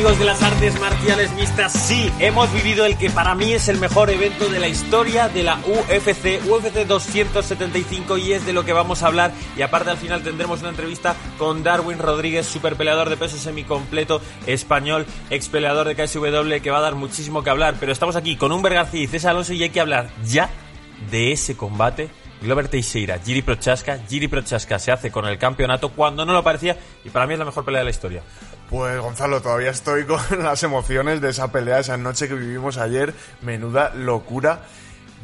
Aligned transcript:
Amigos 0.00 0.18
de 0.18 0.24
las 0.24 0.42
artes 0.42 0.80
marciales 0.80 1.30
mixtas, 1.34 1.74
sí, 1.74 2.10
hemos 2.20 2.50
vivido 2.54 2.86
el 2.86 2.96
que 2.96 3.10
para 3.10 3.34
mí 3.34 3.52
es 3.52 3.68
el 3.68 3.78
mejor 3.78 4.08
evento 4.08 4.48
de 4.48 4.58
la 4.58 4.66
historia 4.66 5.28
de 5.28 5.42
la 5.42 5.56
UFC, 5.56 6.40
UFC 6.48 6.86
275 6.86 8.16
y 8.16 8.32
es 8.32 8.46
de 8.46 8.54
lo 8.54 8.64
que 8.64 8.72
vamos 8.72 9.02
a 9.02 9.08
hablar 9.08 9.30
y 9.58 9.60
aparte 9.60 9.90
al 9.90 9.98
final 9.98 10.22
tendremos 10.22 10.60
una 10.60 10.70
entrevista 10.70 11.16
con 11.36 11.62
Darwin 11.62 11.98
Rodríguez, 11.98 12.46
super 12.46 12.76
peleador 12.76 13.10
de 13.10 13.18
peso 13.18 13.36
semicompleto 13.36 14.22
español, 14.46 15.04
ex 15.28 15.50
peleador 15.50 15.86
de 15.86 15.94
KSW 15.94 16.62
que 16.62 16.70
va 16.70 16.78
a 16.78 16.82
dar 16.82 16.94
muchísimo 16.94 17.44
que 17.44 17.50
hablar, 17.50 17.74
pero 17.78 17.92
estamos 17.92 18.16
aquí 18.16 18.36
con 18.36 18.52
Humber 18.52 18.72
García 18.72 19.02
y 19.02 19.06
César 19.06 19.32
Alonso 19.32 19.52
y 19.52 19.62
hay 19.64 19.70
que 19.70 19.80
hablar 19.80 20.08
ya 20.24 20.48
de 21.10 21.32
ese 21.32 21.58
combate 21.58 22.08
Glover 22.40 22.68
Teixeira, 22.68 23.18
Giri 23.18 23.42
Prochaska. 23.42 23.98
Giri 24.08 24.28
Prochaska 24.28 24.78
se 24.78 24.92
hace 24.92 25.10
con 25.10 25.26
el 25.26 25.38
campeonato 25.38 25.90
cuando 25.90 26.24
no 26.24 26.32
lo 26.32 26.42
parecía 26.42 26.76
y 27.04 27.10
para 27.10 27.26
mí 27.26 27.34
es 27.34 27.38
la 27.38 27.44
mejor 27.44 27.64
pelea 27.64 27.80
de 27.80 27.84
la 27.84 27.90
historia. 27.90 28.22
Pues 28.70 29.00
Gonzalo, 29.00 29.42
todavía 29.42 29.70
estoy 29.70 30.04
con 30.04 30.20
las 30.42 30.62
emociones 30.62 31.20
de 31.20 31.30
esa 31.30 31.50
pelea, 31.50 31.80
esa 31.80 31.96
noche 31.96 32.28
que 32.28 32.34
vivimos 32.34 32.78
ayer. 32.78 33.12
Menuda 33.42 33.92
locura. 33.94 34.60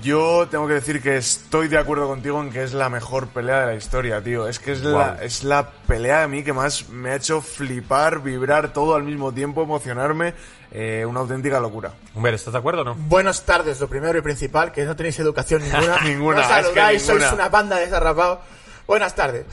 Yo 0.03 0.47
tengo 0.51 0.67
que 0.67 0.75
decir 0.75 1.01
que 1.01 1.17
estoy 1.17 1.69
de 1.69 1.79
acuerdo 1.79 2.07
contigo 2.07 2.43
en 2.43 2.51
que 2.51 2.65
es 2.65 2.75
la 2.75 2.91
mejor 2.91 3.29
pelea 3.29 3.61
de 3.61 3.67
la 3.67 3.75
historia, 3.77 4.21
tío. 4.21 4.47
Es 4.47 4.59
que 4.59 4.73
es, 4.73 4.83
la, 4.83 5.19
es 5.23 5.43
la 5.43 5.71
pelea 5.87 6.25
a 6.25 6.29
mí 6.29 6.43
que 6.43 6.53
más 6.53 6.91
me 6.91 7.11
ha 7.11 7.15
hecho 7.15 7.41
flipar, 7.41 8.21
vibrar 8.21 8.73
todo 8.75 8.95
al 8.95 9.05
mismo 9.05 9.33
tiempo, 9.33 9.63
emocionarme. 9.63 10.35
Eh, 10.73 11.07
una 11.07 11.21
auténtica 11.21 11.61
locura. 11.61 11.93
Humber, 12.15 12.35
¿estás 12.35 12.53
de 12.53 12.59
acuerdo 12.59 12.83
o 12.83 12.85
no? 12.85 12.95
Buenas 12.97 13.47
tardes, 13.47 13.81
lo 13.81 13.89
primero 13.89 14.19
y 14.19 14.23
principal, 14.23 14.73
que 14.73 14.85
no 14.85 14.97
tenéis 14.97 15.19
educación 15.21 15.63
ninguna. 15.73 16.01
ninguna. 16.03 16.43
No 16.43 16.49
saludáis, 16.49 17.03
sois 17.03 17.33
una 17.33 17.49
banda 17.49 17.77
de 17.77 17.87
desarrapados. 17.87 18.41
Buenas 18.87 19.15
tardes. 19.15 19.47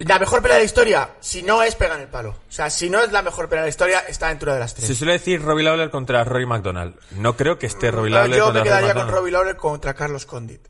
La 0.00 0.18
mejor 0.18 0.40
pelea 0.40 0.56
de 0.56 0.62
la 0.62 0.66
historia, 0.66 1.10
si 1.20 1.42
no 1.42 1.62
es 1.62 1.74
pegan 1.74 2.00
el 2.00 2.08
palo. 2.08 2.30
O 2.30 2.52
sea, 2.52 2.70
si 2.70 2.88
no 2.88 3.02
es 3.02 3.12
la 3.12 3.20
mejor 3.20 3.48
pelea 3.50 3.64
de 3.64 3.66
la 3.66 3.70
historia, 3.70 4.00
está 4.08 4.28
dentro 4.28 4.52
de 4.52 4.58
las 4.58 4.74
tres. 4.74 4.86
Se 4.86 4.94
suele 4.94 5.12
decir 5.12 5.42
Robbie 5.42 5.62
Lawler 5.64 5.90
contra 5.90 6.24
Rory 6.24 6.46
McDonald. 6.46 6.94
No 7.12 7.36
creo 7.36 7.58
que 7.58 7.66
esté 7.66 7.90
Robbie 7.90 8.10
Lawler 8.10 8.38
Yo 8.38 8.44
contra 8.46 8.62
me 8.62 8.68
quedaría 8.68 8.92
Rory 8.94 9.04
con. 9.04 9.14
Robbie 9.14 9.30
Lawler 9.32 9.56
contra 9.56 9.92
Carlos 9.94 10.24
Condit. 10.24 10.66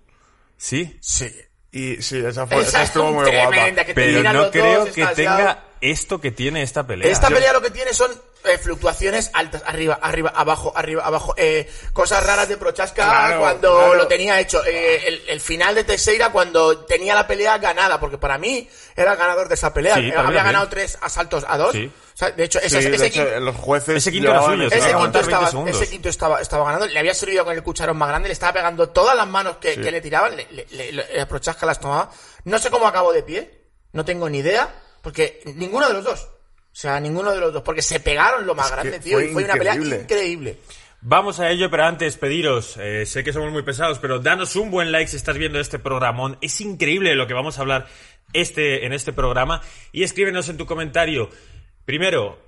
¿Sí? 0.57 0.99
Sí. 1.01 1.33
Y 1.73 2.03
sí, 2.03 2.19
esa, 2.19 2.47
fue, 2.49 2.57
Esa 2.59 2.69
esa 2.69 2.83
estuvo 2.83 3.09
es 3.09 3.15
muy 3.15 3.25
tremenda, 3.25 3.57
guapa. 3.57 3.85
que 3.85 3.85
te 3.85 3.95
Pero 3.95 4.33
no 4.33 4.51
creo 4.51 4.81
dos, 4.87 4.89
que 4.95 5.07
tenga 5.15 5.63
esto 5.81 6.21
que 6.21 6.31
tiene 6.31 6.63
esta 6.63 6.87
pelea. 6.87 7.11
Esta 7.11 7.29
pelea 7.29 7.53
lo 7.53 7.63
que 7.63 7.71
tiene 7.71 7.93
son 7.95 8.11
eh, 8.45 8.59
fluctuaciones 8.59 9.31
altas, 9.35 9.63
arriba, 9.67 9.99
arriba, 10.01 10.33
abajo, 10.35 10.73
arriba, 10.75 11.05
abajo, 11.05 11.35
eh, 11.37 11.71
cosas 11.93 12.25
raras 12.25 12.49
de 12.49 12.57
Prochaska 12.57 13.05
Claro, 13.05 13.41
cuando 13.41 13.75
claro. 13.77 13.95
lo 13.97 14.07
tenía 14.07 14.41
hecho, 14.41 14.65
eh, 14.65 15.07
el, 15.09 15.23
el 15.29 15.41
final 15.41 15.75
de 15.75 15.85
Teixeira 15.85 16.31
cuando 16.33 16.85
tenía 16.87 17.15
la 17.15 17.27
pelea 17.27 17.59
ganada, 17.59 18.01
porque 18.01 18.17
para 18.19 18.39
mí 18.39 18.69
era 18.97 19.13
el 19.13 19.19
ganador 19.19 19.49
de 19.49 19.55
esa 19.55 19.73
pelea, 19.75 19.95
Sí, 19.97 20.09
Eh, 20.09 20.15
había 20.17 20.43
ganado 20.43 20.69
tres 20.69 20.99
asaltos 21.03 21.45
a 21.49 21.57
dos, 21.59 21.73
Sí. 21.73 21.91
O 22.15 22.17
sea, 22.21 22.31
de 22.33 22.45
hecho, 22.45 22.59
Sí, 22.61 22.67
ese, 22.67 22.91
de 22.91 22.97
ese 22.97 23.07
hecho, 23.07 23.25
quinto- 23.25 23.41
los 23.41 23.57
jueces 23.57 23.97
Ese 23.97 24.11
quinto 24.13 24.29
era 24.29 24.39
llevaban 24.41 24.57
suyo, 24.57 24.67
esa- 24.69 24.77
Ese 24.77 24.85
ese 24.87 24.91
Iba 24.91 24.99
a 25.01 25.05
quinto, 25.05 25.19
aguantar 25.19 25.23
20 25.23 25.33
estaba, 25.35 25.51
segundos. 25.51 25.77
ese 25.83 25.91
quinto 25.91 26.09
estaba, 26.11 26.41
estaba 26.43 26.65
ganando, 26.67 26.87
le 26.87 26.99
había 26.99 27.15
servido 27.15 27.45
con 27.47 27.55
el 27.55 27.63
cucharón 27.63 27.97
más 27.97 28.09
grande, 28.11 28.29
le 28.29 28.33
estaba 28.35 28.53
pegando 28.53 28.89
todas 28.91 29.17
las 29.17 29.27
manos 29.27 29.57
que, 29.57 29.75
Sí. 29.75 29.81
que 29.81 29.91
le 29.91 30.01
tiraban, 30.03 30.37
le, 30.37 30.47
le- 30.51 30.67
le- 30.71 30.93
le- 30.93 31.27
Prochaska 31.27 31.65
las 31.65 31.81
tomaba. 31.81 32.11
No 32.45 32.59
sé 32.59 32.71
cómo 32.71 32.87
acabó 32.87 33.13
de 33.13 33.23
pie, 33.23 33.65
no 33.93 34.05
tengo 34.05 34.29
ni 34.29 34.39
idea, 34.39 34.69
porque 35.03 35.41
ninguno 35.57 35.89
de 35.89 35.95
los 35.95 36.05
dos. 36.05 36.29
O 36.73 36.77
sea, 36.81 37.01
ninguno 37.01 37.33
de 37.33 37.41
los 37.41 37.53
dos, 37.53 37.63
porque 37.63 37.83
se 37.83 38.01
pegaron 38.01 38.47
lo 38.47 38.55
más 38.55 38.67
Es 38.67 38.73
grande, 38.73 39.01
tío, 39.01 39.19
fue 39.19 39.27
y 39.27 39.33
fue 39.33 39.45
una 39.45 39.55
pelea 39.55 39.75
increíble. 39.75 40.03
increíble. 40.03 40.59
Vamos 41.03 41.41
a 41.41 41.51
ello, 41.51 41.71
pero 41.71 41.85
antes 41.85 42.17
pediros, 42.19 42.77
eh, 42.79 43.07
sé 43.07 43.25
que 43.25 43.33
somos 43.33 43.51
muy 43.51 43.63
pesados, 43.63 43.99
pero 43.99 44.19
danos 44.19 44.55
un 44.55 44.71
buen 44.71 44.93
like 44.93 45.11
si 45.11 45.17
estás 45.17 45.39
viendo 45.39 45.59
este 45.59 45.79
programón. 45.79 46.37
Es 46.43 46.61
increíble 46.61 47.15
lo 47.15 47.27
que 47.27 47.33
vamos 47.35 47.59
a 47.59 47.63
hablar 47.63 47.87
este, 48.35 48.85
en 48.85 48.93
este 48.93 49.13
programa. 49.13 49.63
Y 49.93 50.03
escríbenos 50.03 50.49
en 50.51 50.59
tu 50.59 50.67
comentario. 50.67 51.31
Primero, 51.87 52.39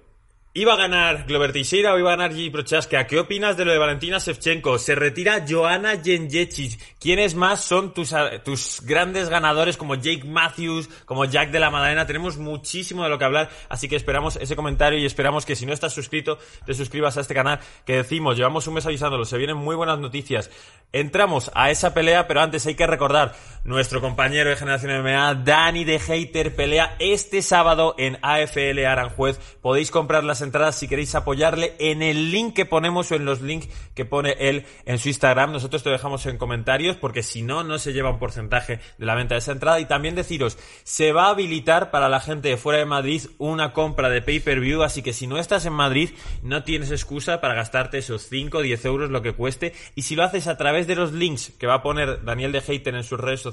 ¿iba 0.55 0.75
a 0.75 0.77
ganar 0.77 1.25
Glover 1.27 1.51
Teixeira 1.51 1.95
o 1.95 1.99
iba 1.99 2.13
a 2.13 2.17
ganar 2.17 2.35
Gigi 2.35 2.51
Prochaska? 2.51 3.07
¿Qué 3.07 3.19
opinas 3.19 3.57
de 3.57 3.65
lo 3.65 3.73
de 3.73 3.79
Valentina 3.79 4.19
Shevchenko? 4.19 4.79
¿Se 4.79 4.95
retira 4.95 5.47
Joanna 5.49 6.03
Jędrzejczyk? 6.03 6.99
¿Quiénes 7.01 7.35
más 7.35 7.65
son 7.65 7.95
tus, 7.95 8.15
tus 8.45 8.83
grandes 8.85 9.31
ganadores 9.31 9.79
como 9.79 9.95
Jake 9.95 10.25
Matthews, 10.25 10.91
como 11.07 11.25
Jack 11.25 11.53
de 11.53 11.61
la 11.61 11.71
Madalena? 11.71 12.07
Tenemos 12.07 12.37
muchísimo 12.37 13.03
de 13.03 13.09
lo 13.09 13.19
que 13.19 13.25
hablar, 13.25 13.51
así 13.71 13.89
que 13.89 13.97
esperamos 13.97 14.37
ese 14.37 14.55
comentario 14.55 14.99
y 14.99 15.07
esperamos 15.07 15.47
que 15.47 15.57
si 15.57 15.65
no 15.65 15.73
estás 15.73 15.95
suscrito, 15.95 16.39
te 16.67 16.75
suscribas 16.75 17.17
a 17.17 17.23
este 17.23 17.35
canal 17.35 17.59
que 17.87 17.97
decimos, 17.97 18.37
llevamos 18.37 18.67
un 18.67 18.75
mes 18.75 18.85
avisándolo, 18.85 19.25
se 19.25 19.39
vienen 19.39 19.57
muy 19.57 19.75
buenas 19.75 19.99
noticias. 19.99 20.51
Entramos 20.93 21.51
a 21.55 21.71
esa 21.71 21.95
pelea, 21.95 22.29
pero 22.29 22.43
antes 22.43 22.67
hay 22.67 22.75
que 22.75 22.87
recordar, 22.87 23.35
nuestro 23.65 24.01
compañero 24.01 24.51
de 24.51 24.57
Generación 24.57 25.03
MMA, 25.03 25.35
Dani 25.45 25.85
de 25.85 26.01
Hater, 26.01 26.55
pelea 26.57 26.97
este 26.99 27.43
sábado 27.43 27.95
en 27.97 28.19
AFL 28.23 28.85
Aranjuez. 28.85 29.39
Podéis 29.61 29.93
comprar 29.93 30.25
las 30.25 30.41
entradas 30.41 30.77
si 30.77 30.89
queréis 30.89 31.15
apoyarle 31.15 31.75
en 31.79 32.03
el 32.03 32.33
link 32.33 32.55
que 32.55 32.67
ponemos 32.67 33.13
o 33.13 33.15
en 33.15 33.25
los 33.25 33.41
links 33.41 33.69
que 33.95 34.05
pone 34.05 34.35
él 34.41 34.67
en 34.85 34.99
su 34.99 35.09
Instagram. 35.09 35.53
Nosotros 35.53 35.85
te 35.85 35.91
dejamos 35.91 36.27
en 36.27 36.39
comentarios 36.39 36.97
porque 36.97 37.23
si 37.23 37.43
no, 37.43 37.63
no 37.63 37.79
se 37.79 37.93
lleva 37.93 38.11
un 38.11 38.19
porcentaje 38.19 38.81
de 38.99 39.07
la 39.07 39.15
venta 39.15 39.37
de 39.37 39.39
esa 39.39 39.53
entrada. 39.53 39.79
Y 39.79 39.85
también 39.85 40.17
deciros, 40.17 40.59
se 40.83 41.13
va 41.13 41.27
a 41.27 41.31
habilitar 41.31 41.93
para 41.93 42.09
la 42.09 42.19
gente 42.19 42.49
de 42.49 42.57
fuera 42.57 42.81
de 42.81 42.87
Madrid 42.87 43.23
una 43.39 43.73
compra 43.73 44.11
de 44.11 44.23
pay-per-view, 44.23 44.83
así 44.83 45.03
que 45.03 45.13
si 45.13 45.29
no 45.29 45.39
estás 45.39 45.67
en 45.67 45.73
Madrid, 45.73 46.11
no 46.43 46.65
tienes 46.65 46.91
excusa 46.91 47.41
para 47.41 47.55
gastarte 47.55 47.99
esos 47.99 48.29
5 48.29 48.59
o 48.59 48.63
10 48.63 48.85
euros 48.87 49.11
lo 49.11 49.23
que 49.23 49.35
cueste. 49.35 49.73
Y 49.95 50.03
si 50.03 50.17
lo 50.17 50.25
haces 50.25 50.49
a 50.49 50.57
través 50.57 50.89
de 50.89 50.97
los 50.97 51.13
links 51.13 51.53
que 51.61 51.69
va 51.69 51.75
a 51.75 51.83
poner 51.83 52.25
Daniel 52.25 52.51
de 52.51 52.61
Hater 52.61 52.97
en 52.97 53.05
sus 53.05 53.21
redes 53.21 53.41
sociales, 53.41 53.52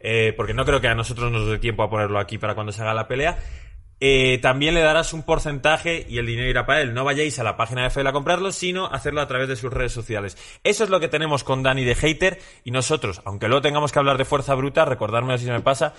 eh, 0.00 0.32
porque 0.36 0.54
no 0.54 0.64
creo 0.64 0.80
que 0.80 0.88
a 0.88 0.94
nosotros 0.94 1.30
nos 1.30 1.46
dé 1.46 1.58
tiempo 1.58 1.82
a 1.82 1.90
ponerlo 1.90 2.18
aquí 2.18 2.38
para 2.38 2.54
cuando 2.54 2.72
se 2.72 2.82
haga 2.82 2.94
la 2.94 3.08
pelea, 3.08 3.38
eh, 4.02 4.38
también 4.40 4.72
le 4.72 4.80
darás 4.80 5.12
un 5.12 5.22
porcentaje 5.22 6.06
y 6.08 6.16
el 6.16 6.26
dinero 6.26 6.48
irá 6.48 6.64
para 6.64 6.80
él. 6.80 6.94
No 6.94 7.04
vayáis 7.04 7.38
a 7.38 7.44
la 7.44 7.58
página 7.58 7.82
de 7.82 7.88
FL 7.88 8.08
a 8.08 8.12
comprarlo, 8.12 8.50
sino 8.50 8.86
hacerlo 8.86 9.20
a 9.20 9.28
través 9.28 9.46
de 9.48 9.56
sus 9.56 9.70
redes 9.70 9.92
sociales. 9.92 10.38
Eso 10.64 10.84
es 10.84 10.90
lo 10.90 11.00
que 11.00 11.08
tenemos 11.08 11.44
con 11.44 11.62
Dani 11.62 11.84
de 11.84 11.94
Hater 11.94 12.40
y 12.64 12.70
nosotros, 12.70 13.20
aunque 13.26 13.48
luego 13.48 13.60
tengamos 13.60 13.92
que 13.92 13.98
hablar 13.98 14.16
de 14.16 14.24
fuerza 14.24 14.54
bruta, 14.54 14.86
recordarme 14.86 15.36
si 15.36 15.44
se 15.44 15.52
me 15.52 15.60
pasa, 15.60 15.92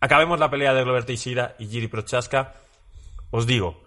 acabemos 0.00 0.40
la 0.40 0.50
pelea 0.50 0.74
de 0.74 0.82
Glover 0.82 1.04
Teixeira 1.04 1.54
y 1.60 1.68
Giri 1.68 1.86
Prochaska. 1.86 2.54
Os 3.30 3.46
digo, 3.46 3.84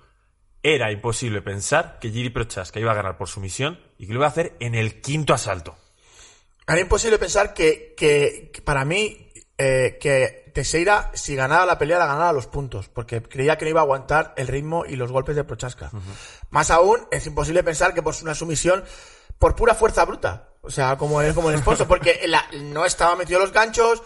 era 0.62 0.94
imposible 0.94 1.42
pensar 1.42 2.00
que 2.00 2.12
Giri 2.12 2.30
Prochaska 2.30 2.80
iba 2.80 2.94
a 2.94 2.96
ganar 2.96 3.18
por 3.18 3.28
sumisión 3.28 3.78
y 3.98 4.08
que 4.08 4.14
lo 4.14 4.20
iba 4.20 4.28
a 4.28 4.30
hacer 4.30 4.56
en 4.62 4.74
el 4.74 5.02
quinto 5.02 5.34
asalto. 5.34 5.76
Era 6.68 6.80
imposible 6.80 7.18
pensar 7.20 7.54
que, 7.54 7.94
que, 7.98 8.52
que 8.54 8.62
para 8.62 8.86
mí, 8.86 9.32
eh, 9.58 9.98
que 10.00 10.52
Teixeira, 10.54 11.12
si 11.14 11.36
ganaba 11.36 11.66
la 11.66 11.78
pelea, 11.78 11.98
la 12.00 12.06
ganaba 12.06 12.30
a 12.30 12.34
los 12.34 12.48
puntos, 12.48 12.88
porque 12.90 13.22
creía 13.24 13.58
que 13.58 13.66
no 13.66 13.70
iba 13.72 13.82
a 13.82 13.84
aguantar 13.84 14.34
el 14.38 14.48
ritmo 14.48 14.86
y 14.86 14.96
los 14.96 15.12
golpes 15.12 15.36
de 15.36 15.44
Prochaska. 15.44 15.92
Más 16.52 16.70
aún, 16.72 17.08
es 17.12 17.26
imposible 17.26 17.64
pensar 17.64 17.94
que 17.94 18.04
por 18.04 18.14
una 18.22 18.36
sumisión, 18.36 18.84
por 19.40 19.56
pura 19.56 19.74
fuerza 19.76 20.06
bruta, 20.06 20.50
o 20.62 20.70
sea, 20.70 20.96
como 20.98 21.22
el, 21.22 21.34
como 21.34 21.50
el 21.50 21.56
esposo, 21.56 21.88
porque 21.88 22.22
la- 22.28 22.48
no 22.62 22.86
estaba 22.86 23.16
metido 23.16 23.40
los 23.40 23.52
ganchos, 23.52 24.02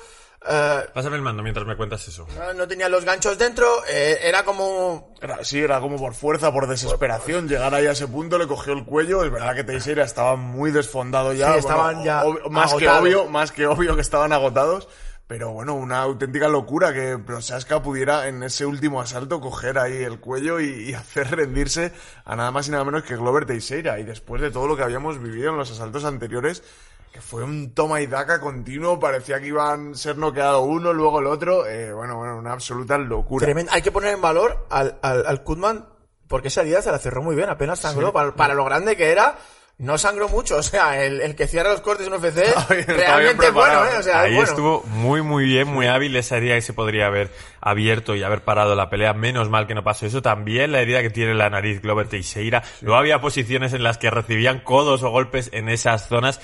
eh, 0.49 0.81
Pásame 0.93 1.15
el 1.15 1.21
mando 1.21 1.41
mientras 1.43 1.65
me 1.65 1.75
cuentas 1.75 2.07
eso. 2.07 2.27
no- 2.37 2.53
no 2.53 2.67
tenía 2.67 2.89
los 2.89 3.03
ganchos 3.05 3.37
dentro, 3.37 3.65
eh, 3.89 4.19
era 4.23 4.43
como 4.43 5.13
Era, 5.21 5.43
sí, 5.43 5.59
era 5.59 5.79
como 5.79 5.97
por 5.97 6.13
fuerza, 6.13 6.51
por 6.51 6.67
desesperación. 6.67 7.47
Llegar 7.47 7.73
ahí 7.73 7.87
a 7.87 7.91
ese 7.91 8.07
punto, 8.07 8.37
le 8.37 8.47
cogió 8.47 8.73
el 8.73 8.85
cuello. 8.85 9.23
Es 9.23 9.31
verdad 9.31 9.55
que 9.55 9.63
Teixeira 9.63 10.03
estaba 10.03 10.35
muy 10.35 10.71
desfondado 10.71 11.33
ya. 11.33 11.53
Sí, 11.53 11.59
estaban 11.59 12.03
ya 12.03 12.23
ob- 12.23 12.49
más 12.49 12.73
que 12.75 12.87
obvio, 12.89 13.25
más 13.27 13.51
que 13.51 13.67
obvio 13.67 13.95
que 13.95 14.01
estaban 14.01 14.31
agotados. 14.33 14.87
Pero 15.27 15.51
bueno, 15.51 15.73
una 15.75 15.99
auténtica 16.03 16.47
locura 16.47 16.93
que 16.93 17.17
Prochaska 17.17 17.81
pudiera 17.83 18.29
en 18.29 18.43
ese 18.43 18.65
último 18.65 19.01
asalto 19.01 19.41
coger 19.41 19.77
ahí 19.77 20.01
el 20.01 20.21
cuello 20.21 20.61
y, 20.61 20.89
y 20.89 20.93
hacer 20.93 21.29
rendirse 21.35 21.91
a 22.23 22.37
nada 22.37 22.51
más 22.51 22.69
y 22.69 22.71
nada 22.71 22.85
menos 22.85 23.03
que 23.03 23.17
Glover 23.17 23.45
Teixeira. 23.45 23.99
Y 23.99 24.03
después 24.05 24.41
de 24.41 24.51
todo 24.51 24.67
lo 24.67 24.77
que 24.77 24.83
habíamos 24.83 25.21
vivido 25.21 25.49
en 25.49 25.57
los 25.57 25.69
asaltos 25.69 26.05
anteriores, 26.05 26.63
que 27.11 27.21
fue 27.21 27.43
un 27.43 27.73
toma 27.73 28.01
y 28.01 28.07
daca 28.07 28.39
continuo, 28.39 28.99
parecía 28.99 29.39
que 29.39 29.47
iban 29.47 29.91
a 29.91 29.95
ser 29.95 30.17
noqueado 30.17 30.61
uno, 30.61 30.93
luego 30.93 31.19
el 31.19 31.27
otro. 31.27 31.65
eh, 31.65 31.91
bueno, 31.93 32.17
bueno, 32.17 32.37
una 32.37 32.53
absoluta 32.53 32.97
locura. 32.97 33.45
tremendo. 33.45 33.71
Hay 33.73 33.81
que 33.81 33.91
poner 33.91 34.13
en 34.13 34.21
valor 34.21 34.67
al, 34.69 34.99
al, 35.01 35.25
al 35.25 35.43
Kutman, 35.43 35.87
porque 36.27 36.49
esa 36.49 36.61
herida 36.61 36.81
se 36.81 36.91
la 36.91 36.99
cerró 36.99 37.21
muy 37.23 37.35
bien, 37.35 37.49
apenas 37.49 37.79
sangró, 37.79 38.13
para, 38.13 38.35
para 38.35 38.53
lo 38.53 38.65
grande 38.65 38.95
que 38.95 39.11
era, 39.11 39.37
no 39.79 39.97
sangró 39.97 40.27
mucho. 40.27 40.57
O 40.57 40.63
sea, 40.63 41.03
el, 41.03 41.21
el 41.21 41.35
que 41.35 41.47
cierra 41.47 41.69
los 41.71 41.81
cortes 41.81 42.05
en 42.07 42.13
UFC 42.13 42.37
realmente 42.87 43.49
bueno. 43.51 43.85
¿eh? 43.85 43.97
O 43.99 44.03
sea, 44.03 44.21
Ahí 44.21 44.33
bueno. 44.35 44.49
estuvo 44.49 44.83
muy, 44.87 45.21
muy 45.21 45.45
bien, 45.45 45.67
muy 45.67 45.87
hábil 45.87 46.15
esa 46.17 46.37
herida 46.37 46.55
que 46.55 46.61
se 46.61 46.73
podría 46.73 47.07
haber 47.07 47.31
abierto 47.61 48.15
y 48.15 48.23
haber 48.23 48.43
parado 48.43 48.75
la 48.75 48.89
pelea. 48.89 49.13
Menos 49.13 49.49
mal 49.49 49.65
que 49.67 49.75
no 49.75 49.83
pasó 49.83 50.05
eso. 50.05 50.21
También 50.21 50.71
la 50.71 50.81
herida 50.81 51.01
que 51.01 51.09
tiene 51.09 51.33
la 51.33 51.49
nariz 51.49 51.81
Glover 51.81 52.07
Teixeira. 52.07 52.63
Luego 52.81 52.97
había 52.99 53.21
posiciones 53.21 53.73
en 53.73 53.83
las 53.83 53.97
que 53.97 54.09
recibían 54.09 54.59
codos 54.59 55.03
o 55.03 55.09
golpes 55.11 55.49
en 55.53 55.69
esas 55.69 56.07
zonas. 56.07 56.41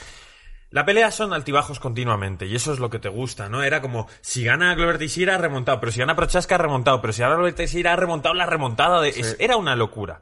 La 0.74 0.86
pelea 0.86 1.12
son 1.12 1.34
altibajos 1.34 1.80
continuamente 1.80 2.48
y 2.48 2.56
eso 2.56 2.74
es 2.74 2.80
lo 2.80 2.90
que 2.90 2.98
te 2.98 3.08
gusta, 3.08 3.48
¿no? 3.48 3.62
Era 3.62 3.80
como, 3.80 4.08
si 4.22 4.44
gana 4.44 4.74
Glover 4.74 4.98
Teixeira 4.98 5.36
ha 5.36 5.38
remontado, 5.38 5.80
pero 5.80 5.92
si 5.92 6.00
gana 6.00 6.16
Prochaska 6.16 6.56
ha 6.56 6.58
remontado, 6.58 7.00
pero 7.00 7.14
si 7.14 7.22
gana 7.22 7.36
Glover 7.36 7.54
Teixeira 7.54 7.94
ha 7.94 7.96
remontado 7.96 8.34
la 8.34 8.48
remontada 8.48 9.00
de... 9.00 9.10
es- 9.10 9.36
era 9.40 9.56
una 9.56 9.76
locura. 9.76 10.22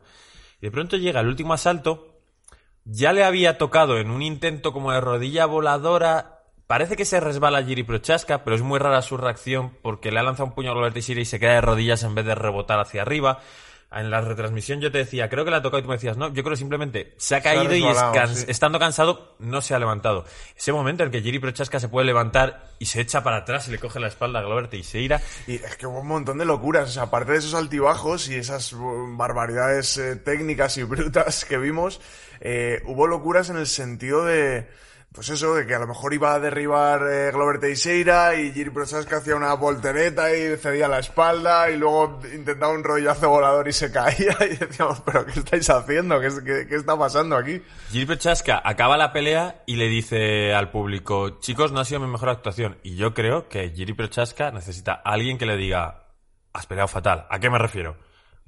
Y 0.59 0.65
de 0.65 0.71
pronto 0.71 0.97
llega 0.97 1.21
el 1.21 1.27
último 1.27 1.53
asalto, 1.53 2.19
ya 2.83 3.13
le 3.13 3.23
había 3.23 3.57
tocado 3.57 3.97
en 3.97 4.11
un 4.11 4.21
intento 4.21 4.73
como 4.73 4.91
de 4.91 4.99
rodilla 4.99 5.45
voladora. 5.45 6.39
Parece 6.67 6.97
que 6.97 7.05
se 7.05 7.21
resbala 7.21 7.63
Giri 7.63 7.83
Prochaska, 7.83 8.43
pero 8.43 8.55
es 8.57 8.61
muy 8.61 8.77
rara 8.77 9.01
su 9.01 9.15
reacción 9.15 9.77
porque 9.81 10.11
le 10.11 10.19
ha 10.19 10.23
lanzado 10.23 10.47
un 10.49 10.53
puño 10.55 10.71
a 10.71 10.73
Glover 10.73 10.91
Teixeira 10.91 11.21
y 11.21 11.25
se 11.25 11.39
queda 11.39 11.53
de 11.53 11.61
rodillas 11.61 12.03
en 12.03 12.13
vez 12.13 12.25
de 12.25 12.35
rebotar 12.35 12.79
hacia 12.81 13.03
arriba. 13.03 13.39
En 13.93 14.09
la 14.09 14.21
retransmisión 14.21 14.79
yo 14.79 14.89
te 14.89 14.99
decía, 14.99 15.27
creo 15.29 15.43
que 15.43 15.51
le 15.51 15.57
ha 15.57 15.61
tocado 15.61 15.79
y 15.79 15.81
tú 15.83 15.89
me 15.89 15.95
decías, 15.95 16.15
no, 16.15 16.27
yo 16.29 16.43
creo 16.43 16.51
que 16.53 16.57
simplemente 16.59 17.13
se 17.17 17.35
ha 17.35 17.41
caído 17.41 17.75
y 17.75 17.79
es 17.83 17.89
resbalado, 17.89 18.13
can- 18.13 18.35
sí. 18.35 18.45
estando 18.47 18.79
cansado 18.79 19.35
no 19.39 19.61
se 19.61 19.75
ha 19.75 19.79
levantado. 19.79 20.23
Ese 20.55 20.71
momento 20.71 21.03
en 21.03 21.07
el 21.07 21.11
que 21.11 21.21
Giri 21.21 21.39
Prochaska 21.39 21.77
se 21.77 21.89
puede 21.89 22.05
levantar 22.05 22.69
y 22.79 22.85
se 22.85 23.01
echa 23.01 23.21
para 23.21 23.37
atrás 23.37 23.67
y 23.67 23.71
le 23.71 23.79
coge 23.79 23.99
la 23.99 24.07
espalda 24.07 24.39
a 24.39 24.43
Glover 24.43 24.69
Teixeira. 24.69 25.19
Y 25.45 25.55
es 25.55 25.75
que 25.75 25.87
hubo 25.87 25.99
un 25.99 26.07
montón 26.07 26.37
de 26.37 26.45
locuras, 26.45 26.87
o 26.89 26.91
sea, 26.93 27.03
aparte 27.03 27.33
de 27.33 27.39
esos 27.39 27.53
altibajos 27.53 28.29
y 28.29 28.35
esas 28.35 28.71
uh, 28.71 29.07
barbaridades 29.17 29.97
eh, 29.97 30.15
técnicas 30.15 30.77
y 30.77 30.83
brutas 30.83 31.43
que 31.43 31.57
vimos, 31.57 31.99
eh, 32.39 32.81
hubo 32.85 33.07
locuras 33.07 33.49
en 33.49 33.57
el 33.57 33.67
sentido 33.67 34.23
de, 34.25 34.69
pues 35.13 35.29
eso, 35.29 35.53
de 35.55 35.65
que 35.67 35.75
a 35.75 35.79
lo 35.79 35.87
mejor 35.87 36.13
iba 36.13 36.33
a 36.33 36.39
derribar 36.39 37.01
eh, 37.11 37.31
Glover 37.33 37.59
Teixeira 37.59 38.33
y 38.35 38.53
Giri 38.53 38.69
Prochaska 38.69 39.17
hacía 39.17 39.35
una 39.35 39.53
voltereta 39.55 40.33
y 40.33 40.55
cedía 40.55 40.87
la 40.87 40.99
espalda 40.99 41.69
y 41.69 41.75
luego 41.77 42.21
intentaba 42.33 42.71
un 42.71 42.81
rollazo 42.83 43.27
volador 43.29 43.67
y 43.67 43.73
se 43.73 43.91
caía 43.91 44.37
y 44.49 44.55
decíamos, 44.55 45.01
pero 45.01 45.25
¿qué 45.25 45.39
estáis 45.39 45.69
haciendo? 45.69 46.19
¿Qué, 46.21 46.29
qué- 46.45 46.65
qué 46.67 46.75
está 46.75 46.97
pasando 46.97 47.35
aquí? 47.35 47.61
Giri 47.89 48.05
Prochaska 48.05 48.61
acaba 48.63 48.95
la 48.95 49.11
pelea 49.11 49.63
y 49.65 49.75
le 49.75 49.87
dice 49.89 50.53
al 50.53 50.71
público, 50.71 51.39
chicos, 51.41 51.73
no 51.73 51.81
ha 51.81 51.85
sido 51.85 51.99
mi 51.99 52.07
mejor 52.07 52.29
actuación. 52.29 52.77
Y 52.81 52.95
yo 52.95 53.13
creo 53.13 53.49
que 53.49 53.69
Giri 53.71 53.93
Prochaska 53.93 54.51
necesita 54.51 54.93
a 55.03 55.11
alguien 55.11 55.37
que 55.37 55.45
le 55.45 55.57
diga, 55.57 56.05
has 56.53 56.65
peleado 56.67 56.87
fatal. 56.87 57.27
¿A 57.29 57.37
qué 57.39 57.49
me 57.49 57.57
refiero? 57.57 57.97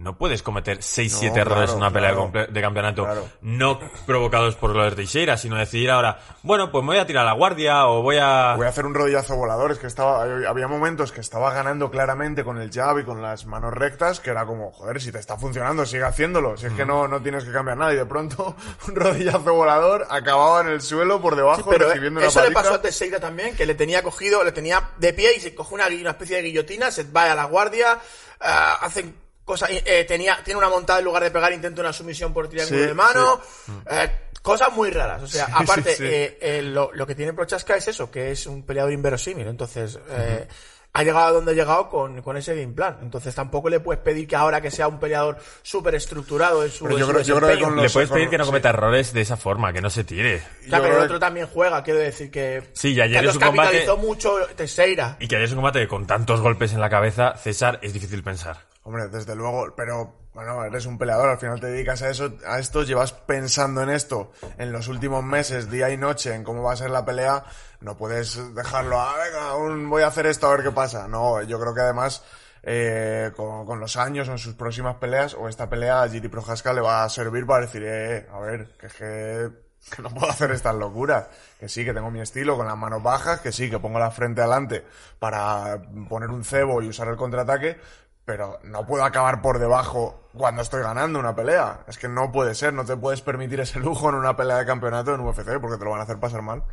No 0.04 0.18
puedes 0.18 0.44
cometer 0.44 0.80
6-7 0.80 1.30
No, 1.34 1.42
errores 1.42 1.46
claro, 1.46 1.72
en 1.72 1.78
una 1.78 1.92
pelea 1.92 2.12
claro. 2.12 2.52
de 2.52 2.62
campeonato 2.62 3.04
Claro. 3.06 3.30
no 3.42 3.80
provocados 4.06 4.56
por 4.58 4.74
Glover 4.74 4.96
Teixeira, 4.96 5.38
sino 5.38 5.56
decidir 5.56 5.92
ahora, 5.92 6.20
bueno, 6.42 6.72
pues 6.72 6.84
me 6.84 6.90
voy 6.90 6.98
a 6.98 7.06
tirar 7.06 7.24
a 7.24 7.28
la 7.30 7.34
guardia 7.34 7.88
o 7.88 8.02
voy 8.02 8.18
a... 8.18 8.56
Voy 8.58 8.66
a 8.66 8.70
hacer 8.70 8.86
un 8.86 8.94
rodillazo 8.94 9.36
volador. 9.38 9.72
Es 9.72 9.80
que 9.80 9.88
estaba, 9.88 10.24
había 10.24 10.68
momentos 10.68 11.14
que 11.14 11.22
estaba 11.22 11.54
ganando 11.54 11.90
claramente 11.90 12.44
con 12.44 12.58
el 12.62 12.70
jab 12.70 13.00
y 13.00 13.06
con 13.06 13.22
las 13.22 13.46
manos 13.46 13.74
rectas, 13.74 14.20
que 14.20 14.32
era 14.32 14.46
como, 14.46 14.72
joder, 14.74 15.02
si 15.02 15.12
te 15.12 15.20
está 15.20 15.38
funcionando, 15.38 15.86
sigue 15.86 16.04
haciéndolo. 16.04 16.58
Si 16.58 16.66
es 16.66 16.74
que 16.74 16.86
no, 16.86 17.08
no 17.08 17.22
tienes 17.22 17.46
que 17.46 17.54
cambiar 17.54 17.78
nada. 17.78 17.94
Y 17.94 17.98
de 17.98 18.06
pronto, 18.06 18.56
un 18.88 18.96
rodillazo 18.96 19.54
volador 19.54 20.06
acababa 20.10 20.62
en 20.62 20.68
el 20.68 20.82
suelo 20.82 21.22
por 21.22 21.36
debajo, 21.38 21.70
Pero 21.70 21.86
eh, 21.86 21.88
recibiendo 21.90 22.20
una 22.20 22.28
eso 22.28 22.44
le 22.44 22.52
pasó 22.52 22.74
a 22.74 22.82
Teixeira 22.82 23.22
también, 23.22 23.56
que 23.56 23.66
le 23.66 23.76
tenía 23.76 24.04
cogido, 24.04 24.44
le 24.44 24.52
tenía 24.52 24.90
de 24.98 25.14
pie 25.14 25.36
y 25.38 25.40
se 25.40 25.56
coge 25.56 25.76
una, 25.76 25.88
una 25.88 26.10
especie 26.12 26.36
de 26.38 26.44
guillotina, 26.44 26.92
se 26.92 27.04
va 27.06 27.32
a 27.32 27.36
la 27.36 27.46
guardia, 27.46 28.00
ah, 28.42 28.80
hacen 28.82 29.23
cosas, 29.46 29.70
eh, 29.72 30.06
tenía, 30.08 30.40
tiene 30.44 30.58
una 30.58 30.70
montada 30.70 31.00
en 31.00 31.06
lugar 31.06 31.24
de 31.24 31.32
pegar, 31.32 31.52
intenta 31.54 31.82
una 31.82 31.94
sumisión 31.94 32.34
por 32.34 32.48
triángulo 32.50 32.80
Sí, 32.82 32.88
de 32.88 32.94
mano, 32.94 33.42
eh, 33.90 34.10
cosas 34.42 34.72
muy 34.74 34.90
raras. 34.92 35.22
O 35.24 35.28
sea, 35.28 35.46
Sí, 35.48 35.52
aparte, 35.56 35.90
sí, 35.92 35.98
sí. 35.98 36.04
eh, 36.06 36.38
eh, 36.42 36.62
lo, 36.62 36.92
lo 36.94 37.06
que 37.08 37.16
tiene 37.16 37.34
Prochaska 37.34 37.76
es 37.76 37.88
eso, 37.88 38.10
que 38.12 38.32
es 38.32 38.46
un 38.48 38.64
peleador 38.66 38.92
inverosímil. 38.94 39.48
Entonces, 39.48 40.00
eh, 40.10 40.48
ha 40.96 41.04
llegado 41.04 41.26
a 41.26 41.32
donde 41.32 41.54
ha 41.54 41.56
llegado 41.56 41.90
con, 41.90 42.22
con 42.22 42.38
ese 42.38 42.54
game 42.56 42.72
plan. 42.74 43.00
Entonces 43.02 43.34
tampoco 43.34 43.68
le 43.68 43.80
puedes 43.80 44.02
pedir 44.04 44.28
que 44.28 44.36
ahora 44.36 44.62
que 44.62 44.70
sea 44.70 44.88
un 44.88 45.00
peleador 45.00 45.40
súper 45.64 45.96
estructurado 45.96 46.64
en 46.64 46.70
su, 46.70 46.86
Pero 46.86 47.00
yo 47.00 47.08
creo- 47.08 47.22
yo 47.22 47.36
creo 47.38 47.50
que 47.50 47.56
Le 47.82 47.90
puedes 47.90 48.10
con- 48.10 48.18
pedir 48.18 48.30
que 48.30 48.38
no 48.38 48.44
sí. 48.44 48.50
cometa 48.50 48.70
errores 48.70 49.12
de 49.12 49.22
esa 49.22 49.36
forma, 49.36 49.74
que 49.74 49.82
no 49.82 49.90
se 49.90 50.04
tire. 50.04 50.44
Ya, 50.68 50.78
Yo 50.78 50.84
pero 50.84 50.88
el 50.94 51.00
que- 51.00 51.06
otro 51.06 51.20
también 51.20 51.48
juega, 51.48 51.82
quiero 51.84 52.00
decir 52.00 52.30
que. 52.30 52.70
Sí, 52.74 52.94
y 52.94 53.02
ayer 53.02 53.18
en 53.18 53.26
los 53.26 53.34
su 53.34 53.40
combate- 53.42 53.70
capitalizó 53.80 53.98
mucho 53.98 54.36
Teixeira. 54.56 55.18
Y 55.20 55.28
que 55.28 55.36
haya 55.36 55.48
un 55.48 55.56
combate 55.56 55.80
que 55.80 55.88
con 55.88 56.06
tantos 56.06 56.42
golpes 56.42 56.74
en 56.74 56.80
la 56.80 56.90
cabeza, 56.92 57.36
César, 57.38 57.80
es 57.82 57.92
difícil 57.92 58.22
pensar. 58.24 58.72
Hombre, 58.84 59.08
desde 59.08 59.36
luego, 59.36 59.74
pero 59.76 60.24
bueno, 60.34 60.66
eres 60.66 60.86
un 60.88 60.98
peleador, 60.98 61.30
al 61.30 61.38
final 61.38 61.60
te 61.60 61.68
dedicas 61.68 62.02
a 62.02 62.10
eso, 62.10 62.34
a 62.48 62.58
esto, 62.58 62.84
llevas 62.84 63.14
pensando 63.14 63.84
en 63.84 63.90
esto 63.90 64.32
en 64.58 64.72
los 64.72 64.88
últimos 64.88 65.24
meses, 65.24 65.70
día 65.70 65.92
y 65.92 65.98
noche, 65.98 66.34
en 66.34 66.44
cómo 66.44 66.64
va 66.64 66.74
a 66.74 66.76
ser 66.76 66.90
la 66.90 67.06
pelea, 67.06 67.46
no 67.82 67.96
puedes 67.96 68.56
dejarlo, 68.56 69.00
ah, 69.00 69.14
venga, 69.24 69.50
aún 69.50 69.90
voy 69.90 70.02
a 70.02 70.08
hacer 70.08 70.26
esto 70.26 70.48
a 70.48 70.56
ver 70.56 70.64
qué 70.64 70.72
pasa. 70.72 71.08
No, 71.08 71.42
yo 71.44 71.60
creo 71.60 71.76
que 71.76 71.82
además, 71.82 72.24
eh, 72.64 73.32
con, 73.36 73.80
los 73.80 73.96
años 73.96 74.28
o 74.28 74.32
en 74.32 74.40
sus 74.40 74.56
próximas 74.56 74.96
peleas, 74.96 75.36
o 75.36 75.48
esta 75.48 75.70
pelea 75.70 76.02
a 76.02 76.10
Giri 76.10 76.28
Prohaska 76.28 76.74
le 76.74 76.82
va 76.82 77.04
a 77.04 77.10
servir 77.10 77.46
para 77.46 77.66
decir, 77.68 77.84
eh, 77.86 78.28
a 78.34 78.40
ver, 78.40 78.76
que 78.80 78.88
es 78.88 78.94
que, 78.96 79.50
que 79.96 80.02
no 80.02 80.10
puedo 80.10 80.32
hacer 80.32 80.50
estas 80.52 80.76
locuras, 80.76 81.28
que 81.60 81.70
sí, 81.70 81.86
que 81.86 81.94
tengo 81.94 82.10
mi 82.10 82.22
estilo 82.22 82.58
con 82.58 82.66
las 82.66 82.78
manos 82.78 83.04
bajas, 83.04 83.42
que 83.42 83.52
sí, 83.52 83.70
que 83.70 83.80
pongo 83.80 84.00
la 84.00 84.12
frente 84.12 84.42
adelante 84.42 84.84
para 85.20 85.80
poner 86.10 86.30
un 86.30 86.44
cebo 86.44 86.82
y 86.82 86.88
usar 86.88 87.08
el 87.10 87.18
contraataque, 87.18 87.78
pero 88.26 88.60
no 88.64 88.86
puedo 88.86 89.04
acabar 89.04 89.42
por 89.42 89.60
debajo 89.60 90.30
cuando 90.34 90.62
estoy 90.62 90.82
ganando 90.82 91.20
una 91.20 91.36
pelea. 91.36 91.82
Es 91.88 91.98
que 91.98 92.08
no 92.08 92.32
puede 92.32 92.56
ser, 92.56 92.74
no 92.74 92.86
te 92.86 92.96
puedes 92.98 93.22
permitir 93.22 93.60
ese 93.60 93.80
lujo 93.80 94.10
en 94.10 94.16
una 94.16 94.36
pelea 94.36 94.58
de 94.58 94.66
campeonato 94.66 95.14
en 95.14 95.22
UFC 95.22 95.60
porque 95.60 95.78
te 95.78 95.84
lo 95.86 95.92
van 95.92 96.00
a 96.00 96.04
hacer 96.04 96.20
pasar 96.20 96.42
mal. 96.42 96.64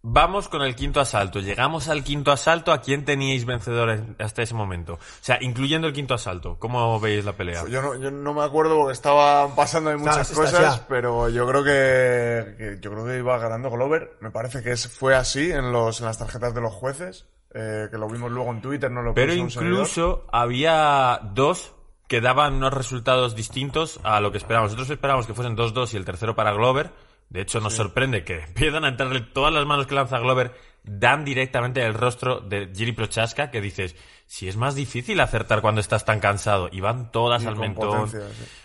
Vamos 0.00 0.48
con 0.48 0.62
el 0.62 0.76
quinto 0.76 1.00
asalto. 1.00 1.40
Llegamos 1.40 1.88
al 1.88 2.04
quinto 2.04 2.30
asalto. 2.30 2.72
¿A 2.72 2.80
quién 2.80 3.04
teníais 3.04 3.44
vencedores 3.44 4.00
hasta 4.20 4.42
ese 4.42 4.54
momento? 4.54 4.94
O 4.94 4.98
sea, 5.20 5.38
incluyendo 5.40 5.88
el 5.88 5.92
quinto 5.92 6.14
asalto. 6.14 6.56
¿Cómo 6.60 7.00
veis 7.00 7.24
la 7.24 7.32
pelea? 7.32 7.64
Yo 7.68 7.82
no, 7.82 7.96
yo 7.96 8.10
no 8.12 8.32
me 8.32 8.44
acuerdo 8.44 8.76
porque 8.76 8.92
estaban 8.92 9.56
pasando 9.56 9.90
ahí 9.90 9.96
muchas 9.96 10.30
cosas, 10.52 10.82
pero 10.88 11.28
yo 11.30 11.48
creo 11.48 11.64
que, 11.64 12.54
que- 12.56 12.78
yo 12.80 12.92
creo 12.92 13.04
que 13.06 13.18
iba 13.18 13.36
ganando 13.38 13.70
Glover. 13.70 14.16
Me 14.20 14.30
parece 14.30 14.62
que 14.62 14.76
fue 14.76 15.16
así 15.16 15.50
en 15.50 15.72
los 15.72 15.98
en 16.00 16.06
las 16.06 16.16
tarjetas 16.18 16.54
de 16.54 16.60
los 16.60 16.72
jueces, 16.72 17.26
eh, 17.54 17.88
que 17.90 17.98
lo 17.98 18.08
vimos 18.08 18.30
luego 18.30 18.50
en 18.50 18.60
Twitter, 18.60 18.90
no 18.90 19.02
lo 19.02 19.14
Pero 19.14 19.32
incluso 19.32 20.26
había 20.30 21.20
dos 21.34 21.74
que 22.08 22.20
daban 22.20 22.54
unos 22.54 22.72
resultados 22.72 23.36
distintos 23.36 24.00
a 24.02 24.20
lo 24.20 24.32
que 24.32 24.38
esperábamos. 24.38 24.72
Nosotros 24.72 24.90
esperábamos 24.90 25.26
que 25.26 25.34
fuesen 25.34 25.56
2-2 25.56 25.92
y 25.92 25.96
el 25.96 26.04
tercero 26.04 26.34
para 26.34 26.52
Glover. 26.52 26.90
De 27.28 27.42
hecho, 27.42 27.60
nos 27.60 27.74
sorprende 27.74 28.24
que 28.24 28.40
empiezan 28.48 28.84
a 28.84 28.88
entrarle 28.88 29.20
todas 29.20 29.52
las 29.52 29.66
manos 29.66 29.86
que 29.86 29.94
lanza 29.94 30.18
Glover, 30.18 30.54
dan 30.82 31.24
directamente 31.24 31.84
el 31.84 31.92
rostro 31.92 32.40
de 32.40 32.72
Giri 32.74 32.92
Prochaska, 32.92 33.50
que 33.50 33.60
dices, 33.60 33.94
si 34.26 34.48
es 34.48 34.56
más 34.56 34.74
difícil 34.74 35.20
acertar 35.20 35.60
cuando 35.60 35.82
estás 35.82 36.06
tan 36.06 36.20
cansado, 36.20 36.70
y 36.72 36.80
van 36.80 37.12
todas 37.12 37.42
Y 37.42 37.46
al 37.46 37.56
mentón. 37.56 38.08
sí. 38.10 38.16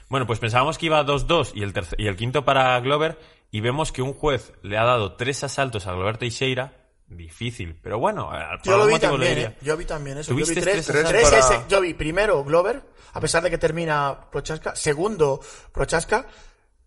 Bueno, 0.08 0.26
pues 0.26 0.40
pensábamos 0.40 0.78
que 0.78 0.86
iba 0.86 1.04
2-2 1.06 1.52
y 1.56 1.64
el, 1.64 1.74
y 1.98 2.08
el 2.08 2.16
quinto 2.16 2.46
para 2.46 2.80
Glover, 2.80 3.20
y 3.52 3.60
vemos 3.60 3.92
que 3.92 4.02
un 4.02 4.14
juez 4.14 4.54
le 4.62 4.78
ha 4.78 4.84
dado 4.86 5.14
tres 5.14 5.44
asaltos 5.44 5.86
a 5.86 5.94
Glover 5.94 6.18
Teixeira. 6.18 6.83
Difícil, 7.16 7.78
pero 7.82 8.00
bueno, 8.00 8.30
eh, 8.36 8.44
por 8.58 8.64
Yo 8.64 8.78
lo 8.78 8.86
vi 8.88 9.00
también, 9.00 9.30
diría. 9.36 9.48
¿eh? 9.50 9.58
Yo 9.62 9.78
vi 9.78 9.86
también 9.86 10.18
eso. 10.18 10.32
Yo 10.32 10.36
vi 10.38 10.44
¿Tuviste 10.44 10.62
tres, 10.62 10.86
tres 10.86 11.06
tres, 11.08 11.24
asaltos? 11.26 11.52
ese- 11.52 11.64
Yo 11.70 11.82
vi 11.82 11.94
primero 11.94 12.44
Glover, 12.44 12.82
a 13.14 13.20
pesar 13.22 13.44
de 13.44 13.50
que 13.50 13.58
termina 13.58 14.18
Prochaska. 14.32 14.76
Segundo 14.76 15.40
Prochaska. 15.72 16.26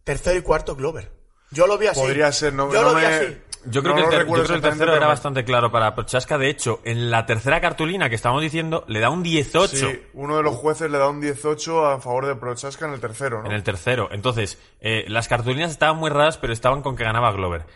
Tercero 0.05 0.39
y 0.39 0.43
cuarto 0.43 0.77
Glover. 0.77 1.11
Yo 1.51 1.67
lo 1.67 1.79
vi 1.79 1.87
así. 1.89 2.01
Podría 2.01 2.31
ser, 2.33 2.53
no, 2.53 2.73
Yo 2.73 2.83
no 2.83 2.93
lo 2.93 2.99
vi 2.99 3.05
así. 3.05 3.39
Yo 3.69 3.83
creo 3.83 3.97
no 3.97 4.09
que 4.09 4.17
el, 4.17 4.27
yo 4.29 4.45
creo 4.45 4.61
tercero 4.61 4.95
era 4.95 5.09
bastante 5.09 5.45
claro 5.45 5.73
para 5.73 5.93
Prochaska. 5.97 6.39
De 6.39 6.49
hecho, 6.49 6.81
en 6.85 7.11
la 7.11 7.27
tercera 7.27 7.61
cartulina 7.61 8.09
que 8.09 8.15
estamos 8.15 8.41
diciendo, 8.41 8.85
le 8.87 9.01
da 9.01 9.11
un 9.11 9.25
18 9.25 9.77
Sí, 9.77 10.03
uno 10.15 10.37
de 10.37 10.45
los 10.45 10.55
jueces 10.55 10.89
le 10.89 10.99
da 10.99 11.09
un 11.09 11.21
18 11.21 11.85
a 11.87 12.01
favor 12.01 12.27
de 12.27 12.37
Prochaska 12.37 12.87
en 12.87 12.93
el 12.93 13.01
tercero, 13.01 13.43
¿no? 13.43 13.47
en 13.49 13.53
el 13.57 13.65
tercero. 13.65 14.09
Entonces, 14.13 14.59
eh, 14.81 15.05
las 15.09 15.27
cartulinas 15.27 15.73
estaban 15.73 15.97
muy 15.97 16.11
raras, 16.11 16.39
pero 16.39 16.53
estaban 16.53 16.83
con 16.83 16.95
que 16.95 17.03
ganaba 17.03 17.33
Glover. 17.33 17.67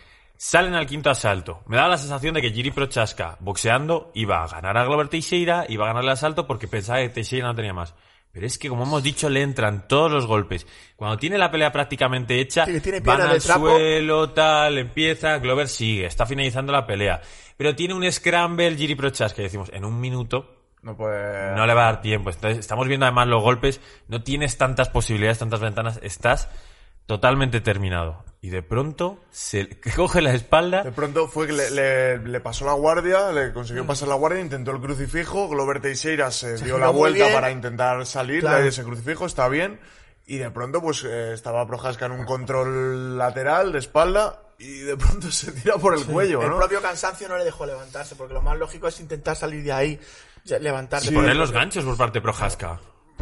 Salen 0.43 0.73
al 0.73 0.87
quinto 0.87 1.11
asalto. 1.11 1.61
Me 1.67 1.77
daba 1.77 1.89
la 1.89 1.99
sensación 1.99 2.33
de 2.33 2.41
que 2.41 2.49
Giri 2.49 2.71
Prochaska, 2.71 3.37
boxeando, 3.41 4.11
iba 4.15 4.43
a 4.43 4.47
ganar 4.47 4.75
a 4.75 4.85
Glover 4.85 5.07
Teixeira, 5.07 5.65
iba 5.69 5.85
a 5.85 5.89
ganar 5.89 6.03
el 6.03 6.09
asalto 6.09 6.47
porque 6.47 6.67
pensaba 6.67 6.97
que 6.97 7.09
Teixeira 7.09 7.45
no 7.45 7.53
tenía 7.53 7.73
más. 7.73 7.93
Pero 8.31 8.47
es 8.47 8.57
que, 8.57 8.67
como 8.67 8.85
hemos 8.85 9.03
dicho, 9.03 9.29
le 9.29 9.43
entran 9.43 9.87
todos 9.87 10.11
los 10.11 10.25
golpes. 10.25 10.65
Cuando 10.95 11.19
tiene 11.19 11.37
la 11.37 11.51
pelea 11.51 11.71
prácticamente 11.71 12.39
hecha, 12.39 12.65
Sí, 12.65 12.81
tiene 12.81 13.01
van 13.01 13.21
al 13.21 13.39
suelo, 13.39 14.31
tal, 14.31 14.79
empieza, 14.79 15.37
Glover 15.37 15.67
sigue, 15.67 16.07
está 16.07 16.25
finalizando 16.25 16.71
la 16.71 16.87
pelea. 16.87 17.21
Pero 17.55 17.75
tiene 17.75 17.93
un 17.93 18.11
scramble 18.11 18.75
Giri 18.75 18.95
Prochaska, 18.95 19.43
decimos, 19.43 19.69
en 19.71 19.85
un 19.85 19.99
minuto 19.99 20.71
No 20.81 20.97
puede... 20.97 21.55
no 21.55 21.67
le 21.67 21.75
va 21.75 21.83
a 21.83 21.91
dar 21.91 22.01
tiempo. 22.01 22.31
Entonces, 22.31 22.57
estamos 22.57 22.87
viendo 22.87 23.05
además 23.05 23.27
los 23.27 23.43
golpes, 23.43 23.79
no 24.07 24.23
tienes 24.23 24.57
tantas 24.57 24.89
posibilidades, 24.89 25.37
tantas 25.37 25.59
ventanas, 25.59 25.99
estás 26.01 26.49
totalmente 27.05 27.61
terminado. 27.61 28.23
Y 28.43 28.49
de 28.49 28.63
pronto 28.63 29.19
se 29.29 29.69
coge 29.95 30.21
la 30.21 30.33
espalda. 30.33 30.81
De 30.83 30.91
pronto 30.91 31.27
fue 31.27 31.45
que 31.47 31.53
le, 31.53 31.69
le- 31.69 32.17
le 32.17 32.39
pasó 32.39 32.65
la 32.65 32.73
guardia, 32.73 33.31
le 33.31 33.53
consiguió 33.53 33.85
pasar 33.85 34.07
la 34.07 34.15
guardia, 34.15 34.39
intentó 34.41 34.71
el 34.71 34.81
crucifijo, 34.81 35.47
Glover 35.47 35.79
Teixeira 35.79 36.31
se, 36.31 36.57
dio 36.57 36.77
la 36.79 36.89
vuelta 36.89 37.25
bien. 37.25 37.33
para 37.35 37.51
intentar 37.51 38.03
salir 38.07 38.39
Claro. 38.41 38.63
de 38.63 38.69
ese 38.69 38.83
crucifijo, 38.83 39.27
está 39.27 39.47
bien, 39.47 39.79
y 40.25 40.37
de 40.37 40.49
pronto 40.49 40.81
pues 40.81 41.03
eh, 41.03 41.33
estaba 41.33 41.67
Prohaska 41.67 42.07
en 42.07 42.13
un 42.13 42.25
control 42.25 43.15
lateral 43.17 43.71
de 43.73 43.79
espalda 43.79 44.41
y 44.57 44.79
de 44.79 44.97
pronto 44.97 45.31
se 45.31 45.51
tira 45.51 45.75
por 45.77 45.95
el 45.95 46.03
cuello, 46.05 46.41
El 46.41 46.51
propio 46.53 46.81
cansancio 46.81 47.27
no 47.29 47.37
le 47.37 47.43
dejó 47.43 47.67
levantarse, 47.67 48.15
porque 48.15 48.33
lo 48.33 48.41
más 48.41 48.57
lógico 48.57 48.87
es 48.87 48.99
intentar 48.99 49.35
salir 49.35 49.63
de 49.63 49.71
ahí, 49.71 49.99
levantarse. 50.59 51.11
Y 51.11 51.13
por 51.13 51.23
poner 51.23 51.35
los 51.35 51.51
ganchos 51.51 51.83
por 51.85 51.95
parte 51.97 52.19
de 52.19 52.23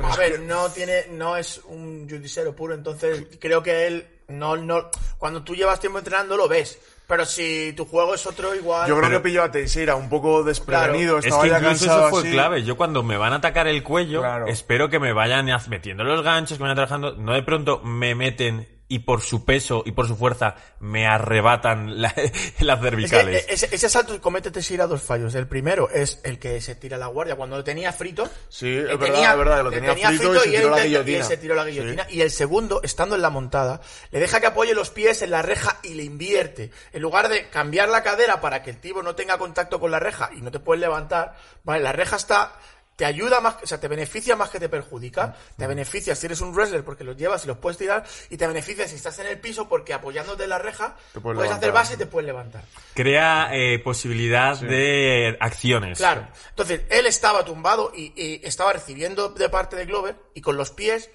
A 0.04 0.16
ver, 0.18 0.40
no 0.42 0.70
tiene, 0.70 1.06
no 1.12 1.36
es 1.38 1.62
un 1.66 2.08
judicero 2.10 2.56
puro, 2.56 2.74
entonces 2.74 3.26
creo 3.40 3.62
que 3.64 3.88
él 3.88 4.08
no, 4.30 4.56
no, 4.58 4.90
cuando 5.18 5.44
tú 5.44 5.56
llevas 5.56 5.80
tiempo 5.80 6.00
entrenando 6.00 6.38
lo 6.38 6.48
ves, 6.48 6.80
pero 7.08 7.26
si 7.26 7.74
tu 7.76 7.86
juego 7.86 8.14
es 8.14 8.26
otro 8.28 8.54
igual. 8.56 8.88
Yo 8.88 8.96
creo 8.98 9.10
Pero- 9.10 9.22
que 9.22 9.30
pilló 9.30 9.44
a 9.44 9.52
Teixeira 9.52 9.96
un 9.96 10.10
poco 10.10 10.44
desprevenido, 10.44 11.18
Es 11.18 11.26
estaba 11.26 11.44
que 11.44 11.50
ya 11.50 11.58
incluso 11.58 11.86
cansado 11.86 12.02
eso 12.02 12.10
fue 12.12 12.20
así. 12.22 12.32
clave. 12.32 12.64
Yo 12.64 12.78
cuando 12.78 13.02
me 13.04 13.18
van 13.18 13.34
a 13.34 13.38
atacar 13.38 13.68
el 13.68 13.82
cuello, 13.84 14.20
Claro. 14.22 14.48
espero 14.48 14.90
que 14.90 15.00
me 15.00 15.12
vayan 15.14 15.50
metiendo 15.70 16.04
los 16.04 16.22
ganchos, 16.24 16.58
que 16.58 16.64
me 16.64 16.70
vayan 16.70 16.76
trabajando. 16.88 17.16
No 17.16 17.34
de 17.34 17.42
pronto 17.44 17.80
me 17.84 18.14
meten 18.16 18.68
y 18.92 19.00
por 19.00 19.22
su 19.22 19.46
peso 19.46 19.84
y 19.86 19.92
por 19.92 20.08
su 20.08 20.18
fuerza 20.18 20.56
me 20.80 21.08
arrebatan 21.08 22.02
la- 22.02 22.14
las 22.60 22.78
Es 22.80 22.84
que, 22.84 22.90
cervicales. 22.90 23.44
eh, 23.44 23.46
ese, 23.50 23.70
ese 23.74 23.88
salto 23.88 24.20
comete 24.20 24.50
Teixeira 24.52 24.88
dos 24.88 25.02
fallos. 25.04 25.34
El 25.36 25.48
primero 25.48 25.90
es 25.90 26.20
el 26.24 26.40
que 26.40 26.60
se 26.60 26.76
tira 26.76 26.98
a 26.98 27.00
la 27.00 27.08
guardia 27.08 27.36
cuando 27.36 27.56
lo 27.56 27.64
tenía 27.64 27.94
frito. 27.94 28.28
Sí, 28.50 28.68
es 28.78 28.86
Eh, 28.90 28.98
verdad, 28.98 29.32
es 29.32 29.38
verdad, 29.38 29.58
que 29.58 29.64
lo 29.64 29.72
tenía 29.72 29.94
frito 30.10 30.36
y 30.36 30.40
se 30.40 30.46
él 30.50 30.56
tiró 30.56 30.70
la 30.72 30.84
guillotina. 30.84 31.12
Y 31.12 31.20
él 31.20 31.24
se 31.24 31.38
tiró 31.38 31.56
la 31.56 31.66
guillotina. 31.66 32.08
Y 32.10 32.22
el 32.22 32.32
segundo, 32.32 32.82
estando 32.84 33.16
en 33.16 33.22
la 33.22 33.30
montada, 33.30 33.80
le 34.12 34.20
deja 34.20 34.40
que 34.42 34.48
apoye 34.48 34.74
los 34.74 34.90
pies 34.90 35.22
en 35.22 35.30
la 35.32 35.44
reja 35.44 35.78
y 35.84 35.94
le 35.94 36.04
invierte. 36.04 36.72
En 36.92 37.02
lugar 37.04 37.30
de 37.30 37.48
cambiar 37.50 37.90
la 37.90 38.02
cadera 38.02 38.42
para 38.42 38.64
que 38.64 38.72
el 38.72 38.78
tipo 38.78 39.04
no 39.04 39.14
tenga 39.16 39.38
contacto 39.38 39.80
con 39.80 39.92
la 39.92 40.00
reja 40.00 40.32
y 40.36 40.42
no 40.42 40.50
te 40.50 40.60
puedes 40.60 40.82
levantar, 40.82 41.36
vale, 41.64 41.84
la 41.84 41.92
reja 41.92 42.16
está 42.16 42.54
te 43.00 43.06
ayuda 43.06 43.40
más, 43.40 43.56
o 43.64 43.66
sea, 43.66 43.80
te 43.80 43.88
beneficia 43.88 44.36
más 44.36 44.50
que 44.50 44.60
te 44.60 44.68
perjudica. 44.68 45.34
Te 45.56 45.66
beneficia 45.68 46.16
si 46.16 46.26
eres 46.26 46.42
un 46.42 46.54
wrestler 46.54 46.84
porque 46.84 47.06
los 47.06 47.16
llevas 47.16 47.46
y 47.46 47.48
los 47.48 47.58
puedes 47.58 47.78
tirar. 47.78 48.04
Y 48.30 48.36
te 48.36 48.46
beneficia 48.46 48.90
si 48.90 48.96
estás 48.96 49.18
en 49.20 49.28
el 49.28 49.40
piso 49.40 49.70
porque 49.70 49.94
apoyándote 49.94 50.44
en 50.44 50.50
la 50.50 50.58
reja 50.60 50.98
Te 51.14 51.22
puedes 51.22 51.38
puedes 51.38 51.52
hacer 51.54 51.72
base 51.72 51.94
y 51.94 51.98
te 51.98 52.08
puedes 52.08 52.28
levantar. 52.28 52.62
Crea 52.94 53.52
eh, 53.54 53.80
posibilidad 53.80 54.60
de 54.60 55.38
acciones. 55.40 55.98
Claro. 55.98 56.28
Entonces, 56.50 56.82
él 56.90 57.06
estaba 57.06 57.46
tumbado 57.46 57.94
y, 57.96 58.12
y 58.22 58.42
estaba 58.46 58.74
recibiendo 58.74 59.30
de 59.30 59.48
parte 59.48 59.78
de 59.78 59.86
Glover 59.86 60.18
y 60.34 60.42
con 60.42 60.58
los 60.58 60.72
pies, 60.72 61.10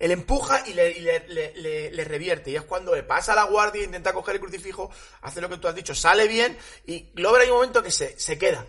él 0.00 0.10
empuja 0.10 0.64
y 0.66 0.74
le, 0.74 0.90
y 0.90 1.00
le- 1.02 1.28
le- 1.28 1.52
le- 1.54 1.90
le 1.92 2.04
revierte. 2.04 2.50
Y 2.50 2.56
es 2.56 2.62
cuando 2.62 2.96
le 2.96 3.04
pasa 3.04 3.32
a 3.32 3.36
la 3.36 3.44
guardia, 3.44 3.84
intenta 3.84 4.12
coger 4.12 4.34
el 4.34 4.40
crucifijo, 4.40 4.90
hace 5.22 5.40
lo 5.40 5.48
que 5.48 5.58
tú 5.58 5.68
has 5.68 5.74
dicho, 5.76 5.94
sale 5.94 6.26
bien 6.26 6.58
y 6.84 7.10
Glover 7.14 7.42
hay 7.42 7.48
un 7.50 7.54
momento 7.58 7.80
que 7.80 7.92
se, 7.92 8.18
se 8.18 8.36
queda. 8.36 8.66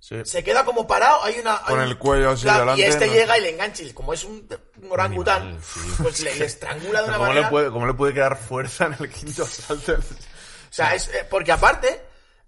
Sí. 0.00 0.16
Se 0.24 0.44
queda 0.44 0.64
como 0.64 0.86
parado, 0.86 1.22
hay 1.24 1.38
una... 1.40 1.60
Con 1.62 1.80
hay- 1.80 1.90
el 1.90 1.98
cuello 1.98 2.30
así 2.30 2.44
Claro, 2.44 2.60
delante, 2.60 2.80
Y 2.82 2.84
este 2.84 3.06
no 3.08 3.12
llega 3.12 3.36
y 3.38 3.40
le 3.42 3.50
engancha 3.50 3.82
y 3.82 3.92
como 3.92 4.12
es 4.12 4.22
un, 4.24 4.48
un 4.82 4.92
orangután, 4.92 5.42
animal, 5.42 5.60
sí. 5.62 5.80
pues 6.02 6.20
le, 6.20 6.34
le 6.36 6.44
estrangula 6.44 7.02
de 7.02 7.08
una 7.08 7.16
¿Cómo 7.16 7.28
manera... 7.28 7.46
le, 7.46 7.50
puede, 7.50 7.70
¿Cómo 7.70 7.86
le 7.86 7.94
puede 7.94 8.14
quedar 8.14 8.36
fuerza 8.38 8.86
en 8.86 8.96
el 9.00 9.10
quinto 9.10 9.42
asalto? 9.44 9.96
O 10.70 10.72
sea, 10.78 10.94
es, 10.94 11.08
eh, 11.08 11.26
porque 11.30 11.50
aparte, 11.50 12.00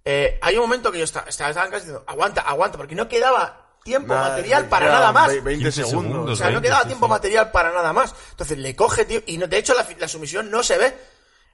eh, 0.04 0.38
hay 0.42 0.54
un 0.56 0.60
momento 0.62 0.92
que 0.92 0.98
yo 0.98 1.04
estaba, 1.04 1.26
estaba, 1.28 1.48
estaba 1.50 1.66
casi 1.70 1.86
diciendo, 1.86 2.04
aguanta, 2.06 2.42
aguanta, 2.42 2.76
porque 2.76 2.94
no 2.94 3.08
quedaba 3.08 3.66
tiempo 3.82 4.12
Nada, 4.12 4.28
material 4.28 4.66
para 4.66 4.86
nada 4.90 5.10
más. 5.10 5.28
ve- 5.28 5.40
20 5.40 5.64
15 5.64 5.84
segundos. 5.84 6.12
segundos. 6.12 6.32
O 6.34 6.36
sea, 6.36 6.46
no 6.48 6.52
20, 6.60 6.68
quedaba 6.68 6.82
sí, 6.82 6.86
tiempo 6.88 7.06
sí. 7.06 7.10
material 7.10 7.50
para 7.50 7.72
nada 7.72 7.92
más. 7.94 8.14
Entonces 8.32 8.58
le 8.58 8.76
coge, 8.76 9.06
tío, 9.06 9.22
y 9.26 9.38
no, 9.38 9.46
de 9.46 9.56
hecho 9.56 9.74
la 9.98 10.06
sumisión 10.06 10.50
no 10.50 10.62
se 10.62 10.76
ve. 10.78 10.94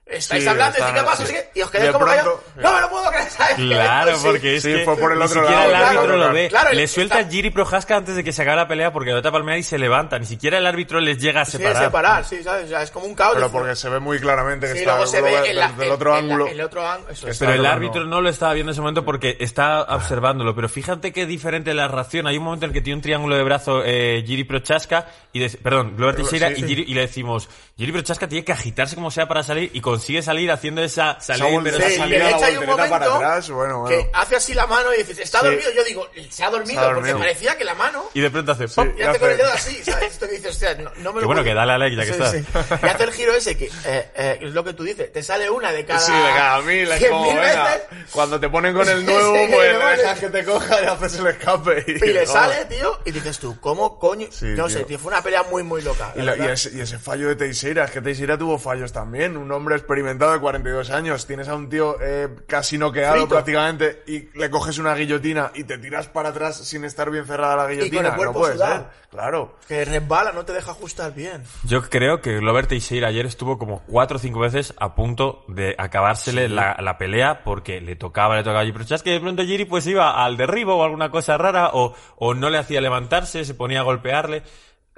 Estáis 0.09 0.43
Sí, 0.43 0.49
hablando, 0.49 0.77
y 0.77 0.81
está- 0.81 0.93
¿qué 0.93 1.03
pasa? 1.03 1.25
sí. 1.25 1.35
Y 1.55 1.61
os 1.61 1.69
quedáis 1.69 1.91
como 1.91 2.05
pronto- 2.05 2.43
No 2.55 2.73
me 2.73 2.81
lo 2.81 2.89
puedo 2.89 3.09
creer, 3.09 3.29
¿sabes? 3.29 3.55
Claro, 3.57 4.15
Sí. 4.17 4.21
porque 4.25 4.55
es 4.55 4.63
que 4.63 4.85
fue 4.85 4.95
por 4.97 5.11
el 5.11 5.19
ni 5.19 5.25
otro 5.25 5.41
siquiera 5.41 5.55
lado, 5.61 5.63
el 5.65 5.69
claro, 5.77 5.85
árbitro 5.99 6.07
lo 6.15 6.17
claro. 6.23 6.33
ve. 6.33 6.47
Claro, 6.47 6.71
le 6.73 6.83
está- 6.83 6.95
suelta 6.95 7.19
el 7.19 7.29
Giri 7.29 7.49
Prohaska 7.49 7.95
antes 7.97 8.15
de 8.15 8.23
que 8.23 8.31
se 8.31 8.41
acabe 8.41 8.57
la 8.57 8.67
pelea 8.69 8.93
porque 8.93 9.11
lo 9.11 9.21
tapa 9.21 9.37
palmear 9.37 9.57
y 9.57 9.63
se 9.63 9.77
levanta. 9.77 10.17
Ni 10.17 10.25
siquiera 10.25 10.57
el 10.59 10.65
árbitro 10.65 10.99
les 11.01 11.17
llega 11.17 11.41
a 11.41 11.45
Sí, 11.45 11.57
separar. 11.57 11.83
separar, 11.83 12.23
sí, 12.25 12.41
¿sabes? 12.41 12.65
O 12.65 12.67
sea, 12.69 12.83
es 12.83 12.91
como 12.91 13.05
un 13.05 13.15
caos. 13.15 13.33
Pero 13.35 13.51
porque 13.51 13.75
se 13.75 13.89
ve 13.89 13.99
muy 13.99 14.17
claramente 14.19 14.71
que 14.71 14.79
está 14.79 15.05
se 15.07 15.21
ve 15.21 15.27
en 15.49 15.55
la- 15.57 15.67
desde 15.69 15.81
el 15.83 15.87
en- 15.89 15.93
otro 15.93 16.09
en 16.17 16.27
la- 16.27 16.33
ángulo. 16.33 16.47
el 16.51 16.61
otro 16.61 16.87
ángulo, 16.87 17.11
eso. 17.11 17.27
Pero 17.39 17.53
el 17.53 17.65
árbitro 17.65 18.01
no. 18.05 18.07
no 18.15 18.21
lo 18.21 18.29
estaba 18.29 18.53
viendo 18.53 18.71
en 18.71 18.75
ese 18.75 18.81
momento 18.81 19.03
porque 19.03 19.35
está 19.41 19.81
observándolo. 19.89 20.55
Pero 20.55 20.69
fíjate 20.69 21.11
qué 21.11 21.25
diferente 21.25 21.73
la 21.73 21.89
reacción. 21.89 22.27
Hay 22.27 22.37
un 22.37 22.45
momento 22.45 22.65
en 22.65 22.69
el 22.69 22.73
que 22.73 22.81
tiene 22.81 22.95
un 22.95 23.01
triángulo 23.01 23.35
de 23.35 23.43
brazo 23.43 23.81
eh, 23.83 24.23
Giri 24.25 24.45
Prochaska 24.45 25.05
y 25.33 25.39
de- 25.39 25.49
perdón, 25.57 25.95
Glover 25.97 26.15
Teixeira 26.15 26.49
y. 26.51 26.63
Giri- 26.63 26.85
y 26.87 26.93
le 26.93 27.01
decimos 27.01 27.49
Giri 27.77 27.91
Prochaska 27.91 28.27
tiene 28.27 28.45
que 28.45 28.53
agitarse 28.53 28.95
como 28.95 29.11
sea 29.11 29.27
para 29.27 29.43
salir 29.43 29.69
y 29.73 29.81
consigue 29.97 30.21
salir 30.21 30.51
haciendo 30.51 30.81
esa 30.83 31.19
salida 31.19 31.47
Esa 31.47 31.61
pero 31.63 31.77
Sí, 31.77 31.83
de 32.11 32.19
la 32.19 32.37
voltereta 32.37 32.89
para 32.89 33.15
atrás, 33.15 33.49
bueno, 33.49 33.85
que 33.87 33.95
bueno. 33.95 34.09
hace 34.13 34.35
así 34.35 34.53
la 34.53 34.67
mano 34.67 34.93
y 34.93 34.97
dices, 34.97 35.19
¿está 35.19 35.39
Sí. 35.39 35.45
dormido? 35.45 35.71
Yo 35.75 35.83
digo, 35.83 36.07
se 36.29 36.43
ha 36.43 36.49
dormido, 36.49 36.79
Se 36.81 36.85
ha 36.85 36.93
porque 36.93 36.95
dormido. 37.11 37.17
parecía 37.19 37.57
que 37.57 37.63
la 37.63 37.75
mano... 37.75 38.05
y 38.13 38.21
de 38.21 38.29
pronto 38.31 38.51
hace 38.51 38.67
pop. 38.67 38.87
Y 38.97 38.99
Y 39.01 39.03
hace 39.03 39.19
con 39.19 39.29
el 39.31 39.37
dedo 39.37 39.51
así, 39.53 39.83
¿sabes? 39.83 40.11
Esto 40.13 40.25
que 40.27 40.33
dices, 40.33 40.51
hostia, 40.51 40.75
no, 40.75 40.83
no 40.83 40.89
me 40.95 40.95
lo 40.97 41.03
Que 41.03 41.11
bueno, 41.11 41.25
puedo- 41.27 41.43
que 41.43 41.53
dale 41.53 41.73
a 41.73 41.77
like 41.77 41.95
ya 41.95 42.01
que 42.05 42.13
Sí, 42.13 42.13
estás. 42.13 42.31
sí. 42.31 42.79
Y 42.83 42.87
hace 42.87 43.03
el 43.03 43.11
giro 43.11 43.33
ese 43.35 43.57
que 43.57 43.65
eh, 43.65 44.11
eh, 44.15 44.39
es 44.41 44.51
lo 44.53 44.63
que 44.63 44.73
tú 44.73 44.83
dices, 44.83 45.11
te 45.11 45.23
sale 45.23 45.49
una 45.49 45.71
de 45.71 45.85
cada... 45.85 45.99
Sí, 45.99 46.11
de 46.11 46.17
cada 46.35 46.61
mil, 46.61 46.91
es 46.91 47.05
como, 47.05 47.23
mil 47.23 47.35
venga, 47.35 47.63
veces, 47.65 47.81
cuando 48.11 48.39
te 48.39 48.49
ponen 48.49 48.73
con 48.73 48.87
el 48.87 49.05
nuevo, 49.05 49.35
Sí, 49.35 49.41
pues 49.53 49.73
no, 49.73 49.77
le 49.79 49.83
vale. 49.83 50.01
dejas 50.01 50.19
que 50.19 50.29
te 50.29 50.43
coja 50.45 50.81
y 50.81 50.85
haces 50.85 51.15
el 51.19 51.27
escape. 51.27 51.85
Y, 51.87 51.91
y 52.09 52.13
le 52.13 52.25
sale, 52.25 52.65
tío, 52.65 52.99
y 53.05 53.11
dices 53.11 53.39
tú, 53.39 53.59
¿cómo 53.59 53.97
coño? 53.99 54.27
Sí, 54.31 54.45
no 54.55 54.69
sé, 54.69 54.83
tío, 54.83 54.99
fue 54.99 55.11
una 55.11 55.21
pelea 55.23 55.43
muy, 55.43 55.63
muy 55.63 55.81
loca. 55.81 56.13
Y 56.15 56.79
ese 56.79 56.99
fallo 56.99 57.27
de 57.29 57.35
Teixeira, 57.35 57.85
es 57.85 57.91
que 57.91 58.01
Teixeira 58.01 58.37
tuvo 58.37 58.57
fallos 58.57 58.91
también. 58.91 59.37
Un 59.37 59.51
hombre 59.51 59.75
experimentado 59.87 60.33
de 60.33 60.39
42 60.39 60.89
años. 60.91 61.25
Tienes 61.25 61.47
a 61.47 61.55
un 61.55 61.69
tío 61.69 61.95
eh, 62.01 62.27
casi 62.45 62.77
noqueado 62.77 63.13
Frito. 63.15 63.29
prácticamente 63.29 64.03
y 64.05 64.27
le 64.37 64.49
coges 64.49 64.77
una 64.77 64.93
guillotina 64.93 65.51
y 65.55 65.63
te 65.63 65.77
tiras 65.77 66.07
para 66.09 66.29
atrás 66.29 66.57
sin 66.57 66.83
estar 66.83 67.09
bien 67.09 67.25
cerrada 67.25 67.55
la 67.55 67.67
guillotina. 67.67 68.09
el 68.09 68.15
cuerpo 68.15 68.33
no 68.33 68.39
puede 68.39 68.53
sudado. 68.55 68.75
ser. 68.75 69.07
Claro. 69.09 69.55
Que 69.67 69.85
resbala, 69.85 70.33
no 70.33 70.43
te 70.43 70.51
deja 70.51 70.71
ajustar 70.71 71.13
bien. 71.13 71.41
Yo 71.63 71.81
creo 71.81 72.19
que 72.21 72.37
Glover 72.39 72.67
Teixeira 72.67 73.07
ayer 73.07 73.25
estuvo 73.25 73.57
como 73.57 73.81
cuatro 73.87 74.17
o 74.17 74.19
cinco 74.19 74.41
veces 74.41 74.73
a 74.77 74.93
punto 74.95 75.45
de 75.47 75.73
acabársele 75.77 76.49
la, 76.49 76.75
la 76.81 76.97
pelea 76.97 77.43
porque 77.45 77.79
le 77.79 77.95
tocaba, 77.95 78.35
le 78.35 78.43
tocaba 78.43 78.59
a 78.59 78.63
Giri 78.65 78.73
Prochaska 78.75 79.09
y 79.09 79.13
de 79.13 79.19
pronto 79.21 79.43
Giri 79.43 79.63
pues 79.63 79.87
iba 79.87 80.23
al 80.23 80.35
derribo 80.35 80.75
o 80.75 80.83
alguna 80.83 81.09
cosa 81.09 81.37
rara 81.37 81.69
o, 81.73 81.95
o 82.17 82.33
no 82.33 82.49
le 82.49 82.57
hacía 82.57 82.81
levantarse, 82.81 83.45
se 83.45 83.53
ponía 83.53 83.79
a 83.79 83.83
golpearle. 83.83 84.43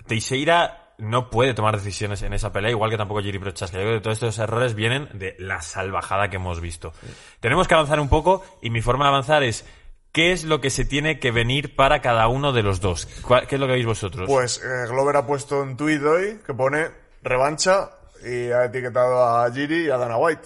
Teixeira 0.07 0.88
no 0.99 1.29
puede 1.29 1.53
tomar 1.53 1.75
decisiones 1.77 2.21
en 2.21 2.33
esa 2.33 2.51
pelea, 2.53 2.71
igual 2.71 2.91
que 2.91 2.97
tampoco 2.97 3.21
Giri 3.21 3.39
Prochaska. 3.39 3.77
Yo 3.77 3.83
creo 3.83 3.95
que 3.97 4.01
todos 4.03 4.17
estos 4.17 4.37
errores 4.39 4.75
vienen 4.75 5.09
de 5.13 5.35
la 5.39 5.61
salvajada 5.61 6.29
que 6.29 6.35
hemos 6.37 6.61
visto. 6.61 6.93
Tenemos 7.39 7.67
que 7.67 7.73
avanzar 7.73 7.99
un 7.99 8.09
poco 8.09 8.43
y 8.61 8.69
mi 8.69 8.81
forma 8.81 9.05
de 9.05 9.09
avanzar 9.09 9.43
es 9.43 9.65
¿qué 10.11 10.31
es 10.31 10.43
lo 10.43 10.59
que 10.61 10.69
se 10.69 10.85
tiene 10.85 11.19
que 11.19 11.31
venir 11.31 11.75
para 11.75 12.01
cada 12.01 12.27
uno 12.27 12.51
de 12.51 12.63
los 12.63 12.81
dos? 12.81 13.07
¿Cuál- 13.21 13.47
¿Qué 13.47 13.55
es 13.55 13.61
lo 13.61 13.67
que 13.67 13.73
veis 13.73 13.85
vosotros? 13.85 14.27
Pues 14.27 14.57
eh, 14.63 14.87
Glover 14.89 15.15
ha 15.17 15.25
puesto 15.25 15.61
un 15.61 15.77
tuit 15.77 16.01
hoy 16.03 16.39
que 16.45 16.53
pone 16.53 16.87
revancha 17.23 17.89
y 18.25 18.51
ha 18.51 18.65
etiquetado 18.65 19.23
a 19.23 19.51
Giri 19.51 19.85
y 19.85 19.89
a 19.89 19.97
Dana 19.97 20.17
White. 20.17 20.41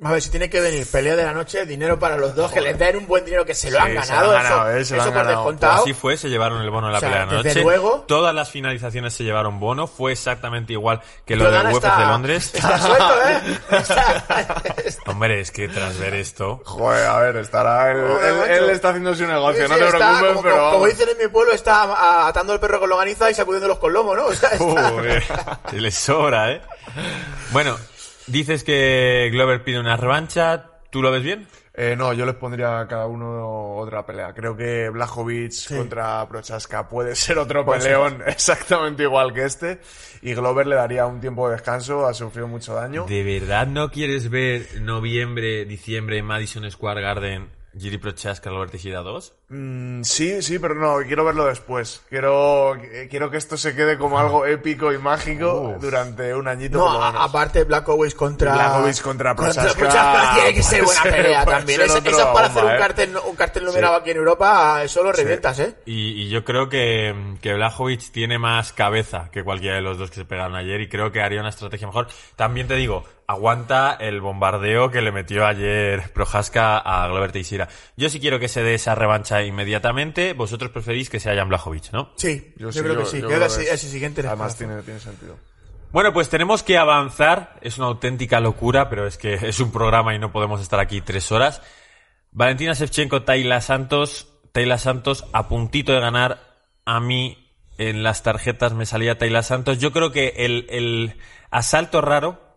A 0.00 0.12
ver, 0.12 0.22
si 0.22 0.30
tiene 0.30 0.48
que 0.48 0.60
venir 0.60 0.86
pelea 0.86 1.16
de 1.16 1.24
la 1.24 1.32
noche, 1.32 1.66
dinero 1.66 1.98
para 1.98 2.16
los 2.16 2.32
dos, 2.36 2.52
que 2.52 2.60
les 2.60 2.78
den 2.78 2.94
un 2.98 3.08
buen 3.08 3.24
dinero 3.24 3.44
que 3.44 3.52
se 3.52 3.68
lo 3.68 3.78
Sí, 3.78 3.82
han 3.84 3.88
se 4.04 4.12
lo 4.12 4.30
ganado. 4.30 4.36
han 4.36 4.42
ganado, 4.44 4.70
eso 4.70 4.78
eh, 4.78 4.84
se 4.84 4.94
lo 4.94 5.00
eso 5.00 5.08
han 5.08 5.14
por 5.14 5.22
ganado. 5.24 5.38
descontado. 5.42 5.82
Así 5.82 5.92
fue, 5.92 6.16
se 6.16 6.28
llevaron 6.28 6.62
el 6.62 6.70
bono 6.70 6.86
en 6.86 6.92
la 6.92 6.98
O 6.98 7.00
sea, 7.00 7.08
pelea 7.10 7.26
de 7.26 7.32
la 7.32 7.42
desde 7.42 7.48
noche. 7.60 7.62
luego- 7.64 8.04
Todas 8.06 8.32
las 8.32 8.48
finalizaciones 8.48 9.12
se 9.14 9.24
llevaron 9.24 9.58
bono. 9.58 9.88
Fue 9.88 10.12
exactamente 10.12 10.72
igual 10.72 11.02
que 11.26 11.34
lo 11.34 11.50
de 11.50 11.70
está- 11.72 11.98
de 11.98 12.06
Londres. 12.06 12.50
Está 12.54 12.78
suelto, 12.78 13.14
¿eh? 13.26 13.40
Está- 13.76 14.62
está- 14.84 15.02
Hombre, 15.10 15.40
es 15.40 15.50
que 15.50 15.66
tras 15.66 15.98
ver 15.98 16.14
esto... 16.14 16.62
Joder, 16.64 17.04
a 17.04 17.18
ver, 17.18 17.36
estará 17.38 17.90
él, 17.90 17.98
él, 17.98 18.50
él 18.52 18.70
está 18.70 18.90
haciendo 18.90 19.16
su 19.16 19.26
negocio, 19.26 19.64
Sí, 19.64 19.68
no 19.68 19.74
sí, 19.74 19.80
te 19.80 19.86
está, 19.88 19.98
preocupes, 19.98 20.28
como, 20.30 20.42
pero 20.42 20.56
como- 20.58 20.70
como 20.74 20.86
dicen 20.86 21.08
en 21.08 21.18
mi 21.18 21.26
pueblo, 21.26 21.52
está 21.52 22.28
atando 22.28 22.52
el 22.52 22.60
perro 22.60 22.78
con 22.78 22.88
longaniza 22.88 23.32
y 23.32 23.34
sacudiéndolos 23.34 23.78
con 23.78 23.92
lomo, 23.92 24.14
¿no? 24.14 24.26
O 24.28 24.32
sea, 24.32 24.50
está- 24.50 24.64
Joder, 24.64 25.24
se 25.70 25.76
le 25.80 25.90
sobra, 25.90 26.52
¿eh? 26.52 26.62
Bueno, 27.50 27.76
dices 28.28 28.64
que 28.64 29.28
Glover 29.32 29.64
pide 29.64 29.80
una 29.80 29.96
revancha. 29.96 30.70
¿Tú 30.90 31.02
lo 31.02 31.10
ves 31.10 31.22
bien? 31.22 31.46
Eh, 31.74 31.94
no, 31.96 32.12
yo 32.12 32.26
les 32.26 32.34
pondría 32.34 32.80
a 32.80 32.88
cada 32.88 33.06
uno 33.06 33.76
otra 33.76 34.04
pelea. 34.04 34.32
Creo 34.34 34.56
que 34.56 34.88
Blajovic 34.88 35.76
contra 35.76 36.26
Prochaska 36.28 36.88
puede 36.88 37.14
ser 37.14 37.38
otro 37.38 37.64
peleón 37.64 38.20
exactamente 38.26 39.04
igual 39.04 39.32
que 39.32 39.44
este. 39.44 39.80
Y 40.22 40.34
Glover 40.34 40.66
le 40.66 40.74
daría 40.74 41.06
un 41.06 41.20
tiempo 41.20 41.46
de 41.46 41.54
descanso, 41.54 42.06
ha 42.06 42.14
sufrido 42.14 42.48
mucho 42.48 42.74
daño. 42.74 43.04
¿De 43.06 43.22
verdad 43.22 43.68
no 43.68 43.90
quieres 43.90 44.28
ver 44.28 44.80
noviembre, 44.80 45.66
diciembre 45.66 46.18
en 46.18 46.24
Madison 46.24 46.68
Square 46.68 47.00
Garden 47.00 47.48
Giri 47.78 47.98
Prochaska, 47.98 48.50
Glover 48.50 48.70
Teixeira 48.70 49.02
2? 49.02 49.37
Mm, 49.50 50.02
sí, 50.02 50.42
sí, 50.42 50.58
pero 50.58 50.74
no, 50.74 50.98
quiero 51.06 51.24
verlo 51.24 51.46
después. 51.46 52.02
Quiero, 52.10 52.74
eh, 52.76 53.08
quiero 53.10 53.30
que 53.30 53.38
esto 53.38 53.56
se 53.56 53.74
quede 53.74 53.96
como 53.96 54.18
algo 54.18 54.44
épico 54.44 54.92
y 54.92 54.98
mágico 54.98 55.72
Uf. 55.76 55.80
durante 55.80 56.34
un 56.34 56.46
añito. 56.48 56.76
No, 56.76 56.84
por 56.84 56.92
lo 56.94 57.02
a- 57.02 57.12
menos. 57.12 57.28
aparte 57.30 57.64
Black 57.64 57.88
Owens 57.88 58.14
contra... 58.14 58.52
Blachowicz 58.52 59.00
contra 59.00 59.34
Prochaska. 59.34 59.72
Prochaska 59.78 60.34
tiene 60.34 60.52
que 60.54 60.62
ser 60.62 60.82
buena 60.84 61.02
ser- 61.02 61.12
pelea 61.12 61.44
también. 61.46 61.78
ser 61.80 61.86
Eso, 61.86 61.98
eso 61.98 62.16
para 62.16 62.26
bomba, 62.32 62.44
hacer 62.48 62.64
un 62.64 62.70
¿eh? 62.72 62.76
cartel, 62.78 63.16
un 63.26 63.36
cartel 63.36 63.64
numerado 63.64 63.94
aquí 63.96 64.10
en 64.10 64.16
Europa, 64.18 64.82
eso 64.84 65.02
lo 65.02 65.12
revientas, 65.12 65.58
¿eh? 65.60 65.74
Y, 65.86 66.24
y 66.24 66.28
yo 66.28 66.44
creo 66.44 66.68
que, 66.68 67.14
que 67.40 67.54
Blajovic 67.54 68.10
tiene 68.12 68.38
más 68.38 68.74
cabeza 68.74 69.30
que 69.32 69.44
cualquiera 69.44 69.76
de 69.76 69.82
los 69.82 69.96
dos 69.96 70.10
que 70.10 70.16
se 70.16 70.24
pegaron 70.26 70.56
ayer 70.56 70.82
y 70.82 70.88
creo 70.90 71.10
que 71.10 71.22
haría 71.22 71.40
una 71.40 71.48
estrategia 71.48 71.86
mejor. 71.86 72.08
También 72.36 72.68
te 72.68 72.74
digo, 72.76 73.04
aguanta 73.26 73.96
el 73.98 74.20
bombardeo 74.20 74.90
que 74.90 75.00
le 75.02 75.12
metió 75.12 75.46
ayer 75.46 76.10
Prohaska 76.12 76.78
a 76.78 77.06
Glover 77.08 77.32
Teixeira. 77.32 77.68
Yo 77.96 78.08
sí 78.10 78.20
quiero 78.20 78.38
que 78.38 78.48
se 78.48 78.62
dé 78.62 78.74
esa 78.74 78.94
revancha 78.94 79.37
inmediatamente. 79.44 80.32
Vosotros 80.32 80.70
preferís 80.70 81.08
que 81.10 81.20
sea 81.20 81.34
Jan 81.34 81.48
Blajovic, 81.48 81.92
¿no? 81.92 82.12
Sí, 82.16 82.54
yo, 82.56 82.70
sí, 82.72 82.80
creo 82.80 82.94
yo- 82.94 83.00
que 83.00 83.06
sí. 83.06 83.20
yo 83.20 83.26
creo 83.28 83.38
creo 83.38 83.48
que 83.48 83.54
que 83.56 83.62
ese, 83.62 83.72
es- 83.74 83.82
ese 83.84 83.90
siguiente 83.90 84.26
Además 84.26 84.56
tiene, 84.56 84.82
tiene 84.82 85.00
sentido. 85.00 85.36
Bueno, 85.90 86.12
pues 86.12 86.28
tenemos 86.28 86.62
que 86.62 86.76
avanzar. 86.76 87.56
Es 87.62 87.78
una 87.78 87.86
auténtica 87.86 88.40
locura, 88.40 88.88
pero 88.90 89.06
es 89.06 89.16
que 89.16 89.34
es 89.34 89.58
un 89.60 89.72
programa 89.72 90.14
y 90.14 90.18
no 90.18 90.32
podemos 90.32 90.60
estar 90.60 90.80
aquí 90.80 91.00
tres 91.00 91.32
horas. 91.32 91.62
Valentina 92.30 92.74
Shevchenko, 92.74 93.22
Tayla 93.22 93.60
Santos. 93.60 94.28
Tayla 94.52 94.78
Santos 94.78 95.24
a 95.32 95.48
puntito 95.48 95.92
de 95.92 96.00
ganar. 96.00 96.40
A 96.84 97.00
mí 97.00 97.52
en 97.78 98.02
las 98.02 98.22
tarjetas 98.22 98.72
me 98.74 98.86
salía 98.86 99.16
Tayla 99.18 99.42
Santos. 99.42 99.78
Yo 99.78 99.92
creo 99.92 100.10
que 100.12 100.34
el, 100.38 100.66
el 100.68 101.16
asalto 101.50 102.00
raro, 102.00 102.47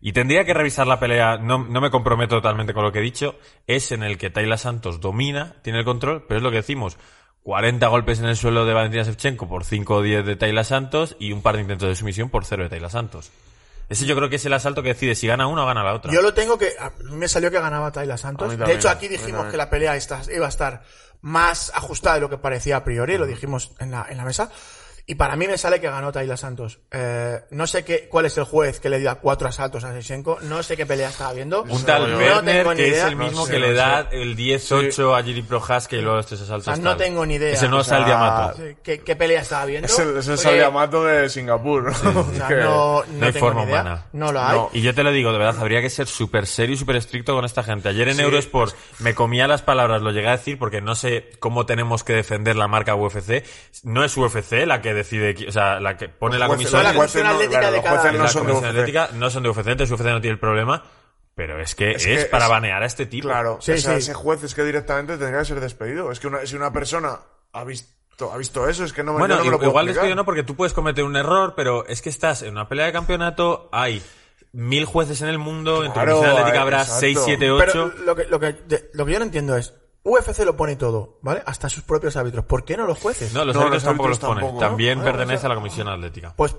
y 0.00 0.12
tendría 0.12 0.44
que 0.44 0.54
revisar 0.54 0.86
la 0.86 1.00
pelea, 1.00 1.38
no, 1.38 1.58
no 1.66 1.80
me 1.80 1.90
comprometo 1.90 2.36
totalmente 2.36 2.74
con 2.74 2.84
lo 2.84 2.92
que 2.92 2.98
he 2.98 3.02
dicho, 3.02 3.38
es 3.66 3.92
en 3.92 4.02
el 4.02 4.18
que 4.18 4.30
Tayla 4.30 4.56
Santos 4.58 5.00
domina, 5.00 5.56
tiene 5.62 5.80
el 5.80 5.84
control, 5.84 6.24
pero 6.28 6.38
es 6.38 6.42
lo 6.42 6.50
que 6.50 6.56
decimos. 6.58 6.96
40 7.42 7.86
golpes 7.86 8.18
en 8.18 8.26
el 8.26 8.36
suelo 8.36 8.64
de 8.66 8.74
Valentina 8.74 9.04
Shevchenko 9.04 9.48
por 9.48 9.64
5 9.64 9.94
o 9.94 10.02
10 10.02 10.26
de 10.26 10.34
Tayla 10.36 10.64
Santos 10.64 11.14
y 11.20 11.30
un 11.32 11.42
par 11.42 11.54
de 11.54 11.62
intentos 11.62 11.88
de 11.88 11.94
sumisión 11.94 12.28
por 12.28 12.44
0 12.44 12.64
de 12.64 12.68
Tayla 12.68 12.90
Santos. 12.90 13.30
Ese 13.88 14.04
yo 14.04 14.16
creo 14.16 14.28
que 14.28 14.34
es 14.34 14.44
el 14.44 14.52
asalto 14.52 14.82
que 14.82 14.88
decide 14.88 15.14
si 15.14 15.28
gana 15.28 15.46
uno 15.46 15.62
o 15.62 15.66
gana 15.66 15.84
la 15.84 15.94
otra. 15.94 16.12
Yo 16.12 16.20
lo 16.22 16.34
tengo 16.34 16.58
que. 16.58 16.72
A 16.80 16.90
mí 17.04 17.14
me 17.16 17.28
salió 17.28 17.52
que 17.52 17.60
ganaba 17.60 17.92
Tayla 17.92 18.16
Santos. 18.16 18.48
De 18.58 18.72
hecho, 18.74 18.88
aquí 18.88 19.06
dijimos 19.06 19.46
que 19.52 19.56
la 19.56 19.70
pelea 19.70 19.94
esta- 19.94 20.22
iba 20.34 20.46
a 20.46 20.48
estar 20.48 20.82
más 21.20 21.70
ajustada 21.72 22.16
de 22.16 22.20
lo 22.22 22.28
que 22.28 22.36
parecía 22.36 22.78
a 22.78 22.84
priori, 22.84 23.16
lo 23.16 23.26
dijimos 23.26 23.70
en 23.78 23.92
la, 23.92 24.04
en 24.10 24.16
la 24.16 24.24
mesa. 24.24 24.50
Y 25.08 25.14
para 25.14 25.36
mí 25.36 25.46
me 25.46 25.56
sale 25.56 25.80
que 25.80 25.88
ganó 25.88 26.10
Tayla 26.10 26.36
Santos. 26.36 26.80
Eh, 26.90 27.38
no 27.50 27.68
sé 27.68 27.84
qué, 27.84 28.08
cuál 28.08 28.26
es 28.26 28.36
el 28.38 28.44
juez 28.44 28.80
que 28.80 28.88
le 28.90 28.98
dio 28.98 29.16
cuatro 29.20 29.46
asaltos 29.46 29.84
a 29.84 29.92
Shevchenko. 29.92 30.38
No 30.42 30.64
sé 30.64 30.76
qué 30.76 30.84
pelea 30.84 31.10
estaba 31.10 31.32
viendo. 31.32 31.62
Un 31.62 31.84
tal 31.84 32.10
No 32.10 32.18
Werner, 32.18 32.56
tengo 32.58 32.74
ni 32.74 32.80
que 32.80 32.90
es 32.90 33.04
el 33.04 33.14
mismo 33.14 33.40
No 33.42 33.46
sé, 33.46 33.52
que 33.52 33.58
le 33.60 33.68
no 33.70 33.74
da 33.76 34.08
el 34.10 34.36
10-8 34.36 35.16
a 35.16 35.22
Jiri 35.22 35.42
Prohaska 35.42 35.94
y 35.94 36.00
luego 36.02 36.18
estos 36.18 36.40
asaltos. 36.40 36.66
O 36.66 36.74
sea, 36.74 36.82
no 36.82 36.96
tengo 36.96 37.24
ni 37.24 37.34
idea. 37.34 37.52
Ese 37.54 37.68
no 37.68 37.78
O 37.78 37.80
es 37.82 37.88
el 37.92 38.04
Diamato. 38.04 38.56
Sí, 38.56 38.76
¿Qué, 38.82 38.98
qué 39.00 39.14
pelea 39.14 39.42
estaba 39.42 39.64
viendo? 39.66 39.86
Es 39.86 39.96
el, 39.96 40.16
es 40.16 40.26
el 40.26 40.36
de 40.36 41.28
Singapur. 41.28 41.84
¿no? 42.04 42.20
o 42.28 42.34
sea, 42.34 42.48
Que- 42.48 42.56
no, 42.56 43.04
no 43.04 43.26
hay 43.26 43.32
tengo 43.32 43.46
forma 43.46 43.60
ni 43.64 43.70
idea. 43.70 43.80
humana. 43.82 44.06
No 44.12 44.32
lo 44.32 44.42
hay. 44.42 44.56
No. 44.56 44.70
Y 44.72 44.80
yo 44.82 44.92
te 44.92 45.04
lo 45.04 45.12
digo, 45.12 45.30
de 45.30 45.38
verdad, 45.38 45.60
habría 45.60 45.80
que 45.82 45.90
ser 45.90 46.08
súper 46.08 46.48
serio 46.48 46.74
y 46.74 46.78
súper 46.78 46.96
estricto 46.96 47.32
con 47.32 47.44
esta 47.44 47.62
gente. 47.62 47.88
Ayer 47.90 48.08
en 48.08 48.16
Sí. 48.16 48.22
Eurosport 48.22 48.74
me 48.98 49.14
comía 49.14 49.46
las 49.46 49.62
palabras, 49.62 50.02
lo 50.02 50.10
llegué 50.10 50.26
a 50.26 50.32
decir 50.32 50.58
porque 50.58 50.80
no 50.80 50.96
sé 50.96 51.30
cómo 51.38 51.64
tenemos 51.64 52.02
que 52.02 52.12
defender 52.14 52.56
la 52.56 52.66
marca 52.66 52.96
UFC. 52.96 53.44
No 53.84 54.02
es 54.02 54.16
UFC 54.16 54.66
la 54.66 54.82
que 54.82 54.95
decide, 54.96 55.34
o 55.48 55.52
sea, 55.52 55.78
la 55.80 55.96
que 55.96 56.08
pone 56.08 56.38
la 56.38 56.48
comisión. 56.48 56.82
la 56.82 56.92
comisión 56.94 57.24
no- 57.24 57.30
atlética 57.34 57.60
claro, 57.60 57.72
de 57.72 57.78
los 57.78 57.88
jueces 57.90 58.12
no 58.18 58.22
la 58.24 58.28
son 58.28 58.46
de 58.46 58.52
comisión 58.52 58.70
UFC. 58.74 58.78
atlética, 58.80 59.08
no 59.14 59.30
son 59.30 59.42
de 59.44 59.48
UFC, 59.50 59.66
entonces 59.70 59.90
UFC 59.92 60.04
no 60.10 60.20
tiene 60.20 60.32
el 60.34 60.40
problema. 60.40 60.82
Pero 61.34 61.60
es 61.60 61.74
que 61.74 61.90
es, 61.92 62.06
Es 62.06 62.24
que 62.24 62.30
para 62.30 62.46
es- 62.46 62.50
banear 62.50 62.82
a 62.82 62.86
este 62.86 63.04
tipo. 63.06 63.28
Claro, 63.28 63.58
Sí, 63.60 63.72
o 63.72 63.76
sea, 63.76 63.92
sí. 63.92 63.98
ese 63.98 64.14
juez 64.14 64.42
es 64.42 64.54
que 64.54 64.64
directamente 64.64 65.18
tendría 65.18 65.40
que 65.40 65.44
ser 65.44 65.60
despedido. 65.60 66.10
Es 66.10 66.18
que 66.18 66.28
una- 66.28 66.46
si 66.46 66.56
una 66.56 66.72
persona 66.72 67.18
ha 67.52 67.62
visto, 67.64 68.32
ha 68.32 68.38
visto 68.38 68.66
eso, 68.68 68.84
es 68.84 68.94
que 68.94 69.02
no, 69.04 69.12
me- 69.12 69.18
Bueno, 69.18 69.34
yo 69.34 69.38
no 69.40 69.44
me 69.44 69.50
lo 69.50 69.58
puedo 69.58 69.70
igual 69.70 69.84
explicar. 69.86 70.04
despido 70.04 70.16
no, 70.16 70.24
porque 70.24 70.42
tú 70.44 70.56
puedes 70.56 70.72
cometer 70.72 71.04
un 71.04 71.14
error, 71.14 71.52
pero 71.54 71.86
es 71.86 72.00
que 72.00 72.08
estás 72.08 72.40
en 72.42 72.52
una 72.52 72.68
pelea 72.68 72.86
de 72.86 72.92
campeonato, 72.92 73.68
hay 73.70 74.02
mil 74.52 74.86
jueces 74.86 75.20
en 75.20 75.28
el 75.28 75.38
mundo, 75.38 75.84
en 75.84 75.92
tu 75.92 76.00
comisión 76.00 76.24
atlética 76.24 76.56
eh, 76.56 76.60
habrá 76.60 76.78
exacto. 76.80 77.00
6, 77.00 77.18
7, 77.22 77.38
Pero 77.40 77.54
8. 77.84 77.92
lo 78.06 78.16
que, 78.16 78.24
lo, 78.24 78.40
que, 78.40 78.56
lo 78.94 79.04
que 79.04 79.12
yo 79.12 79.18
no 79.18 79.24
entiendo 79.26 79.56
es, 79.58 79.74
UFC 80.08 80.38
lo 80.44 80.56
pone 80.56 80.76
todo, 80.76 81.18
¿vale? 81.22 81.42
Hasta 81.46 81.68
sus 81.68 81.82
propios 81.82 82.16
árbitros. 82.16 82.44
¿Por 82.44 82.64
qué 82.64 82.76
no 82.76 82.86
los 82.86 82.98
jueces? 82.98 83.32
No, 83.32 83.44
los 83.44 83.54
No, 83.56 83.62
árbitros 83.62 83.82
los 83.82 83.90
tampoco 83.90 84.08
los 84.08 84.18
ponen. 84.20 84.34
tampoco, 84.44 84.60
¿no? 84.62 84.68
También 84.68 85.00
Ah, 85.00 85.04
pertenece 85.04 85.46
a 85.46 85.48
la 85.48 85.54
comisión 85.56 85.88
atlética. 85.88 86.32
Pues, 86.36 86.54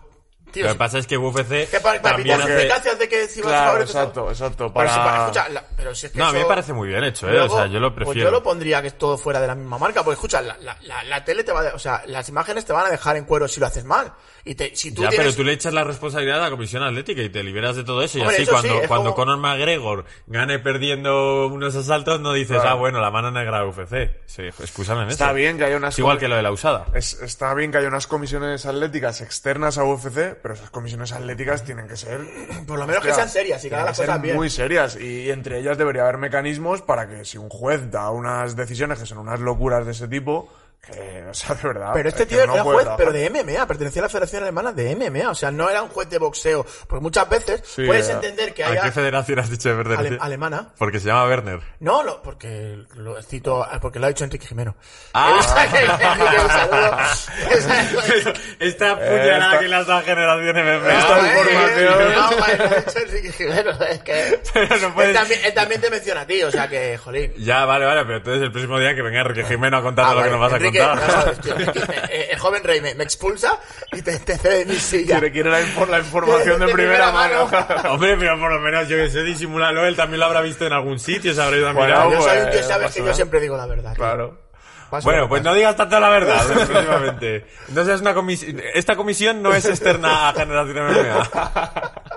tío, 0.52 0.66
Lo 0.66 0.74
que 0.74 0.78
pasa 0.78 0.98
es 0.98 1.08
que 1.08 1.18
UFC 1.18 1.70
que 1.70 1.80
para, 1.80 2.02
para 2.02 2.16
también 2.18 2.40
evitar 2.42 2.78
hace... 2.80 2.96
de 2.96 3.08
que 3.08 3.28
si 3.28 3.42
vas 3.42 3.54
a 3.54 3.80
exacto, 3.82 4.30
exacto. 4.30 4.74
Pero, 4.74 4.90
si- 4.90 4.96
Para... 4.96 5.22
escucha, 5.24 5.50
la- 5.50 5.64
pero 5.78 5.96
si 5.96 6.08
es 6.08 6.12
que 6.12 6.20
No, 6.20 6.26
a 6.26 6.28
mí 6.30 6.34
me 6.34 6.40
eso- 6.40 6.48
parece 6.50 6.74
muy 6.74 6.88
bien 6.90 7.04
hecho, 7.06 7.28
¿eh? 7.30 7.32
Luego, 7.34 7.54
o 7.54 7.58
sea, 7.58 7.68
yo 7.68 7.80
lo 7.80 7.94
Pues 7.96 8.06
prefiero. 8.06 8.28
yo 8.30 8.32
lo 8.32 8.44
pondría 8.44 8.82
que 8.82 8.88
es 8.90 8.98
todo 8.98 9.18
fuera 9.18 9.40
de 9.40 9.48
la 9.48 9.56
misma 9.56 9.78
marca. 9.78 10.04
Porque 10.04 10.16
escucha, 10.16 10.42
la, 10.42 10.58
la, 10.58 10.78
la, 10.82 11.04
la 11.06 11.24
tele 11.24 11.44
te 11.46 11.52
va 11.54 11.62
a, 11.70 11.74
o 11.76 11.80
sea, 11.80 12.04
las 12.08 12.28
imágenes 12.30 12.66
te 12.66 12.74
van 12.74 12.86
a 12.88 12.90
dejar 12.90 13.16
en 13.18 13.24
cuero 13.26 13.48
si 13.48 13.60
lo 13.62 13.68
haces 13.68 13.86
mal. 13.86 14.12
Y 14.48 14.56
te, 14.56 14.76
si 14.76 14.92
tú 14.92 15.02
Ya, 15.04 15.10
tienes, 15.10 15.26
pero 15.28 15.36
tú 15.38 15.44
le 15.44 15.54
echas 15.54 15.74
la 15.74 15.84
responsabilidad 15.84 16.40
a 16.40 16.44
la 16.46 16.50
comisión 16.50 16.82
atlética 16.84 17.22
y 17.22 17.30
te 17.30 17.44
liberas 17.44 17.76
de 17.76 17.84
todo 17.84 18.02
eso. 18.02 18.18
Y 18.18 18.22
Hombre, 18.22 18.36
así, 18.38 18.44
eso 18.44 18.52
sí, 18.62 18.68
cuando, 18.68 18.82
es 18.82 18.88
cuando 18.88 19.14
como- 19.14 19.16
Conor 19.36 19.38
McGregor 19.40 20.06
gane 20.28 20.60
perdiendo 20.60 21.48
unos 21.48 21.76
asaltos, 21.76 22.22
no 22.22 22.34
dices, 22.34 22.56
Claro. 22.58 22.70
ah, 22.70 22.74
bueno, 22.76 23.02
la 23.02 23.12
mano 23.12 23.30
negra 23.32 23.60
de 23.62 23.66
UFC. 23.68 24.12
Sí, 24.26 24.44
excúsame 24.44 25.02
en 25.02 25.08
eso. 25.08 25.14
Está 25.14 25.34
bien 25.34 25.58
que 25.58 25.66
haya 25.66 25.78
unas 25.78 25.94
Es 25.96 26.00
igual 26.00 26.18
que 26.18 26.28
lo 26.28 26.36
de 26.36 26.42
la 26.44 26.52
usada. 26.52 26.86
Es- 26.94 27.22
está 27.22 27.54
bien 27.54 27.72
que 27.72 27.78
haya 27.80 27.88
unas 27.90 28.08
comisiones 28.08 28.66
atléticas 28.66 29.22
externas 29.22 29.78
a 29.78 29.84
UFC, 29.84 30.36
pero 30.42 30.54
esas 30.54 30.70
comisiones 30.70 31.12
atléticas 31.12 31.64
tienen 31.66 31.88
que 31.88 31.98
ser 31.98 32.22
por 32.66 32.80
lo 32.80 32.88
menos 32.88 33.04
que 33.04 33.14
sean 33.14 33.30
serias 33.30 33.64
y 33.66 33.70
que 33.70 33.76
hagan 33.76 33.88
las 33.88 33.98
cosas 34.00 34.22
bien. 34.22 34.36
muy 34.36 34.50
serias 34.50 34.96
y 35.00 35.30
entre 35.30 35.60
ellas 35.60 35.78
debería 35.78 36.04
haber 36.04 36.18
mecanismos 36.18 36.82
para 36.82 37.08
que 37.10 37.26
si 37.26 37.38
un 37.38 37.50
juez 37.50 37.92
da 37.92 38.10
unas 38.12 38.56
decisiones 38.56 39.00
que 39.00 39.06
son 39.06 39.18
unas 39.18 39.40
locuras 39.40 39.86
de 39.86 39.92
ese 39.92 40.08
tipo 40.08 40.50
que 40.86 41.26
o 41.30 41.34
sea 41.34 41.54
de 41.56 41.68
verdad 41.68 41.92
Pero 41.94 42.08
este 42.10 42.24
es 42.24 42.30
que 42.30 42.36
tío 42.36 42.48
no 42.48 42.54
era 42.54 42.64
juez, 42.64 42.86
trabajar. 42.86 42.98
pero 42.98 43.12
de 43.12 43.30
MMA, 43.30 43.68
pertenecía 43.68 44.02
a 44.02 44.06
la 44.06 44.10
Federación 44.10 44.44
Alemana 44.44 44.72
de 44.72 44.96
MMA, 44.96 45.30
o 45.32 45.36
sea, 45.36 45.52
no 45.52 45.70
era 45.70 45.82
un 45.84 45.90
juez 45.90 46.10
de 46.10 46.18
boxeo. 46.18 46.66
Porque 46.88 47.02
muchas 47.04 47.28
veces 47.30 47.62
Sí, 47.66 47.86
puedes 47.86 48.08
ya. 48.08 48.14
entender 48.14 48.54
que 48.54 48.64
¿A 48.64 48.70
haya 48.70 48.82
qué 48.84 48.92
federación 48.94 49.40
has 49.40 49.50
dicho 49.50 49.76
de 49.76 49.96
ale- 49.96 50.18
alemana. 50.22 50.70
Porque 50.78 51.00
se 51.02 51.08
llama 51.08 51.26
Werner. 51.26 51.60
No, 51.82 52.04
no, 52.04 52.22
porque 52.22 52.78
lo 52.96 53.22
cito, 53.22 53.68
porque 53.82 54.00
lo 54.00 54.06
ha 54.06 54.10
dicho 54.10 54.24
Enrique 54.24 54.48
Jimeno. 54.48 54.76
Ah. 55.14 55.40
Esta 58.60 58.96
puñalada 58.98 59.46
esta- 59.48 59.60
que 59.60 59.68
le 59.68 59.76
has 59.76 59.88
dado 59.88 60.00
a 60.00 60.04
generación 60.04 60.56
MMA. 60.56 61.00
Esta 61.00 61.18
No, 61.22 61.26
eh, 61.28 61.38
información. 61.38 62.16
no, 62.16 62.38
vale, 62.38 62.58
lo 62.58 62.64
ha 62.66 62.80
dicho 62.80 63.00
Enrique 63.00 63.32
Jimeno, 63.32 63.72
es 63.72 64.00
que 64.04 64.40
Pero 64.54 64.78
no 64.78 64.94
puedes- 64.94 65.10
él, 65.12 65.16
también, 65.16 65.40
él 65.46 65.54
también 65.54 65.82
te 65.82 65.90
menciona 65.90 66.22
a 66.22 66.28
ti, 66.28 66.44
o 66.44 66.52
sea 66.52 66.68
que, 66.68 66.98
jolín. 66.98 67.34
Ya, 67.38 67.66
vale, 67.66 67.86
vale, 67.86 68.04
pero 68.06 68.18
entonces 68.18 68.42
el 68.44 68.52
próximo 68.52 68.80
día 68.80 68.96
que 68.96 69.02
venga 69.02 69.20
Enrique 69.22 69.44
Jimeno 69.46 69.78
a 69.78 69.82
contarnos 69.82 70.14
Ah, 70.14 70.16
lo 70.18 70.24
que 70.24 70.30
nos 70.32 70.40
vas 70.40 70.54
a 70.54 70.60
Enrique, 70.68 70.80
no 71.06 71.12
sabes, 71.12 71.40
tío, 71.42 71.54
Enrique, 71.56 71.82
eh, 72.10 72.28
el 72.32 72.40
joven 72.40 72.64
rey 72.64 72.82
me, 72.82 72.96
me 72.96 73.04
expulsa 73.04 73.60
y 73.94 74.02
te, 74.02 74.18
te 74.20 74.38
cede 74.38 74.66
mi 74.66 74.76
silla. 74.76 75.20
quiere, 75.20 75.32
quiere 75.32 75.50
la, 75.52 75.62
infor- 75.62 75.88
la 75.88 76.00
información 76.00 76.60
de, 76.66 76.68
primera, 76.74 77.12
mano, 77.12 77.50
Hombre, 77.92 78.16
pero 78.18 78.40
por 78.40 78.52
lo 78.54 78.60
menos 78.60 78.88
yo 78.88 78.98
que 78.98 79.10
sé, 79.10 79.24
disimúlalo, 79.24 79.86
él 79.86 79.96
también 79.96 80.20
lo 80.20 80.26
habrá 80.28 80.42
visto 80.42 80.66
en 80.66 80.74
algún 80.74 81.00
sitio, 81.00 81.34
se 81.34 81.42
habrá 81.42 81.58
ido 81.58 81.70
a 81.70 81.74
Bueno, 81.74 81.88
mirar. 82.06 82.12
yo 82.12 82.22
soy 82.22 82.38
un 82.38 82.44
tío, 82.46 82.52
pues, 82.54 82.68
sabes 82.68 82.94
que 82.94 83.04
yo 83.04 83.14
siempre 83.14 83.40
digo 83.40 83.56
la 83.58 83.66
verdad. 83.68 83.94
tío. 83.94 84.04
claro 84.04 84.48
Pasa 84.90 85.04
Bueno, 85.04 85.28
pues 85.28 85.44
no 85.44 85.54
digas 85.54 85.76
tanto 85.76 86.00
la 86.00 86.08
verdad, 86.08 86.46
próximamente. 86.48 87.46
Entonces 87.68 87.96
es 87.96 88.02
una 88.02 88.14
comisión, 88.14 88.62
esta 88.74 88.96
comisión 88.96 89.44
no 89.44 89.54
es 89.54 89.66
externa 89.66 90.30
a 90.30 90.34
Generación 90.34 90.78
MMA. 90.94 91.92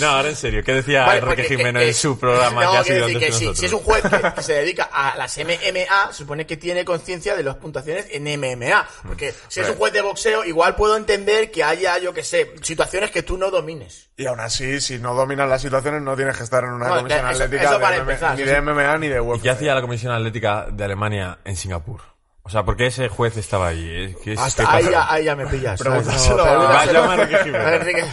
No, 0.00 0.06
ahora 0.08 0.28
en 0.28 0.36
serio, 0.36 0.62
¿qué 0.64 0.72
decía 0.74 1.04
Vale, 1.06 1.18
Enrique 1.20 1.42
porque- 1.42 1.56
Jimeno 1.56 1.80
que- 1.80 1.88
en 1.88 1.94
su 1.94 2.18
programa 2.18 2.64
no, 2.64 2.72
que 2.72 2.78
ha 2.78 2.82
quiero 2.82 3.06
sido 3.08 3.18
decir 3.20 3.32
que 3.32 3.32
si, 3.54 3.54
si 3.60 3.66
es 3.66 3.72
un 3.72 3.80
juez 3.80 4.02
que, 4.02 4.32
que 4.36 4.42
se 4.42 4.52
dedica 4.54 4.84
a 4.92 5.16
las 5.16 5.36
MMA, 5.38 6.08
se 6.12 6.18
supone 6.18 6.46
que 6.46 6.56
tiene 6.56 6.84
conciencia 6.84 7.34
de 7.36 7.42
las 7.42 7.56
puntuaciones 7.56 8.06
en 8.10 8.24
MMA. 8.24 8.86
Porque 9.06 9.34
si 9.48 9.60
es 9.60 9.68
un 9.68 9.76
juez 9.76 9.92
de 9.92 10.00
boxeo, 10.02 10.44
igual 10.44 10.76
puedo 10.76 10.96
entender 10.96 11.50
que 11.50 11.64
haya, 11.64 11.98
yo 11.98 12.12
que 12.14 12.22
sé, 12.24 12.52
situaciones 12.62 13.10
que 13.10 13.22
tú 13.22 13.36
no 13.36 13.50
domines. 13.50 14.08
y 14.16 14.26
aún 14.26 14.40
así 14.40 14.80
si 14.80 14.98
no 14.98 15.14
dominas 15.14 15.48
las 15.48 15.62
situaciones 15.62 16.02
no 16.02 16.16
tienes 16.16 16.36
que 16.36 16.42
estar 16.42 16.64
en 16.64 16.70
una 16.70 16.88
No, 16.88 16.96
comisión 16.96 17.20
eso- 17.20 17.44
atlética 17.44 17.62
eso 17.62 17.72
de 17.74 17.78
para 17.80 17.96
MMA 17.96 18.00
empezar, 18.12 18.36
ni 18.38 18.42
de. 18.44 18.60
MMA 18.60 18.98
ni 18.98 19.08
de 19.08 19.20
UFC 19.20 19.38
¿Y 19.38 19.42
qué 19.42 19.50
hacía 19.50 19.74
la 19.74 19.80
Comisión 19.80 20.12
Atlética 20.12 20.66
de 20.70 20.84
Alemania 20.84 21.38
en 21.44 21.56
Singapur? 21.56 22.00
O 22.48 22.50
sea, 22.50 22.62
¿por 22.62 22.76
qué 22.78 22.86
ese 22.86 23.08
juez 23.10 23.36
estaba 23.36 23.68
ahí? 23.68 23.86
Eh, 23.90 24.16
¿Qué 24.24 24.32
es- 24.32 24.38
Hasta 24.40 24.72
ahí 24.72 24.88
ya, 24.90 25.12
ahí 25.12 25.24
ya 25.24 25.36
me 25.36 25.46
pillas. 25.46 25.78
Pregúntaselo 25.78 26.42
a- 26.70 26.84
Enrique 27.14 27.38
Jimeno. 27.44 27.64
A 27.66 27.74
Enrique, 27.74 28.04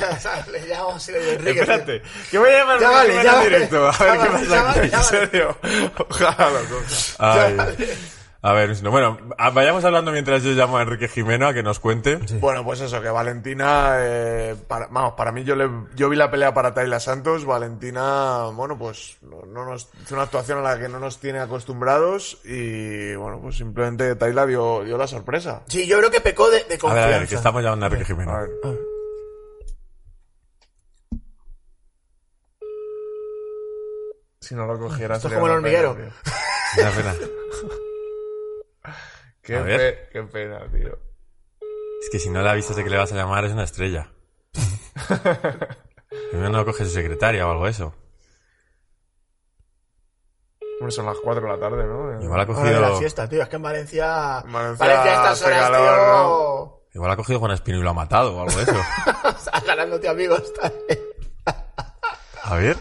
le 0.51 0.67
llamo 0.67 0.91
así, 0.95 1.11
Enrique. 1.15 1.59
Espérate, 1.61 2.01
que 2.29 2.37
voy 2.37 2.49
a 2.49 2.57
llamar 2.59 2.79
Ya 2.81 2.87
a 2.87 2.91
vale, 2.91 3.09
Enrique 3.13 3.25
ya 3.31 3.41
directo. 3.43 3.87
A 3.87 4.03
ver 4.03 4.17
Ya 4.17 4.23
qué 4.23 4.29
vale, 4.29 4.47
pasa 4.49 4.83
en 4.83 5.03
serio 5.03 5.57
ojalá 6.09 6.49
lo 6.49 6.59
coja. 6.65 7.67
A 8.47 8.53
ver, 8.53 8.79
no, 8.83 8.91
bueno, 8.91 9.17
a- 9.39 9.49
vayamos 9.49 9.83
hablando 9.85 10.11
mientras 10.11 10.43
yo 10.43 10.51
llamo 10.51 10.77
a 10.77 10.83
Enrique 10.83 11.07
Jimeno 11.07 11.47
a 11.47 11.53
que 11.55 11.63
nos 11.63 11.79
cuente. 11.79 12.17
Bueno, 12.39 12.63
pues 12.63 12.79
eso, 12.79 13.01
que 13.01 13.09
Valentina, 13.09 13.95
eh, 13.97 14.55
para, 14.67 14.85
vamos, 14.85 15.13
para 15.17 15.31
mí 15.31 15.43
yo 15.43 15.55
le, 15.55 15.67
yo 15.95 16.09
vi 16.09 16.15
la 16.15 16.29
pelea 16.29 16.53
para 16.53 16.71
Tayla 16.71 16.99
Santos, 16.99 17.43
Valentina, 17.43 18.43
bueno, 18.53 18.77
pues 18.77 19.17
no, 19.23 19.41
no 19.47 19.65
nos, 19.65 19.89
hizo 20.03 20.13
una 20.13 20.25
actuación 20.25 20.59
a 20.59 20.61
la 20.61 20.77
que 20.77 20.87
no 20.89 20.99
nos 20.99 21.17
tiene 21.19 21.39
acostumbrados 21.39 22.37
y 22.45 23.15
bueno, 23.15 23.39
pues 23.41 23.57
simplemente 23.57 24.15
Tayla 24.15 24.45
dio, 24.45 24.83
dio 24.83 24.95
la 24.99 25.07
sorpresa. 25.07 25.63
Sí, 25.67 25.87
yo 25.87 25.97
creo 25.97 26.11
que 26.11 26.21
pecó 26.21 26.51
de, 26.51 26.57
de 26.59 26.63
A 26.65 26.67
ver, 26.67 26.77
confianza. 26.79 27.15
a 27.15 27.19
ver, 27.19 27.27
que 27.27 27.35
estamos 27.35 27.63
llamando 27.63 27.85
a 27.85 27.89
Enrique 27.89 28.03
A 28.03 28.07
Jimeno. 28.15 28.31
ver. 28.37 28.49
Si 34.41 34.53
no 34.53 34.67
lo 34.67 34.77
cogiera 34.77 35.15
Esto 35.15 35.29
es 35.29 35.33
como 35.33 35.47
el 35.47 35.53
hormiguero. 35.53 35.95
pena. 35.95 36.13
Qué, 39.45 39.55
A 39.55 39.61
ver. 39.61 39.77
pe- 39.77 40.09
qué 40.11 40.23
pena, 40.23 40.59
tío. 40.71 40.97
Es 42.01 42.09
que 42.11 42.19
si 42.19 42.29
no 42.29 42.41
le 42.41 42.49
avisas 42.49 42.75
de 42.75 42.83
que 42.83 42.89
le 42.89 42.97
vas 42.97 43.11
a 43.11 43.15
llamar 43.15 43.45
es 43.45 43.53
una 43.53 43.63
estrella. 43.63 44.11
Primero 46.31 46.49
no 46.49 46.65
coge 46.65 46.85
su 46.85 46.91
secretaria 46.91 47.47
o 47.47 47.51
algo 47.51 47.65
de 47.65 47.71
eso. 47.71 47.93
Hombre, 50.79 50.91
son 50.91 51.05
las 51.05 51.17
4 51.23 51.41
de 51.43 51.47
la 51.49 51.59
tarde, 51.59 51.85
¿no? 51.85 52.21
Igual 52.21 52.39
ha 52.41 52.45
de 52.45 52.51
la 52.51 52.55
cogido, 52.59 52.97
siesta, 52.97 53.29
tío. 53.29 53.41
Es 53.43 53.49
que 53.49 53.55
en 53.55 53.61
Valencia. 53.61 54.41
En 54.45 54.51
Valencia 54.51 54.85
Valencia, 54.85 55.11
a 55.11 55.15
estas 55.33 55.41
horas, 55.43 55.69
calor, 55.69 55.95
tío. 55.95 56.81
igual 56.95 57.11
ha 57.11 57.15
cogido 57.15 57.39
Juan 57.39 57.51
Espino 57.51 57.77
y 57.77 57.81
lo 57.81 57.89
ha 57.89 57.93
matado 57.93 58.35
o 58.35 58.41
algo 58.41 58.55
de 58.57 58.63
eso. 58.63 58.81
Estás 59.37 59.63
ganándote 59.65 60.07
amigos 60.09 60.53
también. 60.53 60.99
A 62.43 62.55
ver. 62.57 62.77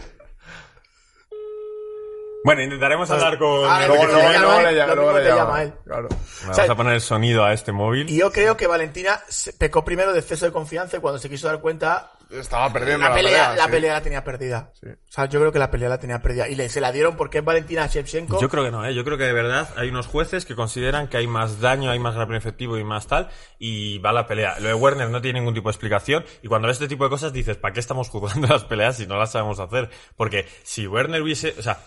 Bueno, 2.45 2.61
intentaremos 2.61 3.09
hablar 3.09 3.37
con... 3.39 3.65
Ah, 3.69 3.85
luego- 3.87 4.05
luego- 4.05 4.21
Jimeno. 4.21 4.39
luego- 4.41 4.61
le 4.61 4.75
llama- 4.75 4.95
luego 4.95 5.11
mismo 5.13 5.17
le 5.17 5.23
te 5.23 5.29
llama. 5.29 5.41
llama 5.49 5.63
él. 5.63 5.73
Claro. 5.83 6.07
Vamos 6.43 6.59
a 6.69 6.75
poner 6.75 6.93
el 6.93 7.01
sonido 7.01 7.43
a 7.43 7.53
este 7.53 7.71
móvil. 7.71 8.09
Y 8.09 8.17
yo 8.19 8.31
creo 8.31 8.55
que 8.55 8.67
Valentina 8.67 9.19
pecó 9.57 9.83
primero 9.83 10.13
de 10.13 10.19
exceso 10.19 10.45
de 10.45 10.51
confianza 10.51 10.97
y 10.97 10.99
cuando 10.99 11.17
se 11.19 11.29
quiso 11.29 11.47
dar 11.47 11.59
cuenta, 11.59 12.11
Estaba 12.29 12.73
perdiendo 12.73 13.03
la, 13.03 13.09
la, 13.09 13.15
pelea, 13.15 13.55
la 13.55 13.65
sí. 13.65 13.71
pelea 13.71 13.93
la 13.93 14.01
tenía 14.01 14.23
perdida. 14.23 14.71
Sí. 14.73 14.87
O 14.89 15.11
sea, 15.11 15.25
yo 15.25 15.39
creo 15.39 15.51
que 15.51 15.59
la 15.59 15.69
pelea 15.69 15.89
la 15.89 15.99
tenía 15.99 16.21
perdida. 16.23 16.47
Y 16.47 16.55
le, 16.55 16.69
se 16.69 16.81
la 16.81 16.91
dieron 16.91 17.15
porque 17.15 17.37
es 17.37 17.45
Valentina 17.45 17.85
Shevchenko. 17.87 18.41
Yo 18.41 18.49
creo 18.49 18.63
que 18.63 18.71
no, 18.71 18.83
¿eh? 18.85 18.93
Yo 18.95 19.03
creo 19.03 19.17
que 19.17 19.25
de 19.25 19.33
verdad 19.33 19.69
hay 19.77 19.89
unos 19.89 20.07
jueces 20.07 20.43
que 20.45 20.55
consideran 20.55 21.07
que 21.07 21.17
hay 21.17 21.27
más 21.27 21.61
daño, 21.61 21.91
hay 21.91 21.99
más 21.99 22.15
rápido 22.15 22.37
efectivo 22.37 22.77
y 22.79 22.83
más 22.83 23.05
tal, 23.07 23.29
y 23.59 23.99
va 23.99 24.11
la 24.11 24.25
pelea. 24.27 24.59
Lo 24.59 24.67
de 24.69 24.73
Werner 24.73 25.09
no 25.09 25.21
tiene 25.21 25.39
ningún 25.39 25.53
tipo 25.53 25.69
de 25.69 25.73
explicación, 25.73 26.25
y 26.41 26.47
cuando 26.47 26.67
ves 26.67 26.75
este 26.77 26.87
tipo 26.87 27.03
de 27.03 27.09
cosas 27.11 27.31
dices, 27.31 27.57
¿para 27.57 27.73
qué 27.73 27.79
estamos 27.79 28.09
jugando 28.09 28.47
las 28.49 28.63
peleas 28.65 28.97
si 28.97 29.05
no 29.07 29.17
las 29.17 29.31
sabemos 29.31 29.59
hacer? 29.59 29.89
Porque 30.17 30.47
si 30.63 30.87
Werner 30.87 31.21
hubiese, 31.21 31.53
o 31.57 31.61
sea, 31.61 31.77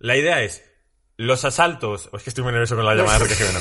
la 0.00 0.16
idea 0.16 0.42
es, 0.42 0.64
los 1.16 1.44
asaltos, 1.44 2.10
es 2.12 2.22
que 2.22 2.30
estoy 2.30 2.42
muy 2.42 2.52
nervioso 2.52 2.74
con 2.74 2.84
la 2.84 2.94
llamada 2.94 3.18
de 3.18 3.24
Enrique 3.26 3.44
Jimeno. 3.44 3.60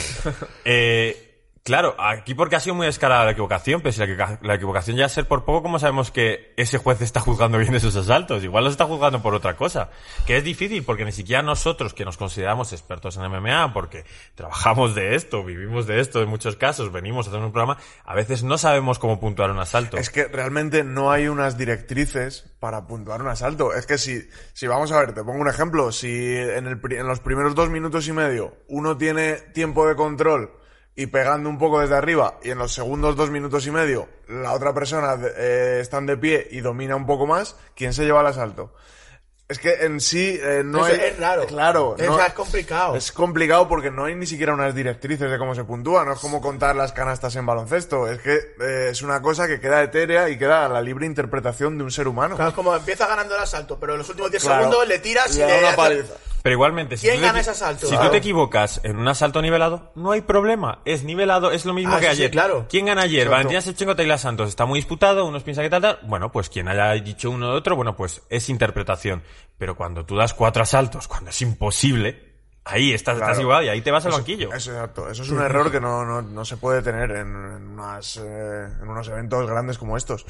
Eh, 0.66 1.29
Claro, 1.64 1.96
aquí 2.00 2.34
porque 2.34 2.56
ha 2.56 2.60
sido 2.60 2.76
muy 2.76 2.88
descarada 2.88 3.26
la 3.26 3.32
equivocación, 3.32 3.82
pero 3.82 3.92
si 3.92 4.00
la, 4.00 4.40
la 4.42 4.56
equivocación 4.56 4.98
ya 4.98 5.10
ser 5.10 5.28
por 5.28 5.46
poco, 5.46 5.62
¿cómo 5.62 5.78
sabemos 5.78 6.10
que 6.10 6.54
ese 6.58 6.78
juez 6.78 7.02
está 7.02 7.20
juzgando 7.20 7.58
bien 7.58 7.76
esos 7.76 7.96
asaltos? 7.96 8.44
Igual 8.44 8.64
los 8.64 8.72
está 8.72 8.86
juzgando 8.86 9.22
por 9.22 9.36
otra 9.36 9.56
cosa. 9.56 9.90
Que 10.26 10.38
es 10.38 10.44
difícil 10.44 10.84
porque 10.84 11.06
ni 11.06 11.12
siquiera 11.12 11.42
nosotros, 11.42 11.94
que 11.94 12.06
nos 12.06 12.18
consideramos 12.18 12.72
expertos 12.74 13.18
en 13.18 13.30
MMA, 13.30 13.74
porque 13.74 14.06
trabajamos 14.36 14.96
de 14.96 15.16
esto, 15.16 15.44
vivimos 15.44 15.86
de 15.86 16.00
esto 16.00 16.22
en 16.22 16.30
muchos 16.30 16.56
casos, 16.56 16.92
venimos 16.92 17.28
a 17.28 17.30
hacer 17.30 17.42
un 17.42 17.52
programa, 17.52 17.78
a 18.06 18.16
veces 18.16 18.44
no 18.44 18.58
sabemos 18.58 18.98
cómo 18.98 19.20
puntuar 19.20 19.52
un 19.52 19.60
asalto. 19.60 19.98
Es 19.98 20.10
que 20.10 20.28
realmente 20.28 20.84
no 20.84 21.12
hay 21.12 21.28
unas 21.28 21.58
directrices 21.58 22.46
para 22.60 22.88
puntuar 22.88 23.22
un 23.22 23.28
asalto. 23.28 23.74
Es 23.74 23.86
que 23.86 23.98
si, 23.98 24.28
si 24.54 24.68
vamos 24.68 24.92
a 24.92 25.00
ver, 25.00 25.14
te 25.14 25.24
pongo 25.24 25.42
un 25.42 25.50
ejemplo. 25.50 25.92
Si 25.92 26.08
en, 26.10 26.68
el, 26.68 26.80
en 26.92 27.08
los 27.08 27.20
primeros 27.20 27.54
dos 27.54 27.70
minutos 27.70 28.08
y 28.08 28.14
medio 28.14 28.56
uno 28.68 28.98
tiene 28.98 29.34
tiempo 29.34 29.88
de 29.88 29.96
control 29.96 30.59
y 31.02 31.08
pegando 31.08 31.50
un 31.50 31.58
poco 31.58 31.80
desde 31.80 31.96
arriba 31.96 32.40
y 32.44 32.50
en 32.52 32.58
los 32.58 32.74
segundos 32.74 33.16
dos 33.16 33.30
minutos 33.30 33.66
y 33.66 33.72
medio 33.72 34.10
la 34.28 34.52
otra 34.52 34.74
persona 34.74 35.18
eh, 35.38 35.78
está 35.82 36.02
de 36.02 36.18
pie 36.18 36.48
y 36.52 36.60
domina 36.60 36.96
un 36.96 37.06
poco 37.06 37.26
más, 37.26 37.56
¿quién 37.76 37.94
se 37.94 38.04
lleva 38.04 38.22
el 38.22 38.28
asalto? 38.28 38.74
Es 39.48 39.58
que 39.58 39.74
en 39.86 40.00
sí 40.00 40.38
eh, 40.40 40.62
no 40.64 40.86
Eso 40.86 41.02
hay... 41.02 41.08
es 41.10 41.18
raro. 41.20 41.46
Claro. 41.48 41.96
Es, 41.98 42.06
no- 42.08 42.24
es 42.24 42.34
complicado. 42.34 42.96
es 42.96 43.12
complicado 43.12 43.68
porque 43.68 43.90
no 43.90 44.06
hay 44.06 44.14
ni 44.14 44.28
siquiera 44.28 44.54
unas 44.54 44.76
directrices 44.76 45.32
de 45.32 45.38
cómo 45.40 45.56
se 45.56 45.64
puntúa, 45.64 46.04
no 46.06 46.14
es 46.14 46.20
como 46.20 46.40
contar 46.42 46.76
las 46.76 46.92
canastas 46.92 47.36
en 47.38 47.46
baloncesto, 47.48 48.08
es 48.12 48.20
que 48.20 48.36
eh, 48.62 48.90
es 48.92 49.02
una 49.02 49.22
cosa 49.22 49.48
que 49.48 49.60
queda 49.60 49.82
etérea 49.82 50.30
y 50.30 50.38
queda 50.38 50.66
a 50.66 50.70
la 50.70 50.82
libre 50.82 51.06
interpretación 51.08 51.78
de 51.80 51.84
un 51.86 51.92
ser 51.92 52.08
humano. 52.08 52.36
Claro, 52.36 52.50
es 52.50 52.56
como 52.56 52.76
empieza 52.76 53.08
ganando 53.08 53.36
el 53.36 53.42
asalto, 53.42 53.80
pero 53.80 53.94
en 53.94 54.00
los 54.00 54.10
últimos 54.10 54.30
10 54.30 54.44
Claro. 54.44 54.64
segundos 54.66 54.88
le 54.88 55.00
tiras 55.00 55.34
y 55.36 55.40
Le 55.40 55.60
una 55.60 55.76
paliza. 55.76 56.14
Pero 56.42 56.54
igualmente, 56.54 56.96
si, 56.98 57.08
¿Quién 57.08 57.16
tú 57.18 57.22
te, 57.22 57.28
gana 57.28 57.40
equi- 57.40 57.42
ese 57.42 57.52
asalto? 57.52 57.86
si 57.86 57.92
Claro. 57.92 58.06
tú 58.06 58.12
te 58.12 58.18
equivocas 58.18 58.80
en 58.84 58.98
un 58.98 59.08
asalto 59.08 59.42
nivelado, 59.42 59.92
no 59.96 60.12
hay 60.12 60.22
problema. 60.22 60.80
Es 60.86 61.04
nivelado, 61.04 61.52
es 61.52 61.66
lo 61.66 61.74
mismo 61.74 61.94
Ah, 61.96 62.00
que 62.00 62.06
sí, 62.12 62.16
sí, 62.16 62.22
ayer. 62.22 62.32
claro. 62.32 62.66
¿Quién 62.70 62.86
gana 62.86 63.02
ayer? 63.02 63.20
Exacto. 63.24 63.32
Valentina 63.36 63.60
Shevchenko, 63.60 63.96
Taylor 63.96 64.18
Santos. 64.20 64.50
Está 64.50 64.66
muy 64.66 64.80
disputado, 64.80 65.26
unos 65.26 65.44
piensan 65.44 65.66
que 65.66 65.70
tal, 65.70 65.82
tal. 65.82 66.00
Bueno, 66.04 66.32
pues 66.32 66.50
quien 66.50 66.68
haya 66.68 66.92
dicho 66.94 67.30
uno 67.30 67.52
de 67.52 67.58
otro, 67.58 67.76
bueno, 67.76 67.96
pues 67.96 68.22
es 68.30 68.50
interpretación. 68.50 69.22
Pero 69.58 69.76
cuando 69.76 70.06
tú 70.06 70.16
das 70.16 70.34
cuatro 70.34 70.64
asaltos, 70.64 71.08
cuando 71.08 71.30
es 71.32 71.42
imposible, 71.42 72.30
ahí 72.64 72.94
estás, 72.94 73.16
Claro. 73.18 73.32
estás 73.32 73.42
igual 73.42 73.66
y 73.66 73.70
ahí 73.70 73.82
te 73.82 73.92
vas 73.92 74.06
al 74.06 74.14
banquillo. 74.14 74.54
Eso, 74.54 74.72
exacto. 74.72 75.10
Eso 75.10 75.24
es 75.24 75.30
un 75.32 75.42
error 75.42 75.70
que 75.72 75.82
no, 75.82 76.06
no, 76.06 76.22
no 76.22 76.46
se 76.46 76.56
puede 76.56 76.82
tener 76.82 77.12
en, 77.12 77.28
en 77.36 77.68
unas, 77.72 78.16
eh, 78.18 78.22
en 78.82 78.88
unos 78.88 79.08
eventos 79.10 79.46
grandes 79.50 79.78
como 79.78 79.98
estos. 79.98 80.26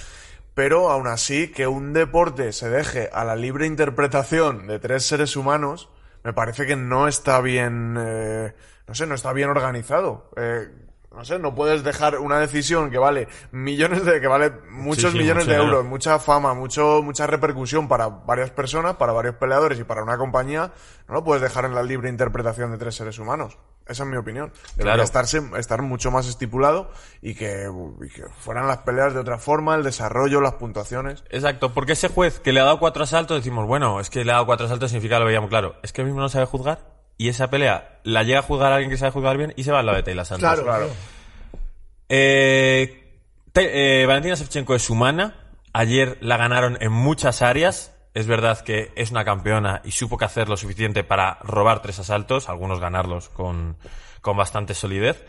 Pero 0.56 0.90
aún 0.90 1.08
así, 1.08 1.52
que 1.52 1.68
un 1.68 1.94
deporte 1.94 2.52
se 2.52 2.70
deje 2.70 3.10
a 3.14 3.24
la 3.24 3.36
libre 3.36 3.66
interpretación 3.68 4.68
de 4.68 4.80
tres 4.80 5.06
seres 5.06 5.36
humanos, 5.36 5.90
me 6.24 6.34
parece 6.34 6.66
que 6.66 6.76
no 6.76 7.08
está 7.08 7.42
bien, 7.42 7.96
eh, 8.00 8.54
no 8.88 8.96
sé, 8.96 9.06
no 9.06 9.16
está 9.16 9.34
bien 9.34 9.50
organizado. 9.50 10.32
Eh, 10.36 10.68
no 11.16 11.26
sé, 11.26 11.40
no 11.40 11.56
puedes 11.56 11.84
dejar 11.84 12.20
una 12.20 12.40
decisión 12.40 12.92
que 12.92 13.00
vale 13.00 13.28
millones 13.52 14.06
de, 14.06 14.22
que 14.22 14.28
vale 14.28 14.52
muchos 14.70 15.12
sí, 15.12 15.18
millones 15.18 15.46
mucho 15.46 15.52
de 15.52 15.58
dinero. 15.58 15.78
euros, 15.78 15.86
mucha 15.86 16.20
fama, 16.20 16.54
mucho, 16.54 17.02
mucha 17.04 17.26
repercusión 17.26 17.88
para 17.88 18.08
varias 18.08 18.52
personas, 18.52 18.96
para 18.96 19.12
varios 19.12 19.36
peleadores 19.36 19.80
y 19.80 19.84
para 19.84 20.04
una 20.04 20.18
compañía, 20.18 20.72
no 21.08 21.16
lo 21.16 21.24
puedes 21.24 21.42
dejar 21.42 21.66
en 21.66 21.74
la 21.74 21.82
libre 21.82 22.10
interpretación 22.10 22.72
de 22.72 22.78
tres 22.78 22.96
seres 22.96 23.18
humanos. 23.18 23.58
Esa 23.90 24.04
es 24.04 24.10
mi 24.10 24.18
opinión. 24.18 24.52
Debería 24.76 24.94
Claro. 24.94 25.04
estarse, 25.04 25.42
estar 25.58 25.82
mucho 25.82 26.12
más 26.12 26.28
estipulado 26.28 26.92
y 27.22 27.34
que, 27.36 27.66
y 28.02 28.10
que 28.10 28.24
fueran 28.40 28.68
las 28.68 28.78
peleas 28.80 29.14
de 29.14 29.20
otra 29.20 29.38
forma, 29.40 29.76
el 29.76 29.84
desarrollo, 29.84 30.40
las 30.42 30.54
puntuaciones. 30.54 31.24
Exacto, 31.30 31.74
porque 31.74 31.94
ese 31.94 32.08
juez 32.08 32.40
que 32.40 32.54
le 32.54 32.60
ha 32.60 32.64
dado 32.66 32.80
cuatro 32.80 33.04
asaltos, 33.04 33.38
decimos, 33.38 33.66
bueno, 33.68 34.00
es 34.00 34.10
que 34.10 34.24
le 34.24 34.32
ha 34.32 34.36
dado 34.36 34.46
cuatro 34.46 34.68
asaltos 34.68 34.92
significa 34.92 35.16
que 35.16 35.20
lo 35.22 35.26
veíamos 35.26 35.50
claro. 35.50 35.76
Es 35.84 35.92
que 35.92 36.02
él 36.02 36.08
mismo 36.08 36.22
no 36.22 36.30
sabe 36.30 36.46
juzgar 36.46 36.80
y 37.18 37.28
esa 37.30 37.50
pelea 37.50 38.00
la 38.04 38.24
llega 38.24 38.40
a 38.40 38.44
juzgar 38.44 38.72
alguien 38.72 38.90
que 38.92 38.98
sabe 38.98 39.12
juzgar 39.12 39.38
bien 39.38 39.54
y 39.58 39.64
se 39.64 39.72
va 39.72 39.80
al 39.80 39.86
lado 39.88 39.98
de 39.98 40.04
Taylor 40.04 40.26
Santos. 40.26 40.42
Claro, 40.48 40.64
Claro. 40.64 40.90
Eh, 42.10 42.96
Te- 43.52 44.02
eh, 44.04 44.06
Valentina 44.06 44.36
Shevchenko 44.36 44.76
es 44.76 44.90
humana. 44.90 45.36
Ayer 45.74 46.18
la 46.22 46.38
ganaron 46.38 46.78
en 46.82 46.92
muchas 46.92 47.42
áreas. 47.42 47.96
Es 48.20 48.28
verdad 48.28 48.60
que 48.60 48.92
es 48.96 49.12
una 49.12 49.24
campeona 49.24 49.82
y 49.86 49.92
supo 49.92 50.18
que 50.18 50.26
hacer 50.26 50.50
lo 50.50 50.58
suficiente 50.58 51.06
para 51.06 51.38
robar 51.42 51.82
tres 51.82 52.00
asaltos, 52.00 52.50
algunos 52.50 52.82
ganarlos 52.82 53.30
con, 53.30 53.78
con 54.20 54.36
bastante 54.36 54.74
solidez. 54.74 55.24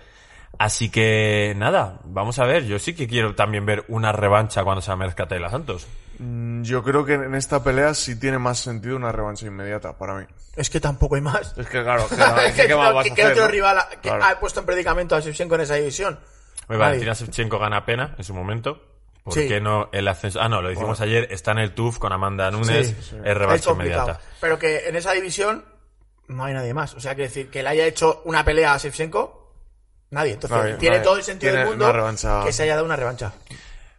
Así 0.58 0.90
que 0.90 1.54
nada, 1.56 2.00
vamos 2.02 2.40
a 2.40 2.44
ver. 2.46 2.64
Yo 2.64 2.80
sí 2.80 2.94
que 2.94 3.06
quiero 3.06 3.36
también 3.36 3.64
ver 3.64 3.84
una 3.86 4.10
revancha 4.10 4.64
cuando 4.64 4.80
se 4.82 4.94
merezca 4.96 5.28
Taylor 5.28 5.50
Santos. 5.52 5.86
Mm, 6.18 6.62
Yo 6.64 6.82
creo 6.82 7.04
que 7.04 7.14
en 7.14 7.36
esta 7.36 7.62
pelea 7.62 7.94
sí 7.94 8.18
tiene 8.18 8.38
más 8.40 8.58
sentido 8.58 8.96
una 8.96 9.12
revancha 9.12 9.46
inmediata 9.46 9.96
para 9.96 10.14
mí. 10.16 10.24
Es 10.56 10.68
que 10.68 10.80
tampoco 10.80 11.14
hay 11.14 11.20
más. 11.20 11.56
Es 11.56 11.68
que 11.68 11.82
claro, 11.84 12.02
Es 12.44 12.54
que 12.56 12.66
¿qué 12.66 12.74
más 12.76 12.88
no- 12.88 12.94
vas 12.96 13.06
a 13.06 13.08
¿qué- 13.08 13.14
qué 13.14 13.22
hacer, 13.22 13.32
otro 13.34 13.44
no? 13.44 13.50
rival 13.52 13.78
ha, 13.78 13.88
que 13.88 14.08
Claro. 14.08 14.24
ha 14.24 14.40
puesto 14.40 14.58
en 14.58 14.66
predicamento 14.66 15.14
a 15.14 15.20
Shevchenko 15.20 15.54
en 15.54 15.60
esa 15.60 15.74
división? 15.76 16.18
Nadie. 16.68 16.80
Valentina 16.80 17.12
Shevchenko 17.12 17.58
gana 17.60 17.84
pena 17.86 18.16
en 18.18 18.24
su 18.24 18.34
momento. 18.34 18.82
¿Por 19.30 19.38
Sí. 19.42 19.48
qué 19.48 19.60
no 19.60 19.88
el 19.92 20.06
ascenso? 20.08 20.40
Ah, 20.40 20.48
no, 20.48 20.60
lo 20.62 20.70
hicimos 20.70 21.00
ayer. 21.00 21.28
Está 21.30 21.52
en 21.52 21.58
el 21.58 21.72
TUF 21.74 21.98
con 21.98 22.12
Amanda 22.12 22.50
Nunes. 22.50 22.88
Sí, 22.88 22.94
Es 22.98 23.12
Es 23.24 23.36
revancha 23.36 23.70
inmediata. 23.72 24.20
Pero 24.40 24.58
que 24.58 24.88
en 24.88 24.96
esa 24.96 25.12
división 25.12 25.64
no 26.28 26.44
hay 26.44 26.54
nadie 26.54 26.74
más. 26.74 26.94
O 26.94 27.00
sea, 27.00 27.14
que 27.14 27.22
decir 27.22 27.50
que 27.50 27.62
le 27.62 27.68
haya 27.70 27.86
hecho 27.86 28.22
una 28.24 28.44
pelea 28.44 28.74
a 28.74 28.78
Shevchenko, 28.78 29.54
nadie. 30.10 30.34
Entonces, 30.34 30.56
Nadie, 30.58 30.74
tiene 30.74 30.96
nadie. 30.96 31.04
todo 31.08 31.16
el 31.16 31.22
sentido 31.24 31.52
Tiene 31.52 31.68
del 31.70 31.76
mundo 31.78 32.44
que 32.44 32.52
se 32.52 32.62
haya 32.62 32.74
dado 32.74 32.84
una 32.86 32.96
revancha. 32.96 33.32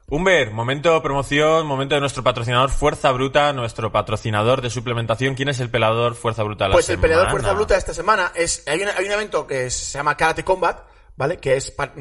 Humber, 0.07 0.51
momento 0.51 0.93
de 0.93 0.99
promoción, 0.99 1.65
momento 1.65 1.95
de 1.95 2.01
nuestro 2.01 2.21
patrocinador 2.21 2.69
Fuerza 2.69 3.11
Bruta, 3.13 3.53
nuestro 3.53 3.93
patrocinador 3.93 4.61
de 4.61 4.69
suplementación. 4.69 5.35
¿Quién 5.35 5.47
es 5.47 5.61
el 5.61 5.69
pelador 5.69 6.15
Fuerza 6.15 6.43
Bruta 6.43 6.65
de 6.65 6.69
la 6.71 6.73
Pues 6.75 6.89
el 6.89 6.99
peleador 6.99 7.27
semana? 7.27 7.31
Fuerza 7.41 7.53
Bruta 7.55 7.77
esta 7.77 7.93
semana 7.93 8.31
es. 8.35 8.67
Hay, 8.67 8.81
una- 8.81 8.91
hay 8.97 9.05
un 9.05 9.11
evento 9.11 9.47
que 9.47 9.69
se 9.69 9.97
llama 9.97 10.17
Karate 10.17 10.43
Combat, 10.43 10.81
¿vale? 11.15 11.37
Que 11.37 11.55
es 11.55 11.71
pa- 11.71 11.93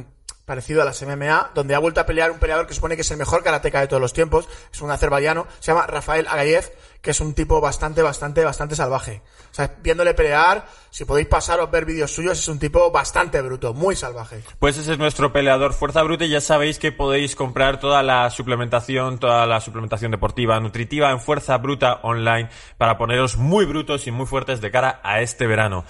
parecido 0.51 0.83
a 0.83 0.85
las 0.85 1.01
MMA, 1.01 1.53
donde 1.55 1.77
ha 1.77 1.79
vuelto 1.79 2.01
a 2.01 2.07
pelear 2.07 2.33
un 2.33 2.41
peleador 2.41 2.67
que 2.67 2.75
supone 2.75 2.97
que 2.97 3.03
es 3.03 3.11
el 3.13 3.19
mejor 3.19 3.45
karateca 3.45 3.81
de 3.81 3.87
todos 3.87 4.03
los 4.03 4.13
tiempos. 4.13 4.49
Es 4.73 4.81
un 4.81 4.91
azerbaiyano, 4.91 5.47
se 5.61 5.71
llama 5.71 5.87
Rafael 5.87 6.27
Agayev, 6.27 6.73
que 7.01 7.13
es 7.13 7.21
un 7.21 7.35
tipo 7.35 7.61
bastante, 7.61 8.03
bastante, 8.03 8.43
bastante 8.43 8.75
salvaje. 8.75 9.23
O 9.53 9.55
sea, 9.55 9.77
viéndole 9.81 10.13
pelear, 10.13 10.67
si 10.91 11.05
podéis 11.05 11.29
pasar 11.29 11.61
o 11.61 11.69
ver 11.69 11.85
vídeos 11.85 12.11
suyos, 12.11 12.37
es 12.37 12.49
un 12.49 12.59
tipo 12.59 12.91
bastante 12.91 13.41
bruto, 13.43 13.75
muy 13.75 13.95
salvaje. 13.95 14.43
Pues 14.59 14.77
ese 14.77 14.95
es 14.95 14.99
nuestro 14.99 15.33
peleador 15.33 15.73
Fuerza 15.73 16.03
Bruta 16.03 16.25
y 16.25 16.31
ya 16.31 16.41
sabéis 16.41 16.81
que 16.81 16.91
podéis 16.91 17.37
comprar 17.37 17.79
toda 17.79 18.03
la 18.03 18.29
suplementación, 18.31 19.21
toda 19.21 19.47
la 19.47 19.61
suplementación 19.61 20.11
deportiva, 20.11 20.59
nutritiva 20.59 21.13
en 21.13 21.21
Fuerza 21.21 21.57
Bruta 21.59 22.01
online 22.03 22.49
para 22.77 22.99
poneros 22.99 23.37
muy 23.37 23.67
brutos 23.67 24.09
y 24.09 24.11
muy 24.11 24.27
fuertes 24.27 24.61
de 24.61 24.73
cara 24.73 25.01
a 25.05 25.21
este 25.21 25.47
verano. 25.47 25.85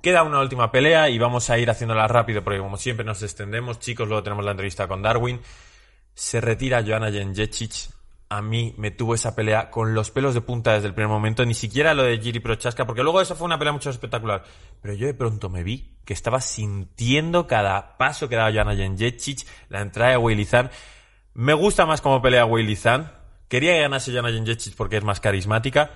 Queda 0.00 0.22
una 0.22 0.40
última 0.40 0.70
pelea 0.70 1.08
y 1.08 1.18
vamos 1.18 1.50
a 1.50 1.58
ir 1.58 1.68
haciéndola 1.70 2.06
rápido 2.06 2.44
porque 2.44 2.60
como 2.60 2.76
siempre 2.76 3.04
nos 3.04 3.22
extendemos, 3.22 3.80
chicos, 3.80 4.06
luego 4.06 4.22
tenemos 4.22 4.44
la 4.44 4.52
entrevista 4.52 4.86
con 4.86 5.02
Darwin. 5.02 5.40
Se 6.14 6.40
retira 6.40 6.84
Joanna 6.86 7.10
Jędrzejczyk. 7.10 7.72
A 8.28 8.42
mí 8.42 8.74
me 8.76 8.90
tuvo 8.90 9.14
esa 9.14 9.36
pelea 9.36 9.70
con 9.70 9.94
los 9.94 10.10
pelos 10.10 10.34
de 10.34 10.40
punta 10.40 10.72
desde 10.72 10.88
el 10.88 10.94
primer 10.94 11.10
momento, 11.10 11.44
ni 11.44 11.54
siquiera 11.54 11.94
lo 11.94 12.02
de 12.02 12.18
Giri 12.18 12.40
Prochaska, 12.40 12.84
porque 12.84 13.04
luego 13.04 13.20
eso 13.20 13.36
fue 13.36 13.44
una 13.44 13.58
pelea 13.58 13.72
mucho 13.72 13.90
espectacular. 13.90 14.42
Pero 14.82 14.94
yo 14.94 15.06
de 15.06 15.14
pronto 15.14 15.48
me 15.48 15.62
vi 15.62 15.96
que 16.04 16.12
estaba 16.12 16.40
sintiendo 16.40 17.46
cada 17.46 17.96
paso 17.98 18.28
que 18.28 18.36
daba 18.36 18.52
Joanna 18.52 18.74
Jędrzejczyk, 18.74 19.46
la 19.68 19.80
entrada 19.80 20.12
de 20.12 20.16
Weilizan. 20.16 20.70
Me 21.34 21.54
gusta 21.54 21.86
más 21.86 22.00
como 22.00 22.20
pelea 22.20 22.46
Weilizan. 22.46 23.12
Quería 23.48 23.74
que 23.74 23.80
ganase 23.82 24.12
Joanna 24.12 24.30
Jędrzejczyk 24.30 24.74
porque 24.74 24.96
es 24.96 25.04
más 25.04 25.20
carismática, 25.20 25.90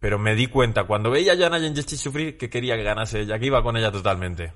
pero 0.00 0.18
me 0.18 0.34
di 0.34 0.46
cuenta 0.46 0.84
cuando 0.84 1.10
veía 1.10 1.32
a 1.32 1.36
Joanna 1.36 1.60
Jędrzejczyk 1.60 1.98
sufrir 1.98 2.36
que 2.38 2.50
quería 2.50 2.76
que 2.76 2.82
ganase 2.82 3.20
ella, 3.20 3.38
que 3.38 3.46
iba 3.46 3.62
con 3.62 3.76
ella 3.76 3.90
totalmente. 3.90 4.52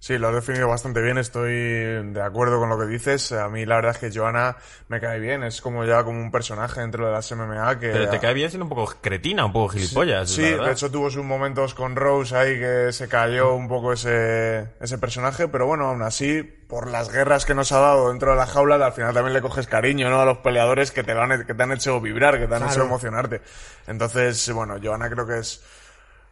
Sí, 0.00 0.16
lo 0.16 0.28
has 0.28 0.34
definido 0.36 0.68
bastante 0.68 1.02
bien, 1.02 1.18
estoy 1.18 1.52
de 1.52 2.22
acuerdo 2.22 2.60
con 2.60 2.68
lo 2.68 2.78
que 2.78 2.86
dices. 2.86 3.32
A 3.32 3.48
mí 3.48 3.66
la 3.66 3.74
verdad 3.76 3.90
es 3.90 3.98
que 3.98 4.16
Joana 4.16 4.56
me 4.86 5.00
cae 5.00 5.18
bien, 5.18 5.42
es 5.42 5.60
como 5.60 5.84
ya 5.84 6.04
como 6.04 6.20
un 6.20 6.30
personaje 6.30 6.80
dentro 6.80 7.04
de 7.06 7.12
las 7.12 7.32
MMA 7.32 7.80
que... 7.80 7.90
Pero 7.90 8.08
te 8.08 8.20
cae 8.20 8.32
bien 8.32 8.48
siendo 8.48 8.64
un 8.66 8.68
poco 8.68 8.94
cretina, 9.00 9.44
un 9.44 9.52
poco 9.52 9.70
gilipollas. 9.70 10.30
Sí, 10.30 10.54
la 10.54 10.66
de 10.66 10.72
hecho 10.72 10.88
tuvo 10.90 11.10
sus 11.10 11.24
momentos 11.24 11.74
con 11.74 11.96
Rose 11.96 12.36
ahí 12.36 12.58
que 12.60 12.92
se 12.92 13.08
cayó 13.08 13.54
un 13.54 13.66
poco 13.66 13.92
ese, 13.92 14.68
ese 14.80 14.98
personaje, 14.98 15.48
pero 15.48 15.66
bueno, 15.66 15.86
aún 15.88 16.02
así, 16.02 16.44
por 16.44 16.88
las 16.88 17.10
guerras 17.12 17.44
que 17.44 17.54
nos 17.56 17.72
ha 17.72 17.80
dado 17.80 18.10
dentro 18.10 18.30
de 18.30 18.36
la 18.36 18.46
jaula, 18.46 18.76
al 18.76 18.92
final 18.92 19.12
también 19.12 19.34
le 19.34 19.42
coges 19.42 19.66
cariño, 19.66 20.10
¿no? 20.10 20.20
A 20.20 20.24
los 20.24 20.38
peleadores 20.38 20.92
que 20.92 21.02
te, 21.02 21.12
lo 21.12 21.22
han, 21.22 21.44
que 21.44 21.54
te 21.54 21.62
han 21.64 21.72
hecho 21.72 22.00
vibrar, 22.00 22.34
que 22.38 22.46
te 22.46 22.54
han 22.54 22.60
Claro. 22.60 22.72
hecho 22.72 22.82
emocionarte. 22.84 23.40
Entonces, 23.88 24.48
bueno, 24.52 24.76
Joana 24.80 25.10
creo 25.10 25.26
que 25.26 25.38
es 25.40 25.60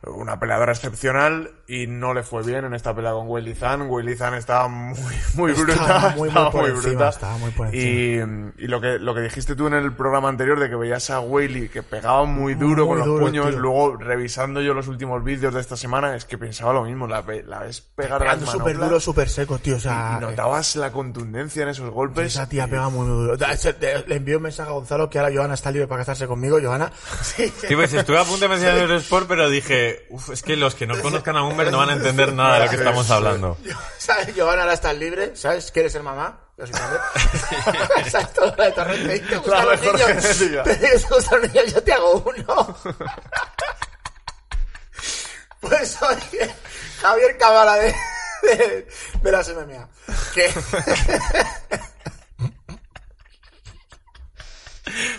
una 0.02 0.38
peleadora 0.38 0.72
excepcional 0.72 1.50
y 1.66 1.86
no 1.88 2.14
le 2.14 2.22
fue 2.22 2.42
bien 2.44 2.64
en 2.64 2.74
esta 2.74 2.94
pelea 2.94 3.12
con 3.12 3.26
Weili 3.28 3.54
Zhang. 3.54 3.90
Weili 3.90 4.14
Zhang 4.14 4.34
estaba 4.34 4.68
muy, 4.68 4.94
muy 5.34 5.50
Estaba 5.52 5.64
bruta. 5.64 6.08
muy, 6.10 6.18
muy 6.20 6.28
estaba 6.28 6.50
por 6.52 6.60
muy 6.62 6.70
encima, 6.70 6.92
bruta. 6.92 7.08
estaba 7.08 7.38
muy 7.38 7.50
por 7.50 7.74
Y, 7.74 8.18
y 8.58 8.66
lo 8.68 8.80
que, 8.80 8.98
lo 9.00 9.14
que 9.14 9.22
dijiste 9.22 9.56
tú 9.56 9.66
en 9.66 9.74
el 9.74 9.92
programa 9.94 10.28
anterior 10.28 10.60
de 10.60 10.68
que 10.68 10.76
veías 10.76 11.10
a 11.10 11.18
Weili 11.20 11.68
que 11.68 11.82
pegaba 11.82 12.24
muy 12.24 12.54
duro 12.54 12.84
Muy 12.84 12.88
con 12.90 12.98
los 12.98 13.06
duro, 13.08 13.26
puños, 13.26 13.50
tío. 13.50 13.58
luego 13.58 13.96
revisando 13.96 14.60
yo 14.62 14.74
los 14.74 14.86
últimos 14.86 15.24
vídeos 15.24 15.52
de 15.54 15.60
esta 15.60 15.76
semana, 15.76 16.14
es 16.14 16.24
que 16.24 16.38
pensaba 16.38 16.72
lo 16.72 16.84
mismo, 16.84 17.08
la, 17.08 17.24
la 17.44 17.60
ves 17.60 17.80
pegar 17.80 18.20
las 18.24 18.40
súper 18.48 18.78
duro, 18.78 19.00
súper 19.00 19.28
seco, 19.28 19.58
tío. 19.58 19.76
O 19.76 19.80
sea, 19.80 20.18
y 20.18 20.20
notabas 20.20 20.76
la 20.76 20.92
contundencia 20.92 21.64
en 21.64 21.70
esos 21.70 21.90
golpes. 21.90 22.26
esa 22.26 22.48
tía 22.48 22.68
pega 22.68 22.88
muy, 22.90 23.06
muy 23.08 23.26
duro. 23.26 23.36
Le 24.06 24.16
envío 24.16 24.36
un 24.36 24.44
mensaje 24.44 24.70
a 24.70 24.72
Gonzalo 24.72 25.10
que 25.10 25.18
ahora 25.18 25.32
Johanna 25.34 25.54
está 25.54 25.72
libre 25.72 25.88
para 25.88 26.02
casarse 26.02 26.26
conmigo. 26.28 26.58
Johanna, 26.62 26.92
sí. 27.22 27.52
Sí, 27.66 27.74
pues 27.74 27.92
estuve 27.92 28.18
a 28.18 28.24
punto 28.24 28.40
de 28.40 28.48
mencionar 28.48 28.78
el 28.78 28.90
sport, 28.92 29.26
pero 29.26 29.48
dije, 29.50 29.85
uff, 30.10 30.30
es 30.30 30.42
que 30.42 30.56
los 30.56 30.74
que 30.74 30.86
no 30.86 31.00
conozcan 31.00 31.36
a 31.36 31.42
Humber 31.44 31.70
no 31.70 31.78
van 31.78 31.90
a 31.90 31.92
entender 31.94 32.32
nada 32.32 32.58
de 32.58 32.64
lo 32.64 32.70
que 32.70 32.76
estamos 32.76 33.10
hablando. 33.10 33.56
¿Sabes? 33.98 34.28
Johanna 34.36 34.62
ahora 34.62 34.74
estás 34.74 34.96
libre, 34.96 35.34
¿sabes? 35.36 35.70
¿Quieres 35.72 35.92
ser 35.92 36.02
mamá? 36.02 36.40
Yo 36.58 36.66
soy. 36.66 36.76
¿Sabes? 38.10 38.32
Todo 38.32 38.54
lo 38.56 38.64
de 38.64 38.72
Torrente. 38.72 39.20
¿Te 39.20 39.36
gustan 39.36 39.66
La 39.66 39.72
los 39.72 39.80
mejor 39.80 39.94
niños? 40.00 40.08
genética. 40.08 40.62
¿Te 40.78 41.00
los 41.10 41.42
niños? 41.42 41.74
Yo 41.74 41.82
te 41.82 41.92
hago 41.92 42.12
uno. 42.36 42.76
Pues 45.60 45.96
oye, 46.02 46.54
Javier 47.02 47.36
Cabala 47.38 47.74
de, 47.76 47.94
de, 48.42 48.88
de 49.22 49.32
las 49.32 49.48
MMA. 49.48 49.88
Que, 50.34 50.52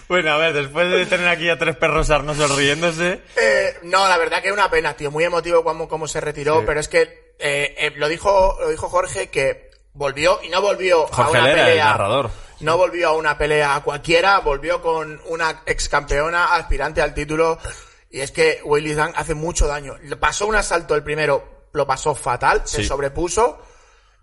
Bueno, 0.08 0.32
a 0.32 0.38
ver, 0.38 0.54
después 0.54 0.90
de 0.92 1.06
tener 1.06 1.28
aquí 1.28 1.50
a 1.50 1.58
tres 1.58 1.76
perros 1.76 2.10
arnosos 2.10 2.56
riéndose, 2.56 3.22
eh, 3.36 3.78
no, 3.84 4.08
la 4.08 4.18
verdad 4.18 4.42
que 4.42 4.48
es 4.48 4.54
una 4.54 4.70
pena, 4.70 4.96
tío. 4.96 5.12
Muy 5.12 5.24
emotivo 5.24 5.64
como, 5.64 5.88
como 5.88 6.08
se 6.08 6.22
retiró, 6.22 6.60
Sí. 6.60 6.64
pero 6.66 6.80
es 6.80 6.88
que 6.88 7.02
eh, 7.40 7.76
eh, 7.78 7.94
lo 7.98 8.08
dijo 8.08 8.58
lo 8.60 8.70
dijo 8.70 8.90
Jorge 8.90 9.30
que 9.30 9.70
volvió 9.94 10.40
y 10.44 10.50
no 10.50 10.62
volvió 10.62 11.06
a 11.06 11.16
Jorge 11.16 11.32
una 11.32 11.42
Lera, 11.44 11.62
el 11.62 11.68
pelea. 11.68 11.86
narrador. 11.86 12.30
No 12.60 12.78
volvió 12.78 13.10
a 13.10 13.14
una 13.14 13.38
pelea 13.38 13.80
cualquiera, 13.84 14.40
volvió 14.40 14.82
con 14.82 15.22
una 15.26 15.62
ex 15.66 15.90
campeona 15.90 16.56
aspirante 16.56 17.02
al 17.02 17.14
título. 17.14 17.60
Y 18.10 18.22
es 18.22 18.32
que 18.32 18.62
Willy 18.64 18.96
Zhang 18.96 19.14
hace 19.16 19.36
mucho 19.36 19.68
daño. 19.68 19.96
Pasó 20.20 20.48
un 20.48 20.56
asalto 20.56 20.96
el 20.96 21.04
primero, 21.04 21.68
lo 21.74 21.86
pasó 21.86 22.16
fatal, 22.16 22.62
se 22.66 22.84
sobrepuso. 22.84 23.62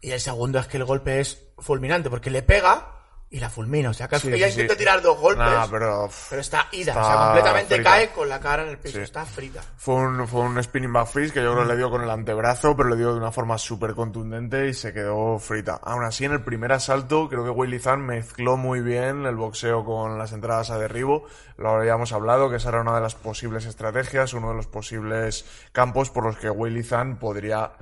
Y 0.01 0.11
el 0.11 0.21
segundo 0.21 0.59
es 0.59 0.67
que 0.67 0.79
el 0.79 0.85
golpe 0.85 1.21
es 1.21 1.39
fulminante, 1.59 2.11
porque 2.11 2.31
le 2.31 2.43
pega 2.43 2.94
y 3.35 3.41
la 3.41 3.51
fulmina. 3.51 3.91
O 3.91 3.93
sea, 3.93 4.07
que 4.07 4.19
Sí, 4.21 4.29
ella 4.33 4.47
sí, 4.47 4.53
sí. 4.55 4.61
intenta 4.61 4.79
tirar 4.79 5.03
dos 5.03 5.19
golpes, 5.19 5.45
Nah, 5.45 5.67
pero 5.69 6.09
pero 6.31 6.41
está 6.41 6.69
ida. 6.71 6.93
o 6.95 7.01
está 7.01 7.05
sea, 7.13 7.25
completamente 7.25 7.75
frita. 7.75 7.91
cae 7.91 8.09
con 8.11 8.29
la 8.29 8.39
cara 8.39 8.63
en 8.63 8.69
el 8.69 8.79
piso. 8.79 9.01
Está 9.01 9.25
frita. 9.27 9.61
Fue 9.77 9.97
un, 9.97 10.29
fue 10.29 10.43
un 10.43 10.63
spinning 10.63 10.93
back 10.93 11.09
freeze 11.09 11.33
que 11.35 11.43
yo 11.43 11.53
creo 11.53 11.65
que 11.67 11.73
le 11.73 11.77
dio 11.77 11.91
con 11.91 12.03
el 12.03 12.11
antebrazo, 12.11 12.77
pero 12.77 12.89
le 12.89 12.97
dio 12.97 13.13
de 13.13 13.19
una 13.19 13.33
forma 13.33 13.59
súper 13.59 13.95
contundente 13.95 14.69
y 14.69 14.73
se 14.75 14.93
quedó 14.93 15.39
frita. 15.41 15.81
Aún 15.83 16.05
así, 16.05 16.25
en 16.25 16.33
el 16.33 16.45
primer 16.45 16.71
asalto, 16.73 17.29
creo 17.29 17.43
que 17.43 17.51
Willy 17.51 17.81
Zhang 17.81 18.03
mezcló 18.07 18.57
muy 18.57 18.81
bien 18.83 19.27
el 19.27 19.35
boxeo 19.35 19.85
con 19.85 20.17
las 20.17 20.33
entradas 20.33 20.71
a 20.71 20.79
derribo. 20.79 21.25
Lo 21.57 21.71
habíamos 21.71 22.13
hablado, 22.13 22.49
que 22.51 22.57
esa 22.57 22.69
era 22.69 22.83
una 22.83 22.95
de 22.95 23.01
las 23.01 23.17
posibles 23.17 23.65
estrategias, 23.67 24.33
uno 24.35 24.51
de 24.51 24.55
los 24.55 24.69
posibles 24.69 25.45
campos 25.73 26.11
por 26.11 26.25
los 26.25 26.37
que 26.37 26.51
Willy 26.51 26.85
Zhang 26.85 27.19
podría 27.19 27.73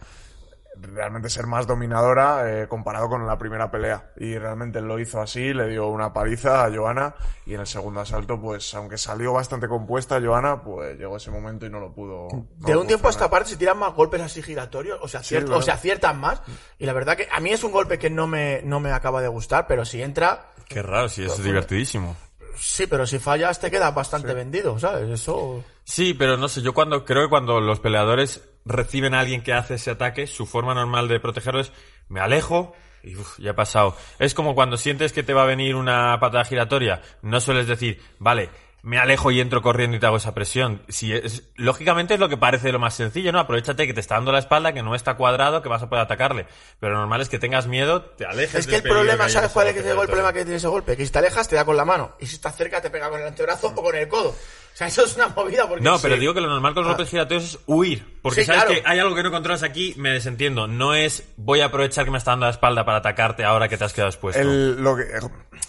realmente 0.81 1.29
ser 1.29 1.47
más 1.47 1.67
dominadora 1.67 2.63
eh, 2.63 2.69
comparado 2.69 3.09
con 3.09 3.27
la 3.27 3.37
primera 3.39 3.71
pelea. 3.71 4.13
Y 4.17 4.39
realmente 4.39 4.81
lo 4.81 4.99
hizo 4.99 5.21
así, 5.21 5.53
le 5.53 5.69
dio 5.69 5.87
una 5.89 6.13
paliza 6.13 6.65
a 6.65 6.75
Joana 6.75 7.15
y 7.47 7.55
en 7.55 7.61
el 7.61 7.67
segundo 7.67 8.01
asalto, 8.01 8.41
pues 8.41 8.73
aunque 8.75 8.97
salió 8.99 9.33
bastante 9.33 9.69
compuesta 9.69 10.21
Joana, 10.21 10.63
pues 10.63 10.99
llegó 10.99 11.17
ese 11.17 11.31
momento 11.31 11.67
y 11.67 11.71
no 11.71 11.81
lo 11.81 11.93
pudo. 11.93 12.29
no 12.33 12.47
De 12.67 12.75
lo 12.75 12.81
un 12.81 12.87
tiempo 12.87 13.09
a 13.09 13.11
esta 13.11 13.29
parte 13.31 13.51
se 13.51 13.57
tiran 13.57 13.79
más 13.79 13.95
golpes 13.95 14.21
así 14.23 14.43
giratorios, 14.43 14.99
o 15.03 15.09
se, 15.09 15.19
acierta- 15.19 15.47
claro. 15.47 15.59
o 15.61 15.63
se 15.63 15.71
aciertan 15.73 16.19
más. 16.21 16.41
Y 16.79 16.87
la 16.87 16.93
verdad 16.93 17.17
que 17.17 17.29
a 17.31 17.41
mí 17.41 17.51
es 17.51 17.63
un 17.65 17.73
golpe 17.73 17.99
que 17.99 18.11
no 18.11 18.27
me, 18.27 18.63
no 18.65 18.81
me 18.81 18.93
acaba 18.93 19.21
de 19.21 19.29
gustar, 19.29 19.67
pero 19.67 19.85
si 19.85 20.01
entra, 20.03 20.47
qué 20.69 20.83
raro, 20.83 21.09
sí, 21.09 21.25
es 21.25 21.43
divertidísimo. 21.43 22.17
sí, 22.57 22.87
pero 22.87 23.07
si 23.07 23.19
fallas 23.19 23.61
te 23.61 23.71
quedas 23.71 23.95
bastante 23.95 24.33
vendido, 24.35 24.79
¿sabes? 24.79 25.09
Eso... 25.11 25.63
Sí, 25.85 26.15
pero 26.15 26.37
no 26.37 26.49
sé, 26.49 26.63
yo 26.63 26.73
cuando 26.75 27.05
creo 27.05 27.25
que 27.25 27.29
cuando 27.31 27.61
los 27.61 27.81
peleadores 27.81 28.49
reciben 28.65 29.15
a 29.15 29.21
alguien 29.21 29.43
que 29.43 29.53
hace 29.53 29.75
ese 29.75 29.91
ataque, 29.91 30.27
su 30.27 30.47
forma 30.47 30.75
normal 30.75 31.09
de 31.09 31.21
protegerlo 31.21 31.61
es 31.61 31.73
me 32.09 32.21
alejo 32.21 32.75
y 33.03 33.17
uf, 33.17 33.39
ya 33.39 33.53
ha 33.53 33.57
pasado. 33.57 33.97
Es 34.19 34.35
como 34.35 34.55
cuando 34.55 34.77
sientes 34.77 35.13
que 35.13 35.23
te 35.23 35.35
va 35.35 35.43
a 35.43 35.47
venir 35.47 35.75
una 35.75 36.19
patada 36.21 36.45
giratoria, 36.45 37.03
no 37.23 37.41
sueles 37.41 37.67
decir, 37.67 38.01
vale, 38.19 38.51
me 38.83 38.99
alejo 38.99 39.31
y 39.31 39.41
entro 39.41 39.63
corriendo 39.63 39.97
y 39.97 40.01
te 40.01 40.07
hago 40.07 40.17
esa 40.17 40.35
presión. 40.35 40.83
Si 40.89 41.13
es, 41.13 41.45
lógicamente 41.55 42.15
es 42.15 42.21
lo 42.21 42.29
que 42.29 42.37
parece 42.37 42.73
lo 42.73 42.79
más 42.81 42.95
sencillo, 42.95 43.31
¿no? 43.31 43.39
Aprovechate 43.39 43.87
que 43.87 43.95
te 43.95 44.01
está 44.01 44.17
dando 44.17 44.33
la 44.33 44.41
espalda, 44.41 44.73
que 44.73 44.83
no 44.83 44.95
está 44.97 45.15
cuadrado, 45.15 45.63
que 45.63 45.69
vas 45.69 45.83
a 45.83 45.89
poder 45.89 46.05
atacarle. 46.05 46.47
Pero 46.81 46.95
lo 46.95 46.99
normal 46.99 47.21
es 47.21 47.29
que 47.29 47.39
tengas 47.39 47.67
miedo, 47.69 48.03
te 48.03 48.27
alejes. 48.27 48.55
Es 48.61 48.67
que 48.67 48.77
el 48.77 48.83
problema, 48.83 49.25
en 49.25 49.31
¿sabes 49.31 49.51
cuál 49.53 49.69
es 49.69 49.75
patada 49.75 50.03
el 50.03 50.07
problema 50.09 50.33
que 50.33 50.41
tiene 50.43 50.57
ese 50.57 50.67
golpe? 50.69 50.97
Que 50.97 51.07
si 51.07 51.13
te 51.13 51.19
alejas 51.19 51.47
te 51.49 51.55
da 51.57 51.65
con 51.65 51.77
la 51.77 51.85
mano. 51.85 52.17
Y 52.21 52.27
si 52.27 52.35
estás 52.35 52.57
cerca 52.57 52.81
te 52.81 52.91
pega 52.91 53.09
con 53.09 53.21
el 53.21 53.27
antebrazo 53.27 53.69
o 53.69 53.75
con 53.83 53.95
el 53.95 54.09
codo. 54.09 54.31
O 54.31 54.75
sea, 54.75 54.87
eso 54.87 55.05
es 55.05 55.17
una 55.17 55.29
movida 55.29 55.69
porque... 55.69 55.85
No, 55.85 55.99
pero 56.01 56.15
sí. 56.15 56.21
digo 56.21 56.33
que 56.33 56.41
lo 56.41 56.49
normal 56.49 56.73
con 56.73 56.85
los 56.85 56.93
golpes 56.95 57.11
giratorios 57.11 57.45
es 57.45 57.59
huir. 57.67 58.19
Porque 58.23 58.41
Sí, 58.41 58.47
sabes 58.47 58.65
claro. 58.65 58.81
que 58.83 58.89
hay 58.89 58.99
algo 59.01 59.15
que 59.15 59.23
no 59.23 59.31
controlas 59.31 59.63
aquí, 59.63 59.93
me 59.99 60.09
desentiendo. 60.11 60.67
No 60.67 60.95
es 60.95 61.25
voy 61.37 61.61
a 61.61 61.67
aprovechar 61.67 62.07
que 62.07 62.11
me 62.11 62.17
está 62.17 62.31
dando 62.31 62.47
la 62.47 62.53
espalda 62.53 62.83
para 62.87 62.99
atacarte 62.99 63.45
ahora 63.45 63.69
que 63.69 63.77
te 63.77 63.85
has 63.85 63.93
quedado 63.93 64.09
expuesto. 64.09 64.41
El- 64.41 64.83
lo 64.83 64.97
que, 64.97 65.05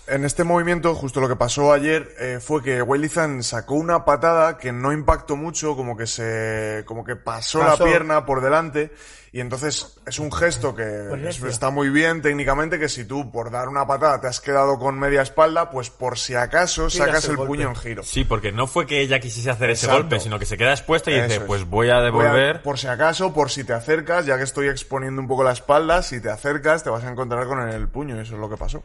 en 0.07 0.23
este 0.23 0.45
movimiento, 0.45 0.95
justo 0.95 1.19
lo 1.19 1.27
que 1.27 1.35
pasó 1.35 1.73
ayer, 1.73 2.15
eh, 2.17 2.39
fue 2.41 2.63
que 2.63 2.81
Weili 2.81 3.02
Sacó 3.09 3.75
una 3.75 4.05
patada 4.05 4.57
que 4.57 4.71
no 4.71 4.91
impactó 4.93 5.35
mucho, 5.35 5.75
como 5.75 5.97
que 5.97 6.07
se, 6.07 6.83
como 6.85 7.03
que 7.03 7.15
pasó, 7.15 7.59
Pasó. 7.59 7.83
la 7.85 7.89
pierna 7.91 8.25
por 8.25 8.41
delante, 8.41 8.93
y 9.31 9.39
entonces 9.41 9.97
es 10.05 10.19
un 10.19 10.31
gesto 10.31 10.75
que 10.75 10.83
Por 10.83 11.17
es- 11.17 11.21
inercia. 11.37 11.47
está 11.47 11.69
muy 11.69 11.89
bien 11.89 12.21
técnicamente, 12.21 12.79
que 12.79 12.87
si 12.87 13.05
tú 13.05 13.31
por 13.31 13.51
dar 13.51 13.67
una 13.67 13.85
patada 13.85 14.21
te 14.21 14.27
has 14.27 14.39
quedado 14.39 14.79
con 14.79 14.97
media 14.97 15.21
espalda, 15.21 15.69
pues 15.69 15.89
por 15.89 16.17
si 16.17 16.35
acaso 16.35 16.89
sacas 16.89 17.25
el 17.25 17.35
golpe. 17.35 17.47
puño 17.49 17.69
en 17.69 17.75
giro. 17.75 18.03
Sí, 18.03 18.23
porque 18.23 18.51
no 18.51 18.67
fue 18.67 18.85
que 18.85 19.01
ella 19.01 19.19
quisiese 19.19 19.49
hacer 19.49 19.69
ese 19.71 19.85
Exacto. 19.87 20.03
golpe, 20.03 20.19
sino 20.19 20.39
que 20.39 20.45
se 20.45 20.57
queda 20.57 20.71
expuesta 20.71 21.11
y 21.11 21.15
Eso 21.15 21.23
dice, 21.23 21.35
es. 21.37 21.43
pues 21.43 21.67
voy 21.69 21.89
a 21.89 21.95
Voy 21.95 22.01
a- 22.01 22.05
devolver. 22.05 22.61
por 22.61 22.79
si 22.79 22.87
acaso, 22.87 23.33
por 23.33 23.49
si 23.51 23.63
te 23.63 23.73
acercas, 23.73 24.25
ya 24.25 24.37
que 24.37 24.43
estoy 24.43 24.67
exponiendo 24.69 25.21
un 25.21 25.27
poco 25.27 25.43
la 25.43 25.51
espalda, 25.51 26.01
si 26.03 26.21
te 26.21 26.29
acercas 26.29 26.83
te 26.83 26.89
vas 26.89 27.03
a 27.03 27.09
encontrar 27.11 27.47
con 27.47 27.59
el 27.67 27.87
puño, 27.89 28.15
y 28.15 28.19
eso 28.19 28.35
es 28.35 28.39
lo 28.39 28.49
que 28.49 28.57
pasó. 28.57 28.83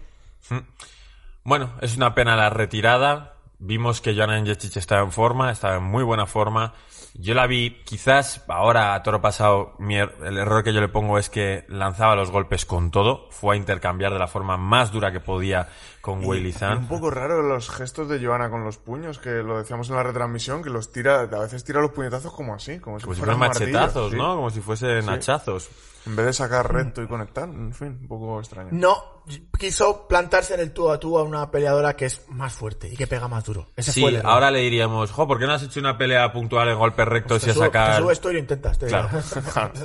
Bueno, 1.45 1.73
es 1.81 1.97
una 1.97 2.15
pena 2.15 2.37
la 2.37 2.51
retirada. 2.51 3.35
Vimos 3.61 4.01
que 4.01 4.15
Joanna 4.15 4.35
Jędrzejczyk 4.37 4.77
estaba 4.77 5.03
en 5.03 5.11
forma, 5.11 5.51
estaba 5.51 5.77
en 5.77 5.83
muy 5.83 6.05
buena 6.05 6.27
forma. 6.27 6.75
Yo 7.15 7.35
la 7.35 7.49
vi, 7.49 7.83
quizás 7.85 8.45
ahora 8.47 8.95
a 8.95 9.03
toro 9.03 9.21
pasado, 9.21 9.75
mi 9.81 9.97
er- 9.97 10.15
el 10.25 10.39
error 10.39 10.63
que 10.63 10.73
yo 10.73 10.81
le 10.81 10.87
pongo 10.89 11.19
es 11.19 11.29
que 11.29 11.65
lanzaba 11.69 12.15
los 12.15 12.31
golpes 12.31 12.65
con 12.65 12.93
todo, 12.93 13.27
fue 13.31 13.55
a 13.55 13.59
intercambiar 13.59 14.13
de 14.13 14.19
la 14.21 14.29
forma 14.29 14.57
más 14.57 14.93
dura 14.93 15.11
que 15.11 15.19
podía 15.19 15.69
con 16.09 16.25
Weili 16.25 16.49
Y 16.49 16.53
Zhang. 16.53 16.79
Un 16.79 16.89
poco 16.89 17.11
raro 17.11 17.43
los 17.43 17.69
gestos 17.69 18.09
de 18.09 18.25
Joana 18.25 18.49
con 18.49 18.65
los 18.65 18.79
puños, 18.79 19.19
que 19.19 19.43
lo 19.43 19.59
decíamos 19.59 19.91
en 19.91 19.97
la 19.97 20.03
retransmisión, 20.03 20.63
que 20.63 20.71
los 20.71 20.91
tira, 20.91 21.21
a 21.21 21.27
veces 21.27 21.65
tira 21.65 21.83
los 21.83 21.91
puñetazos 21.91 22.33
como 22.33 22.55
así, 22.55 22.79
como 22.79 22.99
si, 22.99 23.05
Como 23.05 23.15
si 23.15 23.21
fueran 23.21 23.39
machetazos, 23.39 24.13
sí. 24.13 24.17
¿no? 24.17 24.37
Como 24.37 24.49
si 24.49 24.61
fuesen 24.63 25.07
hachazos. 25.07 25.69
En 26.07 26.17
vez 26.17 26.25
de 26.25 26.33
sacar 26.33 26.73
recto 26.73 27.03
y 27.03 27.07
conectar, 27.07 27.47
en 27.47 27.75
fin, 27.75 27.99
un 28.01 28.09
poco 28.09 28.39
extraño. 28.39 28.71
No, 28.73 29.23
quiso 29.59 30.09
plantarse 30.09 30.55
en 30.55 30.61
el 30.61 30.73
tú 30.73 30.91
a 30.91 30.99
tú 30.99 31.19
a 31.19 31.23
una 31.23 31.51
peleadora 31.51 31.95
que 31.95 32.07
es 32.07 32.23
más 32.29 32.55
fuerte 32.55 32.89
y 32.89 32.97
que 32.97 33.07
pega 33.07 33.29
más 33.29 33.45
duro. 33.45 33.67
Ese 33.77 33.93
Sí, 33.93 34.01
fue 34.01 34.11
el 34.11 34.25
ahora 34.25 34.51
le 34.51 34.61
diríamos, 34.61 35.11
jo, 35.11 35.27
¿por 35.27 35.39
qué 35.39 35.47
no 35.47 35.53
has 35.53 35.63
hecho 35.63 35.81
una 35.81 35.99
pelea 35.99 36.33
puntual 36.33 36.69
en 36.69 36.79
golpes 36.79 37.07
rectos 37.07 37.43
y 37.43 37.47
te, 37.47 37.51
a 37.51 37.55
sacar... 37.55 38.03
te 38.03 38.17
tú 38.17 38.31
y 38.31 38.33
lo 38.35 38.39
intentas. 38.39 38.79
te. 38.79 38.87
Claro. 38.87 39.11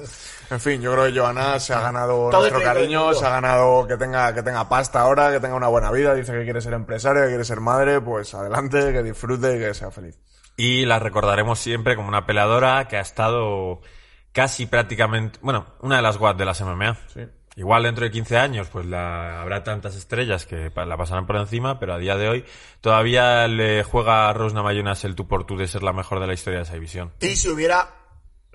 En 0.49 0.59
fin, 0.59 0.79
yo 0.81 0.91
creo 0.91 1.05
que 1.05 1.19
Joana 1.19 1.59
se 1.59 1.73
ha 1.73 1.79
ganado 1.79 2.29
Todo 2.29 2.41
nuestro 2.41 2.61
cariño, 2.61 3.11
se 3.13 3.25
ha 3.25 3.29
ganado 3.29 3.87
que 3.87 3.97
tenga, 3.97 4.33
que 4.35 4.43
tenga 4.43 4.69
pasta 4.69 5.01
ahora, 5.01 5.31
que 5.31 5.39
tenga 5.39 5.55
una 5.55 5.67
buena 5.67 5.89
vida, 5.89 6.12
dice 6.13 6.33
que 6.33 6.43
quiere 6.43 6.61
ser 6.61 6.73
empresaria, 6.73 7.23
que 7.23 7.29
quiere 7.29 7.45
ser 7.45 7.59
madre, 7.59 8.01
pues 8.01 8.33
adelante, 8.33 8.91
que 8.91 9.03
disfrute 9.03 9.55
y 9.55 9.59
que 9.59 9.73
sea 9.73 9.91
feliz. 9.91 10.19
Y 10.55 10.85
la 10.85 10.99
recordaremos 10.99 11.59
siempre 11.59 11.95
como 11.95 12.07
una 12.07 12.25
peleadora 12.25 12.87
que 12.87 12.97
ha 12.97 13.01
estado 13.01 13.81
casi 14.31 14.65
prácticamente, 14.65 15.39
bueno, 15.41 15.65
una 15.81 15.97
de 15.97 16.01
las 16.01 16.17
guas 16.17 16.37
de 16.37 16.45
las 16.45 16.61
MMA. 16.61 16.97
Sí. 17.13 17.21
Igual 17.55 17.83
dentro 17.83 18.03
de 18.03 18.11
15 18.11 18.37
años, 18.37 18.67
pues 18.69 18.85
la, 18.85 19.41
habrá 19.41 19.63
tantas 19.63 19.95
estrellas 19.95 20.45
que 20.45 20.71
la 20.75 20.97
pasarán 20.97 21.27
por 21.27 21.35
encima, 21.35 21.79
pero 21.79 21.93
a 21.93 21.99
día 21.99 22.17
de 22.17 22.27
hoy 22.27 22.45
todavía 22.81 23.47
le 23.47 23.83
juega 23.83 24.27
a 24.27 24.33
Rose 24.33 24.55
Namajunas 24.55 25.03
el 25.05 25.13
tú 25.13 25.27
por 25.27 25.45
tú 25.45 25.55
de 25.55 25.67
ser 25.67 25.83
la 25.83 25.93
mejor 25.93 26.19
de 26.19 26.27
la 26.27 26.33
historia 26.33 26.59
de 26.59 26.63
esa 26.63 26.73
división. 26.73 27.13
Y 27.19 27.35
si 27.35 27.49
hubiera. 27.49 27.99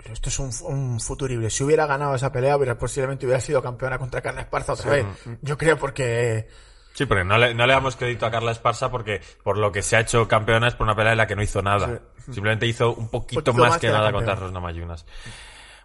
Esto 0.04 0.28
es 0.28 0.38
un, 0.38 0.50
un 0.62 1.00
futurible. 1.00 1.50
Si 1.50 1.62
hubiera 1.62 1.86
ganado 1.86 2.14
esa 2.14 2.32
pelea, 2.32 2.56
hubiera, 2.56 2.78
posiblemente 2.78 3.26
hubiera 3.26 3.40
sido 3.40 3.62
campeona 3.62 3.98
contra 3.98 4.20
Carla 4.20 4.42
Esparza 4.42 4.72
otra 4.72 4.90
vez. 4.90 5.06
Yo 5.42 5.56
creo 5.56 5.78
porque. 5.78 6.48
Sí, 6.98 7.06
porque 7.06 7.22
no 7.22 7.38
le, 7.38 7.54
no 7.54 7.64
le 7.64 7.74
damos 7.74 7.94
crédito 7.94 8.26
a 8.26 8.30
Carla 8.32 8.50
Esparza 8.50 8.90
porque 8.90 9.20
por 9.44 9.56
lo 9.56 9.70
que 9.70 9.82
se 9.82 9.94
ha 9.94 10.00
hecho 10.00 10.26
campeona 10.26 10.66
es 10.66 10.74
por 10.74 10.84
una 10.84 10.96
pelea 10.96 11.12
en 11.12 11.18
la 11.18 11.28
que 11.28 11.36
no 11.36 11.44
hizo 11.44 11.62
nada. 11.62 12.00
Simplemente 12.24 12.66
hizo 12.66 12.92
un 12.92 13.08
poquito, 13.08 13.44
Poquito 13.44 13.52
más, 13.52 13.70
más 13.70 13.78
que, 13.78 13.86
que 13.86 13.92
nada 13.92 14.10
contra 14.10 14.34
Rose 14.34 14.52
Namajunas. 14.52 15.06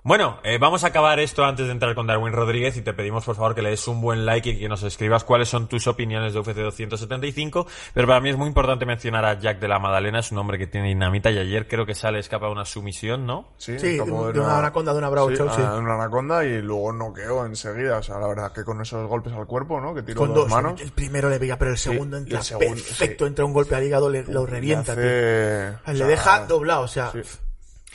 Bueno, 0.05 0.37
eh, 0.43 0.57
vamos 0.57 0.83
a 0.83 0.87
acabar 0.87 1.21
esto 1.21 1.45
antes 1.45 1.65
de 1.67 1.71
entrar 1.71 1.95
con 1.95 2.05
Darwin 2.05 2.33
Rodríguez 2.33 2.75
y 2.75 2.81
te 2.81 2.93
pedimos 2.93 3.23
por 3.23 3.37
favor 3.37 3.55
que 3.55 3.61
le 3.61 3.69
des 3.69 3.87
un 3.87 4.01
buen 4.01 4.25
like 4.25 4.49
y 4.49 4.59
que 4.59 4.67
nos 4.67 4.83
escribas 4.83 5.23
cuáles 5.23 5.47
son 5.47 5.69
tus 5.69 5.87
opiniones 5.87 6.33
de 6.33 6.39
UFC 6.39 6.57
275. 6.57 7.65
Pero 7.93 8.07
para 8.07 8.19
mí 8.19 8.29
es 8.29 8.35
muy 8.35 8.49
importante 8.49 8.85
mencionar 8.85 9.23
a 9.23 9.39
Jack 9.39 9.61
de 9.61 9.69
la 9.69 9.79
Madalena, 9.79 10.19
es 10.19 10.29
un 10.33 10.39
hombre 10.39 10.57
que 10.57 10.67
tiene 10.67 10.89
dinamita 10.89 11.31
y 11.31 11.37
ayer 11.37 11.69
creo 11.69 11.85
que 11.85 11.95
sale 11.95 12.19
escapa 12.19 12.49
una 12.49 12.65
sumisión, 12.65 13.25
¿no? 13.25 13.47
Sí, 13.57 13.77
de, 13.77 14.01
una 14.01 14.59
anaconda, 14.59 14.91
de 14.91 14.97
una 14.97 15.07
Bravo 15.07 15.29
sí, 15.29 15.37
Show, 15.37 15.49
sí. 15.55 15.61
De 15.61 15.77
una 15.79 15.93
anaconda 15.95 16.43
y 16.43 16.61
luego 16.61 16.91
noqueó 16.91 17.45
enseguida. 17.45 17.99
O 17.99 18.03
sea, 18.03 18.19
la 18.19 18.27
verdad 18.27 18.51
que 18.51 18.65
con 18.65 18.81
esos 18.81 19.07
golpes 19.07 19.31
al 19.31 19.47
cuerpo, 19.47 19.79
¿no? 19.79 19.95
Que 19.95 20.03
tiró 20.03 20.17
con 20.17 20.33
dos, 20.33 20.49
dos 20.49 20.49
manos. 20.49 20.81
El 20.81 20.91
primero 20.91 21.29
le 21.29 21.39
pega, 21.39 21.57
pero 21.57 21.71
el 21.71 21.77
segundo 21.77 22.17
entra 22.17 22.39
el 22.39 22.43
segundo, 22.43 22.73
perfecto, 22.73 23.23
sí. 23.23 23.29
entra 23.29 23.45
un 23.45 23.53
golpe 23.53 23.75
al 23.75 23.85
hígado, 23.85 24.09
le, 24.09 24.23
lo 24.23 24.45
revienta. 24.45 24.91
hace- 24.91 25.01
tío. 25.01 25.79
o 25.87 25.91
Le 25.93 25.97
sea, 25.97 26.07
deja 26.07 26.45
doblado, 26.45 26.81
o 26.81 26.87
sea. 26.89 27.09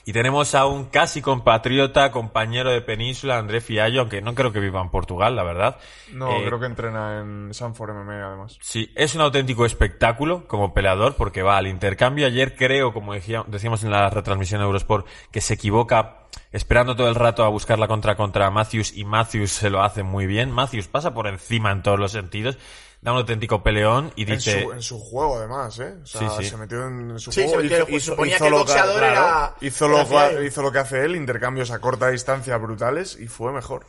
Y 0.09 0.12
tenemos 0.14 0.55
a 0.55 0.64
un 0.64 0.87
casi 0.87 1.21
compatriota, 1.21 2.11
compañero 2.12 2.71
de 2.71 2.81
península, 2.81 3.37
André 3.37 3.61
Fiallo, 3.61 4.01
aunque 4.01 4.23
no 4.23 4.35
creo 4.35 4.53
que 4.53 4.59
viva 4.59 4.81
en 4.81 4.88
Portugal, 4.88 5.37
la 5.37 5.42
verdad. 5.42 5.77
No, 6.14 6.31
Eh, 6.31 6.44
creo 6.47 6.59
que 6.59 6.64
entrena 6.64 7.21
en 7.21 7.53
Sanford 7.53 7.90
MMA 7.90 8.27
además. 8.27 8.57
Sí, 8.62 8.90
es 8.97 9.14
un 9.14 9.21
auténtico 9.21 9.66
espectáculo 9.66 10.47
como 10.49 10.73
peleador 10.73 11.14
porque 11.14 11.42
va 11.42 11.59
al 11.59 11.66
intercambio. 11.66 12.27
Ayer 12.27 12.57
creo, 12.57 12.94
como 12.94 13.12
decía- 13.12 13.44
decíamos 13.49 13.85
en 13.85 13.90
la 13.90 14.09
retransmisión 14.09 14.61
de 14.62 14.64
Eurosport, 14.66 15.07
que 15.31 15.42
se 15.42 15.53
equivoca 15.53 16.21
esperando 16.53 16.97
todo 16.97 17.09
el 17.09 17.14
rato 17.14 17.45
a 17.45 17.49
buscar 17.49 17.79
la 17.79 17.88
contra 17.88 18.17
contra 18.17 18.51
Matthews 18.51 18.93
y 18.97 19.05
Matthews 19.05 19.51
se 19.53 19.71
lo 19.71 19.83
hace 19.83 20.03
muy 20.03 20.27
bien. 20.27 20.51
Matthews 20.51 20.88
pasa 20.88 21.14
por 21.14 21.27
encima 21.27 21.71
en 21.73 21.83
todos 21.83 21.99
los 21.99 22.12
sentidos, 22.12 22.59
da 23.01 23.12
un 23.12 23.19
auténtico 23.19 23.62
peleón 23.62 24.12
y 24.17 24.23
En 24.23 24.31
dice... 24.37 24.62
su, 24.62 24.73
en 24.73 24.83
su 24.83 24.99
juego, 24.99 25.38
además, 25.38 25.79
¿eh? 25.79 25.95
O 26.03 26.07
sea, 26.07 26.21
Sí, 26.31 26.37
sí. 26.45 26.51
se 26.51 26.57
metió 26.57 26.87
en 26.87 27.19
su 27.19 27.31
Sí, 27.33 27.43
juego. 27.43 27.57
se 27.57 27.62
metió 27.62 27.77
en 27.77 27.83
el 27.83 27.87
juego. 27.88 28.01
Suponía 28.01 28.38
que 28.38 28.47
el 28.47 28.53
boxeador 28.55 29.03
era- 29.05 29.55
hizo, 29.61 29.88
lo, 29.88 29.99
era 30.01 30.29
fiel. 30.31 30.47
hizo 30.47 30.62
lo 30.62 30.73
que 30.73 30.79
hace 30.79 31.05
él, 31.05 31.14
intercambios 31.17 31.71
a 31.71 31.79
corta 31.81 32.09
distancia 32.09 32.57
brutales 32.57 33.17
y 33.21 33.29
fue 33.29 33.53
mejor. 33.53 33.87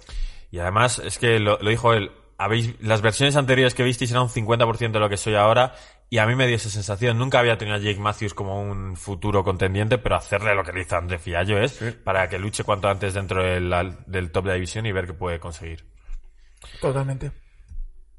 Y 0.52 0.60
además, 0.60 1.00
es 1.00 1.18
que 1.20 1.40
lo, 1.40 1.58
lo 1.60 1.70
dijo 1.70 1.94
él, 1.94 2.12
habéis, 2.40 2.82
las 2.82 3.02
versiones 3.02 3.36
anteriores 3.36 3.76
que 3.76 3.84
visteis 3.84 4.12
eran 4.12 4.24
un 4.24 4.30
50% 4.30 4.92
de 4.92 5.00
lo 5.00 5.10
que 5.10 5.18
soy 5.18 5.36
ahora, 5.36 5.76
y 6.10 6.18
a 6.18 6.26
mí 6.26 6.36
me 6.36 6.48
dio 6.48 6.56
esa 6.56 6.70
sensación. 6.70 7.18
Nunca 7.18 7.40
había 7.40 7.58
tenido 7.58 7.78
a 7.78 7.80
Jake 7.80 8.00
Matthews 8.00 8.34
como 8.34 8.62
un 8.62 8.96
futuro 8.96 9.44
contendiente, 9.44 9.98
pero 9.98 10.16
hacerle 10.16 10.56
lo 10.56 10.64
que 10.64 10.72
le 10.72 10.82
hizo 10.82 10.96
André 10.96 11.20
Fiallo 11.20 11.60
es 11.60 11.74
para 12.04 12.28
que 12.30 12.40
luche 12.40 12.64
cuanto 12.64 12.90
antes 12.90 13.14
dentro 13.14 13.44
del, 13.44 13.70
del 14.08 14.32
top 14.32 14.46
de 14.46 14.50
la 14.50 14.56
división 14.56 14.86
y 14.86 14.92
ver 14.92 15.06
qué 15.06 15.14
puede 15.14 15.40
conseguir. 15.40 15.86
Totalmente. 16.82 17.32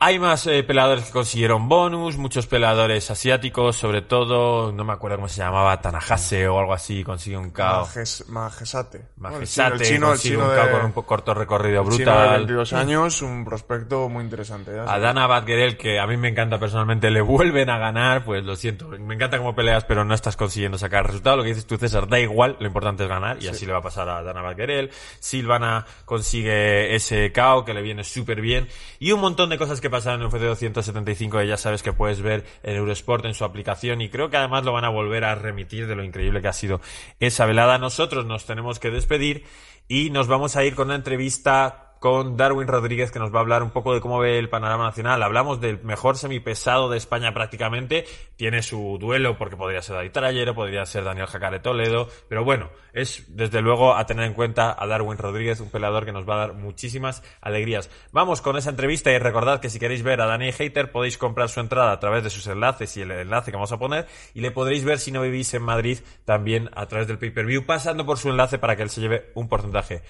Hay 0.02 0.18
más 0.18 0.46
eh, 0.46 0.62
peleadores 0.62 1.04
que 1.04 1.12
consiguieron 1.12 1.68
bonus, 1.68 2.16
muchos 2.16 2.46
peleadores 2.46 3.10
asiáticos, 3.10 3.76
sobre 3.76 4.00
todo, 4.00 4.72
no 4.72 4.82
me 4.82 4.94
acuerdo 4.94 5.18
cómo 5.18 5.28
se 5.28 5.42
llamaba, 5.42 5.78
Tanahase 5.82 6.48
o 6.48 6.58
algo 6.58 6.72
así, 6.72 7.04
consigue 7.04 7.36
un 7.36 7.50
KO. 7.50 7.62
Majes- 7.84 8.24
Majesate. 8.28 9.08
Bueno, 9.16 9.36
el 9.40 9.46
chino, 9.46 9.66
el 9.66 9.80
chino, 9.82 10.12
el 10.14 10.18
chino 10.18 10.44
un 10.48 10.56
de, 10.56 10.70
con 10.70 10.84
un 10.86 10.92
corto 10.92 11.34
recorrido 11.34 11.82
el 11.82 11.88
chino 11.90 12.12
de 12.12 12.16
brutal. 12.16 12.36
22 12.38 12.72
años, 12.72 13.20
un 13.20 13.44
prospecto 13.44 14.08
muy 14.08 14.24
interesante. 14.24 14.72
ya 14.74 14.90
A. 14.90 14.98
Dana 14.98 15.26
Badgerel, 15.26 15.76
que 15.76 16.00
a 16.00 16.06
mí 16.06 16.16
me 16.16 16.28
encanta 16.28 16.58
personalmente, 16.58 17.10
le 17.10 17.20
vuelven 17.20 17.68
a 17.68 17.76
ganar, 17.76 18.24
pues 18.24 18.42
lo 18.42 18.56
siento. 18.56 18.88
Me 18.88 19.16
encanta 19.16 19.36
cómo 19.36 19.54
peleas, 19.54 19.84
pero 19.84 20.06
no 20.06 20.14
estás 20.14 20.34
consiguiendo 20.34 20.78
sacar 20.78 21.06
resultado. 21.08 21.36
Lo 21.36 21.42
que 21.42 21.50
dices 21.50 21.66
tú, 21.66 21.76
César, 21.76 22.08
da 22.08 22.18
igual, 22.18 22.56
lo 22.58 22.66
importante 22.66 23.02
es 23.02 23.08
ganar, 23.10 23.36
y 23.42 23.48
así 23.48 23.66
le 23.66 23.72
va 23.72 23.80
a 23.80 23.82
pasar 23.82 24.08
a 24.08 24.22
Dana 24.22 24.40
Badgerel. 24.40 24.90
Silvana 25.18 25.84
consigue 26.06 26.94
ese 26.94 27.30
KO, 27.34 27.66
que 27.66 27.74
le 27.74 27.82
viene 27.82 28.02
súper 28.02 28.40
bien. 28.40 28.66
Y 28.98 29.12
un 29.12 29.20
montón 29.20 29.50
de 29.50 29.58
cosas 29.58 29.78
que 29.78 29.89
pasaron 29.90 30.20
en 30.20 30.26
UFC 30.26 30.40
275, 30.40 31.38
que 31.38 31.46
ya 31.46 31.56
sabes 31.56 31.82
que 31.82 31.92
puedes 31.92 32.22
ver 32.22 32.44
en 32.62 32.76
Eurosport 32.76 33.24
en 33.24 33.34
su 33.34 33.44
aplicación, 33.44 34.00
y 34.00 34.08
creo 34.08 34.30
que 34.30 34.36
además 34.36 34.64
lo 34.64 34.72
van 34.72 34.84
a 34.84 34.88
volver 34.88 35.24
a 35.24 35.34
remitir 35.34 35.86
de 35.86 35.96
lo 35.96 36.04
increíble 36.04 36.40
que 36.40 36.48
ha 36.48 36.52
sido 36.52 36.80
esa 37.18 37.46
velada. 37.46 37.78
Nosotros 37.78 38.26
nos 38.26 38.46
tenemos 38.46 38.78
que 38.78 38.90
despedir, 38.90 39.44
y 39.88 40.10
nos 40.10 40.28
vamos 40.28 40.56
a 40.56 40.64
ir 40.64 40.74
con 40.74 40.86
una 40.88 40.94
entrevista 40.94 41.89
con 42.00 42.38
Darwin 42.38 42.66
Rodríguez 42.66 43.12
que 43.12 43.18
nos 43.18 43.32
va 43.32 43.38
a 43.38 43.42
hablar 43.42 43.62
un 43.62 43.70
poco 43.70 43.94
de 43.94 44.00
cómo 44.00 44.18
ve 44.18 44.38
el 44.38 44.48
panorama 44.48 44.84
nacional. 44.84 45.22
Hablamos 45.22 45.60
del 45.60 45.82
mejor 45.84 46.16
semipesado 46.16 46.88
de 46.88 46.96
España 46.96 47.34
prácticamente. 47.34 48.06
Tiene 48.36 48.62
su 48.62 48.96
duelo 48.98 49.36
porque 49.36 49.56
podría 49.56 49.82
ser 49.82 49.96
David 49.96 50.10
Trayero, 50.10 50.54
podría 50.54 50.86
ser 50.86 51.04
Daniel 51.04 51.26
Jacare 51.26 51.60
Toledo. 51.60 52.08
Pero 52.26 52.42
bueno, 52.42 52.70
es 52.94 53.24
desde 53.28 53.60
luego 53.60 53.94
a 53.94 54.06
tener 54.06 54.24
en 54.24 54.32
cuenta 54.32 54.74
a 54.76 54.86
Darwin 54.86 55.18
Rodríguez, 55.18 55.60
un 55.60 55.70
peleador 55.70 56.06
que 56.06 56.12
nos 56.12 56.26
va 56.26 56.36
a 56.36 56.38
dar 56.46 56.54
muchísimas 56.54 57.22
alegrías. 57.42 57.90
Vamos 58.12 58.40
con 58.40 58.56
esa 58.56 58.70
entrevista 58.70 59.12
y 59.12 59.18
recordad 59.18 59.60
que 59.60 59.68
si 59.68 59.78
queréis 59.78 60.02
ver 60.02 60.22
a 60.22 60.26
Dani 60.26 60.52
Hater 60.52 60.90
podéis 60.92 61.18
comprar 61.18 61.50
su 61.50 61.60
entrada 61.60 61.92
a 61.92 62.00
través 62.00 62.24
de 62.24 62.30
sus 62.30 62.46
enlaces 62.46 62.96
y 62.96 63.02
el 63.02 63.10
enlace 63.10 63.50
que 63.50 63.58
vamos 63.58 63.72
a 63.72 63.78
poner 63.78 64.06
y 64.32 64.40
le 64.40 64.50
podréis 64.50 64.84
ver 64.84 64.98
si 64.98 65.12
no 65.12 65.20
vivís 65.20 65.52
en 65.52 65.62
Madrid 65.62 65.98
también 66.24 66.70
a 66.74 66.86
través 66.86 67.08
del 67.08 67.18
pay-per-view 67.18 67.66
pasando 67.66 68.06
por 68.06 68.16
su 68.16 68.30
enlace 68.30 68.58
para 68.58 68.74
que 68.74 68.84
él 68.84 68.88
se 68.88 69.02
lleve 69.02 69.32
un 69.34 69.50
porcentaje. 69.50 70.02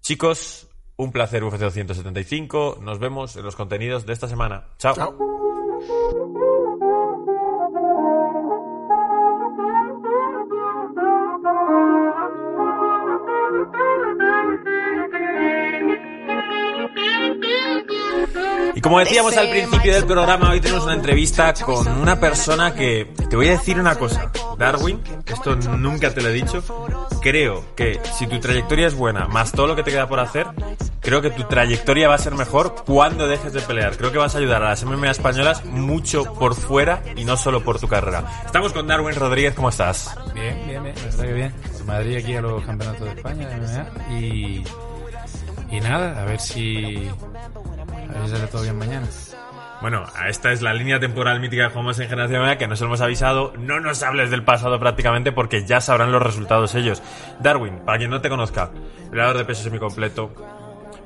Chicos, 0.00 0.67
un 0.98 1.12
placer 1.12 1.44
UFC 1.44 1.58
275. 1.58 2.80
Nos 2.82 2.98
vemos 2.98 3.36
en 3.36 3.44
los 3.44 3.56
contenidos 3.56 4.04
de 4.04 4.12
esta 4.12 4.28
semana. 4.28 4.64
Chao. 4.78 4.94
Chao. 4.94 5.16
Y 18.74 18.80
como 18.80 19.00
decíamos 19.00 19.36
al 19.36 19.50
principio 19.50 19.92
del 19.92 20.04
programa, 20.04 20.50
hoy 20.50 20.60
tenemos 20.60 20.84
una 20.84 20.94
entrevista 20.94 21.52
con 21.54 21.86
una 22.00 22.20
persona 22.20 22.74
que 22.74 23.12
te 23.28 23.34
voy 23.34 23.48
a 23.48 23.52
decir 23.52 23.78
una 23.78 23.96
cosa. 23.96 24.30
Darwin, 24.56 25.00
esto 25.26 25.56
nunca 25.56 26.14
te 26.14 26.20
lo 26.20 26.28
he 26.28 26.32
dicho. 26.32 26.62
Creo 27.20 27.64
que 27.74 28.00
si 28.16 28.26
tu 28.26 28.38
trayectoria 28.38 28.86
es 28.86 28.94
buena, 28.94 29.26
más 29.26 29.50
todo 29.50 29.66
lo 29.66 29.74
que 29.74 29.82
te 29.82 29.90
queda 29.90 30.08
por 30.08 30.20
hacer, 30.20 30.46
creo 31.08 31.22
que 31.22 31.30
tu 31.30 31.44
trayectoria 31.44 32.06
va 32.06 32.16
a 32.16 32.18
ser 32.18 32.34
mejor 32.34 32.84
cuando 32.84 33.26
dejes 33.26 33.54
de 33.54 33.62
pelear. 33.62 33.96
Creo 33.96 34.12
que 34.12 34.18
vas 34.18 34.34
a 34.34 34.38
ayudar 34.38 34.62
a 34.62 34.68
las 34.68 34.84
MMA 34.84 35.10
españolas 35.10 35.64
mucho 35.64 36.34
por 36.34 36.54
fuera 36.54 37.02
y 37.16 37.24
no 37.24 37.38
solo 37.38 37.64
por 37.64 37.80
tu 37.80 37.88
carrera. 37.88 38.24
Estamos 38.44 38.74
con 38.74 38.86
Darwin 38.86 39.14
Rodríguez, 39.14 39.54
¿cómo 39.54 39.70
estás? 39.70 40.14
Bien, 40.34 40.54
bien, 40.66 40.82
bien, 40.82 40.94
la 40.94 41.02
verdad 41.04 41.24
que 41.24 41.32
bien. 41.32 41.52
Por 41.52 41.84
Madrid 41.86 42.16
aquí 42.18 42.34
a 42.36 42.42
los 42.42 42.62
campeonatos 42.62 43.06
de 43.06 43.10
España 43.14 43.48
de 43.48 43.56
MMA 43.56 44.20
y, 44.20 44.64
y 45.70 45.80
nada, 45.80 46.20
a 46.20 46.26
ver 46.26 46.40
si 46.40 47.08
a 47.08 48.18
ver 48.18 48.24
si 48.26 48.30
sale 48.30 48.46
todo 48.48 48.62
bien 48.62 48.76
mañana. 48.76 49.06
Bueno, 49.80 50.04
esta 50.28 50.52
es 50.52 50.60
la 50.60 50.74
línea 50.74 51.00
temporal 51.00 51.40
mítica 51.40 51.68
que 51.68 51.70
jugamos 51.70 51.98
en 52.00 52.08
Generación 52.10 52.42
MMA, 52.42 52.58
que 52.58 52.66
nos 52.66 52.82
hemos 52.82 53.00
avisado. 53.00 53.54
No 53.56 53.80
nos 53.80 54.02
hables 54.02 54.30
del 54.30 54.42
pasado 54.44 54.78
prácticamente 54.78 55.32
porque 55.32 55.64
ya 55.64 55.80
sabrán 55.80 56.12
los 56.12 56.22
resultados 56.22 56.74
ellos. 56.74 57.02
Darwin, 57.40 57.78
para 57.86 57.96
quien 57.96 58.10
no 58.10 58.20
te 58.20 58.28
conozca, 58.28 58.72
peleador 59.08 59.38
de 59.38 59.44
peso 59.44 59.62
semicompleto, 59.62 60.34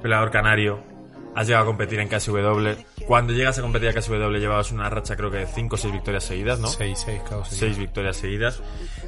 peleador 0.02 0.30
canario, 0.30 0.80
has 1.34 1.46
llegado 1.46 1.64
a 1.64 1.66
competir 1.66 2.00
en 2.00 2.08
KSW. 2.08 3.04
Cuando 3.06 3.32
llegas 3.32 3.58
a 3.58 3.62
competir 3.62 3.88
a 3.88 3.92
KSW 3.94 4.36
llevabas 4.38 4.70
una 4.72 4.88
racha 4.90 5.16
creo 5.16 5.30
que 5.30 5.38
de 5.38 5.46
5 5.46 5.74
o 5.74 5.78
6 5.78 5.92
victorias 5.92 6.24
seguidas, 6.24 6.58
¿no? 6.60 6.68
6, 6.68 7.02
6 7.06 7.22
causas. 7.28 7.54
6 7.56 7.78
victorias 7.78 8.16
seguidas. 8.16 8.60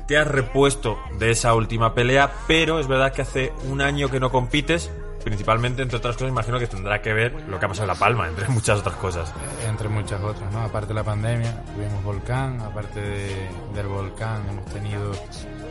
Te 0.09 0.17
has 0.19 0.27
repuesto 0.27 0.99
de 1.19 1.31
esa 1.31 1.55
última 1.55 1.95
pelea, 1.95 2.33
pero 2.47 2.79
es 2.79 2.87
verdad 2.89 3.13
que 3.13 3.23
hace 3.23 3.53
un 3.71 3.81
año 3.83 4.09
que 4.11 4.21
no 4.21 4.31
compites. 4.31 4.91
Principalmente, 5.23 5.81
entre 5.81 5.97
otras 5.97 6.17
cosas, 6.17 6.29
imagino 6.29 6.59
que 6.59 6.67
tendrá 6.67 7.01
que 7.01 7.15
ver 7.15 7.33
lo 7.49 7.59
que 7.59 7.65
ha 7.65 7.69
pasado 7.69 7.85
en 7.85 7.95
La 7.95 7.99
Palma, 7.99 8.29
entre 8.29 8.47
muchas 8.49 8.81
otras 8.81 8.97
cosas. 8.97 9.33
Entre 9.67 9.89
muchas 9.89 10.21
otras, 10.23 10.53
¿no? 10.53 10.61
Aparte 10.61 10.89
de 10.89 10.95
la 10.95 11.05
pandemia, 11.05 11.63
tuvimos 11.75 12.05
volcán, 12.05 12.61
aparte 12.61 13.01
de- 13.01 13.49
del 13.75 13.87
volcán 13.87 14.47
hemos 14.51 14.67
tenido 14.67 15.13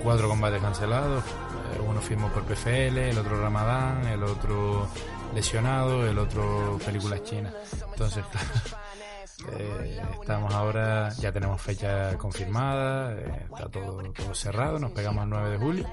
cuatro 0.01 0.27
combates 0.27 0.59
cancelados. 0.59 1.23
Eh, 1.23 1.79
Uno 1.87 2.01
firmó 2.01 2.29
por 2.29 2.43
PFL, 2.45 3.09
el 3.11 3.17
otro 3.19 3.39
Ramadán, 3.39 4.07
el 4.07 4.23
otro 4.23 4.87
lesionado, 5.33 6.07
el 6.07 6.17
otro 6.17 6.79
películas 6.85 7.23
chinas. 7.23 7.53
Entonces, 7.91 8.23
claro, 8.31 8.47
eh, 9.57 10.01
estamos 10.21 10.53
ahora, 10.53 11.09
ya 11.19 11.31
tenemos 11.31 11.61
fecha 11.61 12.17
confirmada, 12.17 13.13
eh, 13.13 13.45
está 13.51 13.67
todo, 13.69 14.01
todo 14.13 14.33
cerrado, 14.33 14.79
nos 14.79 14.91
pegamos 14.91 15.23
el 15.23 15.29
9 15.29 15.49
de 15.49 15.57
julio. 15.57 15.89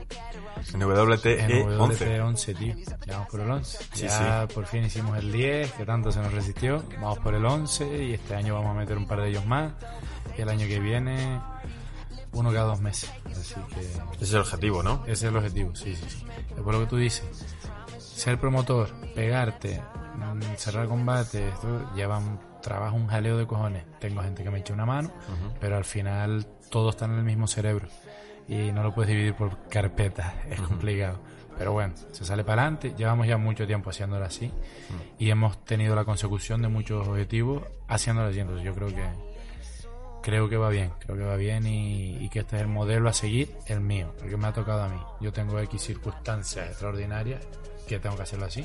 En 0.73 0.83
WTE 0.83 1.41
En 1.45 1.81
11. 1.81 2.05
WT 2.05 2.21
11, 2.21 2.55
tío. 2.55 2.75
Ya 3.07 3.15
vamos 3.15 3.29
por 3.29 3.41
el 3.41 3.51
11. 3.51 3.79
Sí, 3.93 4.07
ya 4.07 4.47
por 4.53 4.67
fin 4.67 4.85
hicimos 4.85 5.19
el 5.19 5.33
10, 5.33 5.73
que 5.73 5.85
tanto 5.85 6.13
se 6.13 6.21
nos 6.21 6.33
resistió. 6.33 6.83
Vamos 7.01 7.19
por 7.19 7.35
el 7.35 7.45
11 7.45 8.05
y 8.05 8.15
este 8.15 8.35
año 8.35 8.55
vamos 8.55 8.77
a 8.77 8.79
meter 8.79 8.97
un 8.97 9.07
par 9.07 9.21
de 9.21 9.31
ellos 9.31 9.47
más. 9.47 9.73
Y 10.37 10.43
el 10.43 10.49
año 10.49 10.67
que 10.69 10.79
viene, 10.79 11.41
uno 12.33 12.53
cada 12.53 12.67
dos 12.67 12.81
meses. 12.81 13.11
Así 13.27 13.55
que 13.75 13.81
Ese 13.81 14.25
es 14.25 14.33
el 14.33 14.41
objetivo, 14.41 14.83
¿no? 14.83 15.03
ese 15.05 15.13
es 15.13 15.23
el 15.25 15.37
objetivo, 15.37 15.75
sí, 15.75 15.97
sí, 15.97 16.05
sí. 16.09 16.25
Es 16.57 16.63
por 16.63 16.75
lo 16.75 16.81
que 16.81 16.87
tú 16.87 16.97
dices. 16.97 17.25
Ser 17.99 18.39
promotor, 18.39 18.91
pegarte, 19.15 19.81
mm, 20.17 20.57
cerrar 20.57 20.89
combate, 20.89 21.49
esto 21.49 21.95
lleva 21.95 22.19
un 22.19 22.39
trabajo, 22.61 22.97
un 22.97 23.07
jaleo 23.07 23.39
de 23.39 23.47
cojones. 23.47 23.85
Tengo 23.99 24.23
gente 24.23 24.45
que 24.45 24.51
me 24.51 24.61
echa 24.61 24.75
una 24.75 24.87
mano, 24.87 25.11
pero 25.59 25.77
al 25.77 25.85
final 25.85 26.47
todo 26.71 26.91
está 26.91 27.07
en 27.07 27.13
el 27.13 27.25
mismo 27.25 27.47
cerebro. 27.47 27.89
Y 28.49 28.73
no 28.73 28.83
lo 28.83 28.95
puedes 28.95 29.09
dividir 29.11 29.35
por 29.35 29.69
carpetas, 29.69 30.35
es 30.51 30.61
complicado. 30.61 31.19
Pero 31.57 31.73
bueno, 31.73 31.93
se 32.13 32.25
sale 32.25 32.43
para 32.43 32.63
adelante. 32.63 32.95
Llevamos 32.97 33.27
ya 33.27 33.37
mucho 33.37 33.67
tiempo 33.67 33.91
haciéndolo 33.91 34.25
así. 34.25 34.51
Y 35.19 35.29
hemos 35.29 35.63
tenido 35.65 35.95
la 35.95 36.07
consecución 36.07 36.63
de 36.63 36.69
muchos 36.69 37.07
objetivos 37.07 37.65
haciéndolo 37.87 38.29
así. 38.29 38.41
Entonces 38.41 38.65
yo 38.65 38.75
creo 38.75 38.89
que, 38.89 39.05
creo 40.23 40.49
que 40.49 40.57
va 40.57 40.69
bien, 40.69 40.93
creo 41.01 41.17
que 41.17 41.25
va 41.25 41.37
bien 41.37 41.67
y, 41.67 42.17
y, 42.25 42.29
que 42.29 42.41
este 42.41 42.57
es 42.57 42.63
el 42.63 42.69
modelo 42.69 43.09
a 43.09 43.13
seguir, 43.13 43.55
el 43.67 43.81
mío, 43.81 44.13
el 44.23 44.31
que 44.31 44.37
me 44.37 44.47
ha 44.47 44.53
tocado 44.53 44.83
a 44.83 44.89
mí. 44.89 45.01
Yo 45.21 45.33
tengo 45.33 45.59
X 45.59 45.83
circunstancias 45.83 46.69
extraordinarias 46.69 47.41
que 47.87 47.99
tengo 47.99 48.17
que 48.17 48.23
hacerlo 48.23 48.47
así. 48.47 48.65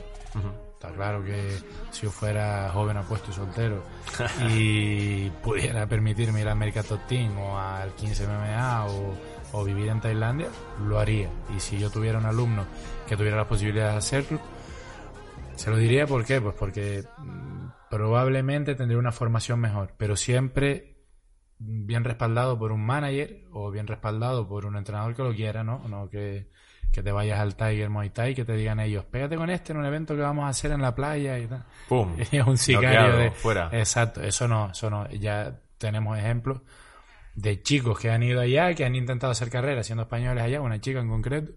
Está 0.74 0.91
claro 0.91 1.24
que 1.24 1.58
si 1.91 2.03
yo 2.03 2.12
fuera 2.12 2.70
joven, 2.72 2.97
apuesto 2.97 3.32
y 3.32 3.34
soltero 3.34 3.84
y 4.49 5.30
pudiera 5.41 5.88
permitirme 5.88 6.41
ir 6.41 6.47
a 6.47 6.51
América 6.51 6.84
Top 6.84 7.08
Team 7.08 7.36
o 7.39 7.58
al 7.58 7.93
15 7.93 8.28
MMA 8.28 8.86
o, 8.86 9.14
o 9.53 9.64
vivir 9.64 9.88
en 9.88 10.01
Tailandia, 10.01 10.49
lo 10.86 10.99
haría. 10.99 11.30
Y 11.56 11.60
si 11.60 11.80
yo 11.80 11.89
tuviera 11.89 12.20
un 12.20 12.26
alumno 12.26 12.66
que 13.08 13.18
tuviera 13.18 13.38
la 13.38 13.47
posibilidad 13.47 13.93
de 13.93 13.97
hacerlo, 13.97 14.39
se 15.56 15.72
lo 15.72 15.78
diría 15.78 16.06
¿por 16.06 16.24
qué? 16.26 16.39
Pues 16.39 16.53
porque 16.53 17.03
mm, 17.18 17.68
probablemente 17.89 18.76
tendría 18.76 18.99
una 18.99 19.12
formación 19.12 19.60
mejor, 19.60 19.93
pero 19.97 20.16
siempre 20.16 20.94
bien 21.60 22.03
respaldado 22.03 22.58
por 22.58 22.72
un 22.72 22.86
manager 22.86 23.45
o 23.51 23.72
bien 23.72 23.88
respaldado 23.88 24.47
por 24.47 24.66
un 24.66 24.76
entrenador 24.76 25.16
que 25.16 25.24
lo 25.24 25.34
quiera, 25.34 25.64
¿no? 25.64 25.88
No 25.88 26.10
que, 26.10 26.47
que 26.91 27.03
te 27.03 27.12
vayas 27.12 27.39
al 27.39 27.56
Tiger 27.56 27.89
Muay 27.89 28.10
Thai 28.10 28.36
que 28.36 28.45
te 28.45 28.53
digan 28.53 28.80
ellos, 28.80 29.06
pégate 29.06 29.36
con 29.36 29.49
este 29.49 29.72
en 29.72 29.80
un 29.80 29.86
evento 29.86 30.16
que 30.16 30.22
vamos 30.22 30.45
a 30.45 30.49
hacer 30.49 30.72
en 30.72 30.82
la 30.82 30.93
playa 30.93 31.39
y 31.39 31.47
tal. 31.47 31.66
¡Pum! 31.88 32.16
Y 32.18 32.22
es 32.38 32.45
un 32.45 32.58
sicario 32.58 33.18
de... 33.18 33.32
fuera. 33.32 33.70
Exacto, 33.72 34.22
eso 34.22 34.47
no, 34.47 34.72
eso 34.72 34.89
no. 34.89 35.10
Ya 35.12 35.60
tenemos 35.78 36.18
ejemplos 36.18 36.62
de 37.36 37.62
chicos 37.62 37.99
que 37.99 38.10
han 38.10 38.24
ido 38.24 38.41
allá, 38.41 38.74
que 38.74 38.86
han 38.86 38.95
intentado 38.95 39.32
hacer 39.32 39.49
carrera 39.49 39.84
siendo 39.84 40.03
españoles 40.03 40.43
allá, 40.43 40.62
una 40.62 40.80
chica 40.80 40.99
en 40.99 41.10
concreto, 41.10 41.51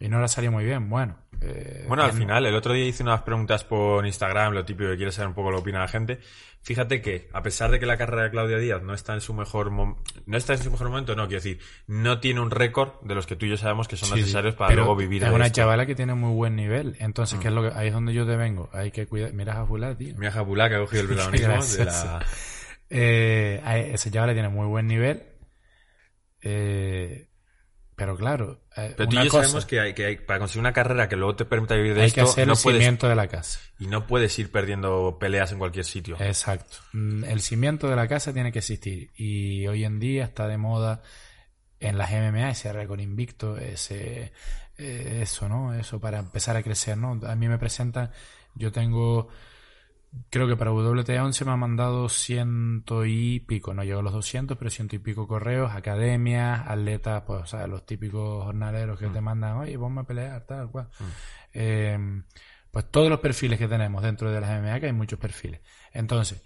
y 0.00 0.08
no 0.08 0.18
la 0.18 0.28
salió 0.28 0.50
muy 0.50 0.64
bien. 0.64 0.88
Bueno, 0.88 1.16
eh, 1.40 1.84
Bueno, 1.88 2.02
al 2.04 2.12
final, 2.12 2.44
el 2.46 2.54
otro 2.54 2.72
día 2.72 2.84
hice 2.86 3.02
unas 3.02 3.22
preguntas 3.22 3.64
por 3.64 4.04
Instagram, 4.06 4.52
lo 4.54 4.64
típico 4.64 4.90
que 4.90 4.96
quiere 4.96 5.12
saber 5.12 5.28
un 5.28 5.34
poco 5.34 5.50
lo 5.50 5.56
que 5.58 5.62
opina 5.62 5.80
la 5.80 5.88
gente. 5.88 6.18
Fíjate 6.62 7.02
que, 7.02 7.28
a 7.34 7.42
pesar 7.42 7.70
de 7.70 7.78
que 7.78 7.84
la 7.84 7.98
carrera 7.98 8.22
de 8.22 8.30
Claudia 8.30 8.56
Díaz 8.56 8.82
no 8.82 8.94
está 8.94 9.12
en 9.12 9.20
su 9.20 9.34
mejor 9.34 9.70
mom- 9.70 9.96
no 10.24 10.36
está 10.38 10.54
en 10.54 10.60
su 10.62 10.70
mejor 10.70 10.88
momento, 10.88 11.14
no, 11.14 11.24
quiero 11.28 11.42
decir, 11.42 11.58
no 11.86 12.20
tiene 12.20 12.40
un 12.40 12.50
récord 12.50 12.92
de 13.02 13.14
los 13.14 13.26
que 13.26 13.36
tú 13.36 13.44
y 13.44 13.50
yo 13.50 13.56
sabemos 13.58 13.86
que 13.86 13.96
son 13.98 14.08
Sí, 14.08 14.14
necesarios 14.20 14.54
para 14.54 14.74
luego 14.74 14.96
vivir 14.96 15.22
Es 15.24 15.28
una 15.30 15.44
esto. 15.46 15.60
Mm. 15.60 15.62
chavala 15.62 15.84
que 15.86 15.94
tiene 15.94 16.14
muy 16.14 16.32
buen 16.34 16.56
nivel. 16.56 16.96
Entonces, 17.00 17.38
¿qué 17.38 17.48
es 17.48 17.54
lo 17.54 17.62
que, 17.62 17.76
ahí 17.78 17.88
es 17.88 17.92
donde 17.92 18.14
yo 18.14 18.24
te 18.26 18.36
vengo. 18.36 18.70
Hay 18.72 18.90
que 18.92 19.06
cuidar. 19.06 19.34
Mira 19.34 19.60
a 19.60 19.66
Fulá, 19.66 19.94
tío. 19.94 20.14
Mira 20.16 20.32
Jabulá 20.32 20.70
que 20.70 20.76
ha 20.76 20.78
cogido 20.78 21.02
el 21.02 21.08
protagonismo 21.14 21.62
de 21.78 21.84
la... 21.84 22.26
Eh, 22.88 23.60
a- 23.62 23.76
esa 23.78 24.10
chavala 24.10 24.32
tiene 24.32 24.48
muy 24.48 24.66
buen 24.66 24.86
nivel. 24.86 25.22
Eh, 26.40 27.28
pero 27.96 28.16
claro, 28.16 28.60
eh, 28.76 28.94
Pero 28.96 29.08
tú 29.08 29.14
y 29.14 29.18
una 29.18 29.24
yo 29.24 29.30
cosa, 29.30 29.44
sabemos 29.44 29.66
que, 29.66 29.80
hay, 29.80 29.94
que 29.94 30.04
hay- 30.06 30.16
para 30.16 30.38
conseguir 30.40 30.60
una 30.60 30.72
carrera 30.72 31.08
que 31.08 31.16
luego 31.16 31.36
te 31.36 31.44
permita 31.44 31.74
vivir 31.76 31.94
de 31.94 32.00
hay 32.02 32.06
esto, 32.08 32.24
que 32.24 32.30
hacer 32.30 32.46
no 32.46 32.54
el 32.54 32.58
puedes, 32.62 32.80
cimiento 32.80 33.08
de 33.08 33.14
la 33.14 33.28
casa. 33.28 33.60
y 33.78 33.86
no 33.86 34.06
puedes 34.06 34.36
ir 34.38 34.50
perdiendo 34.50 35.16
peleas 35.20 35.52
en 35.52 35.58
cualquier 35.58 35.84
sitio. 35.84 36.16
Exacto. 36.20 36.76
Mm, 36.92 37.24
El 37.24 37.40
cimiento 37.40 37.88
de 37.88 37.96
la 37.96 38.08
casa 38.08 38.32
tiene 38.32 38.50
que 38.52 38.58
existir. 38.60 39.10
Y 39.16 39.66
hoy 39.68 39.84
en 39.84 40.00
día 40.00 40.24
está 40.24 40.48
de 40.48 40.58
moda 40.58 41.02
en 41.80 41.98
las 41.98 42.10
MMA 42.10 42.50
ese 42.50 42.72
récord 42.72 43.00
invicto, 43.00 43.58
ese, 43.58 44.32
eh, 44.78 45.18
eso, 45.22 45.48
¿no? 45.48 45.74
Eso 45.74 46.00
para 46.00 46.18
empezar 46.18 46.56
a 46.56 46.62
crecer, 46.62 46.96
¿no? 46.96 47.20
A 47.26 47.34
mí 47.36 47.46
me 47.48 47.58
presentan, 47.58 48.10
yo 48.54 48.72
tengo, 48.72 49.28
creo 50.30 50.46
que 50.46 50.56
para 50.56 50.72
WTA 50.72 51.24
11 51.24 51.44
me 51.44 51.52
han 51.52 51.58
mandado 51.58 52.08
ciento 52.08 53.04
y 53.04 53.40
pico, 53.40 53.74
no 53.74 53.84
llego 53.84 54.00
a 54.00 54.02
los 54.02 54.12
200, 54.12 54.56
pero 54.56 54.70
ciento 54.70 54.96
y 54.96 54.98
pico 54.98 55.26
correos, 55.26 55.72
academias, 55.72 56.64
atletas, 56.66 57.22
pues, 57.26 57.42
o 57.42 57.46
sea, 57.46 57.66
los 57.66 57.86
típicos 57.86 58.44
jornaleros 58.44 58.98
que 58.98 59.08
te 59.08 59.20
mandan, 59.20 59.56
oye, 59.56 59.78
ponme 59.78 60.02
a 60.02 60.04
pelear, 60.04 60.46
tal 60.46 60.70
cual. 60.70 60.88
Eh, 61.52 61.98
pues 62.70 62.90
todos 62.90 63.08
los 63.08 63.20
perfiles 63.20 63.58
que 63.58 63.68
tenemos 63.68 64.02
dentro 64.02 64.32
de 64.32 64.40
las 64.40 64.50
MMA, 64.50 64.80
que 64.80 64.86
hay 64.86 64.92
muchos 64.92 65.18
perfiles. 65.18 65.60
Entonces, 65.92 66.42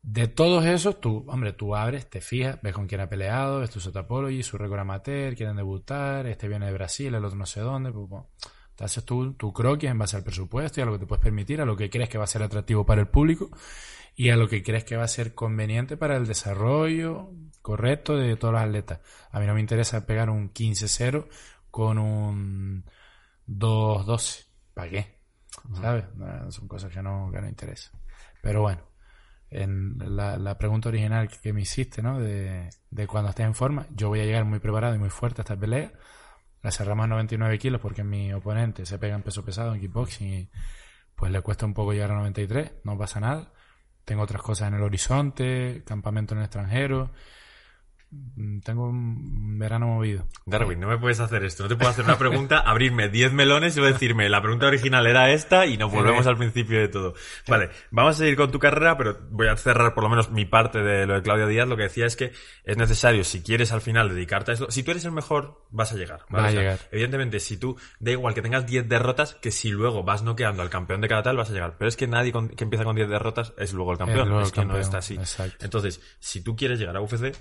de 0.00 0.28
todos 0.28 0.64
esos, 0.64 1.00
tú, 1.00 1.26
hombre, 1.28 1.52
tú 1.52 1.74
abres, 1.74 2.08
te 2.08 2.20
fijas, 2.20 2.58
ves 2.62 2.72
con 2.72 2.86
quién 2.86 3.00
ha 3.00 3.08
peleado, 3.08 3.60
ves 3.60 3.70
tu 3.70 3.80
Sotapology, 3.80 4.42
su 4.42 4.56
récord 4.56 4.80
amateur, 4.80 5.34
quieren 5.34 5.56
debutar, 5.56 6.26
este 6.26 6.48
viene 6.48 6.66
de 6.66 6.72
Brasil, 6.72 7.14
el 7.14 7.24
otro 7.24 7.36
no 7.36 7.44
sé 7.44 7.60
dónde, 7.60 7.92
pues, 7.92 8.08
bueno, 8.08 8.28
te 8.76 8.84
haces 8.84 9.04
tú 9.04 9.32
tu 9.34 9.52
croquis 9.52 9.90
en 9.90 9.98
base 9.98 10.16
al 10.16 10.22
presupuesto 10.22 10.80
y 10.80 10.82
a 10.82 10.86
lo 10.86 10.92
que 10.92 10.98
te 11.00 11.06
puedes 11.06 11.22
permitir, 11.22 11.60
a 11.60 11.64
lo 11.64 11.76
que 11.76 11.90
crees 11.90 12.08
que 12.08 12.18
va 12.18 12.24
a 12.24 12.28
ser 12.28 12.42
atractivo 12.42 12.86
para 12.86 13.00
el 13.00 13.08
público 13.08 13.50
y 14.14 14.30
a 14.30 14.36
lo 14.36 14.48
que 14.48 14.62
crees 14.62 14.84
que 14.84 14.96
va 14.96 15.04
a 15.04 15.08
ser 15.08 15.34
conveniente 15.34 15.96
para 15.96 16.16
el 16.16 16.26
desarrollo 16.26 17.30
correcto 17.62 18.16
de 18.16 18.36
todos 18.36 18.54
los 18.54 18.62
atletas. 18.62 19.00
A 19.30 19.40
mí 19.40 19.46
no 19.46 19.54
me 19.54 19.60
interesa 19.60 20.06
pegar 20.06 20.30
un 20.30 20.52
15-0 20.52 21.26
con 21.70 21.98
un 21.98 22.84
2-12. 23.46 24.46
¿Para 24.72 24.90
qué? 24.90 25.16
¿Sabes? 25.74 26.04
No, 26.14 26.50
son 26.50 26.68
cosas 26.68 26.92
que 26.92 27.02
no, 27.02 27.30
que 27.32 27.40
no 27.40 27.48
interesan. 27.48 28.00
Pero 28.40 28.62
bueno, 28.62 28.82
en 29.50 29.98
la, 29.98 30.38
la 30.38 30.58
pregunta 30.58 30.88
original 30.88 31.28
que, 31.28 31.38
que 31.38 31.52
me 31.52 31.62
hiciste, 31.62 32.02
¿no? 32.02 32.18
De, 32.20 32.70
de 32.90 33.06
cuando 33.06 33.30
estés 33.30 33.46
en 33.46 33.54
forma, 33.54 33.86
yo 33.90 34.08
voy 34.08 34.20
a 34.20 34.24
llegar 34.24 34.44
muy 34.44 34.58
preparado 34.58 34.94
y 34.94 34.98
muy 34.98 35.10
fuerte 35.10 35.40
a 35.40 35.42
esta 35.42 35.56
pelea. 35.56 35.92
La 36.66 36.72
cerramos 36.72 37.04
a 37.04 37.06
99 37.06 37.60
kilos 37.60 37.80
porque 37.80 38.02
mi 38.02 38.32
oponente 38.32 38.84
se 38.86 38.98
pega 38.98 39.14
en 39.14 39.22
peso 39.22 39.44
pesado 39.44 39.72
en 39.72 39.80
kickboxing 39.80 40.26
y 40.26 40.50
pues 41.14 41.30
le 41.30 41.40
cuesta 41.40 41.64
un 41.64 41.72
poco 41.72 41.92
llegar 41.92 42.10
a 42.10 42.16
93, 42.16 42.72
no 42.82 42.98
pasa 42.98 43.20
nada. 43.20 43.52
Tengo 44.04 44.22
otras 44.22 44.42
cosas 44.42 44.66
en 44.66 44.74
el 44.74 44.82
horizonte, 44.82 45.84
campamento 45.86 46.34
en 46.34 46.38
el 46.38 46.46
extranjero. 46.46 47.12
Mm, 48.10 48.60
Tengo 48.60 48.88
un 48.88 49.58
verano 49.58 49.86
movido. 49.88 50.26
Darwin, 50.46 50.78
no 50.78 50.86
me 50.88 50.96
puedes 50.96 51.18
hacer 51.20 51.42
esto. 51.44 51.64
No 51.64 51.68
te 51.68 51.76
puedo 51.76 51.90
hacer 51.90 52.04
una 52.04 52.16
pregunta, 52.16 52.58
abrirme 52.66 53.08
10 53.08 53.32
melones 53.32 53.76
y 53.76 53.80
decirme 53.80 54.28
la 54.28 54.40
pregunta 54.40 54.66
original 54.66 55.06
era 55.06 55.30
esta 55.32 55.66
y 55.66 55.76
nos 55.76 55.90
volvemos 55.92 56.26
al 56.26 56.36
principio 56.36 56.78
de 56.78 56.88
todo. 56.88 57.14
Vale, 57.48 57.70
vamos 57.90 58.14
a 58.14 58.18
seguir 58.18 58.36
con 58.36 58.50
tu 58.52 58.58
carrera, 58.58 58.96
pero 58.96 59.18
voy 59.30 59.48
a 59.48 59.56
cerrar 59.56 59.92
por 59.94 60.04
lo 60.04 60.10
menos 60.10 60.30
mi 60.30 60.44
parte 60.44 60.78
de 60.82 61.04
lo 61.06 61.14
de 61.14 61.22
Claudia 61.22 61.46
Díaz. 61.46 61.66
Lo 61.68 61.76
que 61.76 61.82
decía 61.84 62.06
es 62.06 62.14
que 62.16 62.32
es 62.64 62.76
necesario, 62.76 63.24
si 63.24 63.42
quieres 63.42 63.72
al 63.72 63.80
final 63.80 64.08
dedicarte 64.08 64.52
a 64.52 64.54
eso, 64.54 64.70
si 64.70 64.82
tú 64.84 64.92
eres 64.92 65.04
el 65.04 65.12
mejor, 65.12 65.64
vas 65.70 65.92
a 65.92 65.96
llegar. 65.96 66.20
¿vale? 66.30 66.42
Va 66.42 66.46
a 66.46 66.50
O 66.50 66.52
sea, 66.52 66.60
llegar. 66.60 66.78
Evidentemente, 66.92 67.40
si 67.40 67.56
tú, 67.56 67.76
da 67.98 68.12
igual 68.12 68.34
que 68.34 68.42
tengas 68.42 68.66
10 68.66 68.88
derrotas, 68.88 69.34
que 69.34 69.50
si 69.50 69.70
luego 69.70 70.04
vas 70.04 70.22
noqueando 70.22 70.62
al 70.62 70.70
campeón 70.70 71.00
de 71.00 71.08
cada 71.08 71.22
tal, 71.24 71.36
vas 71.36 71.50
a 71.50 71.52
llegar. 71.52 71.74
Pero 71.78 71.88
es 71.88 71.96
que 71.96 72.06
nadie 72.06 72.30
con- 72.32 72.50
que 72.50 72.62
empieza 72.64 72.84
con 72.84 72.94
10 72.94 73.08
derrotas 73.08 73.52
es 73.58 73.72
luego 73.72 73.90
el 73.92 73.98
campeón. 73.98 74.28
luego 74.28 74.42
es 74.42 74.48
el 74.48 74.54
que 74.54 74.64
no 74.64 74.78
está 74.78 74.98
así. 74.98 75.14
exacto. 75.14 75.64
Entonces, 75.64 76.00
si 76.20 76.40
tú 76.42 76.54
quieres 76.54 76.78
llegar 76.78 76.96
a 76.96 77.00
UFC, 77.00 77.34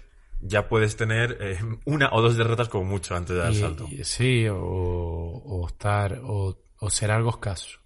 ya 0.48 0.68
puedes 0.68 0.96
tener 0.98 1.38
eh, 1.42 1.58
una 1.86 2.10
o 2.14 2.22
dos 2.22 2.38
derrotas 2.38 2.70
como 2.70 2.86
mucho 2.86 3.16
antes 3.16 3.36
de 3.36 3.42
dar 3.42 3.52
el 3.52 3.60
salto. 3.60 3.88
y- 3.90 4.04
sí, 4.04 4.48
o, 4.48 4.58
o 4.58 5.68
estar, 5.68 6.20
o, 6.24 6.58
o 6.80 6.90
ser 6.90 7.12
algo 7.12 7.30
escaso. 7.32 7.80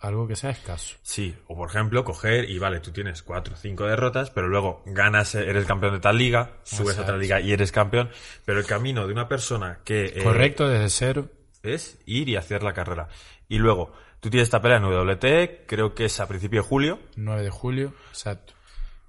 Algo 0.00 0.26
que 0.26 0.34
sea 0.34 0.50
escaso. 0.50 0.96
Sí, 1.02 1.32
o 1.46 1.54
por 1.54 1.68
ejemplo, 1.70 2.02
coger 2.02 2.50
y 2.50 2.58
vale, 2.58 2.80
tú 2.80 2.90
tienes 2.90 3.22
cuatro 3.22 3.54
o 3.54 3.56
cinco 3.56 3.84
derrotas, 3.86 4.30
pero 4.30 4.48
luego 4.48 4.82
ganas, 4.84 5.36
eh, 5.36 5.48
eres 5.48 5.64
campeón 5.64 5.92
de 5.94 6.00
tal 6.00 6.18
liga, 6.18 6.56
subes 6.64 6.98
a 6.98 7.02
otra 7.02 7.16
liga 7.16 7.40
y 7.40 7.52
eres 7.52 7.70
campeón, 7.70 8.10
pero 8.44 8.58
el 8.58 8.66
camino 8.66 9.06
de 9.06 9.12
una 9.12 9.28
persona 9.28 9.78
que 9.84 10.06
eh, 10.06 10.24
Correcto, 10.24 10.68
desde 10.68 10.88
cero. 10.90 11.28
es 11.62 11.98
ir 12.04 12.28
y 12.28 12.34
hacer 12.34 12.64
la 12.64 12.72
carrera. 12.72 13.06
Y 13.48 13.58
luego, 13.58 13.92
tú 14.18 14.28
tienes 14.28 14.46
esta 14.48 14.60
pelea 14.60 14.78
en 14.78 14.84
WT, 14.86 15.66
creo 15.68 15.94
que 15.94 16.06
es 16.06 16.18
a 16.18 16.26
principio 16.26 16.62
de 16.62 16.68
julio, 16.68 16.98
9 17.14 17.42
de 17.44 17.50
julio, 17.50 17.94
exacto. 18.08 18.54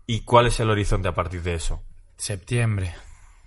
¿y 0.05 0.19
cuál 0.21 0.45
es 0.45 0.59
el 0.59 0.69
horizonte 0.69 1.07
a 1.07 1.15
partir 1.15 1.41
de 1.41 1.55
eso? 1.55 1.81
Septiembre. 2.17 2.93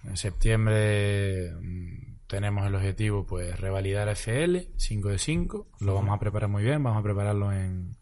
En 0.05 0.17
septiembre 0.17 1.53
mm, 1.61 2.27
tenemos 2.27 2.67
el 2.67 2.75
objetivo, 2.75 3.27
pues, 3.27 3.59
revalidar 3.59 4.09
FL, 4.09 4.69
5 4.77 5.09
de 5.09 5.19
5. 5.19 5.69
Lo 5.81 5.95
vamos 5.95 6.15
a 6.15 6.19
preparar 6.21 6.49
muy 6.49 6.63
bien, 6.63 6.83
vamos 6.83 7.01
a 7.01 7.03
prepararlo 7.03 7.53
en, 7.53 7.97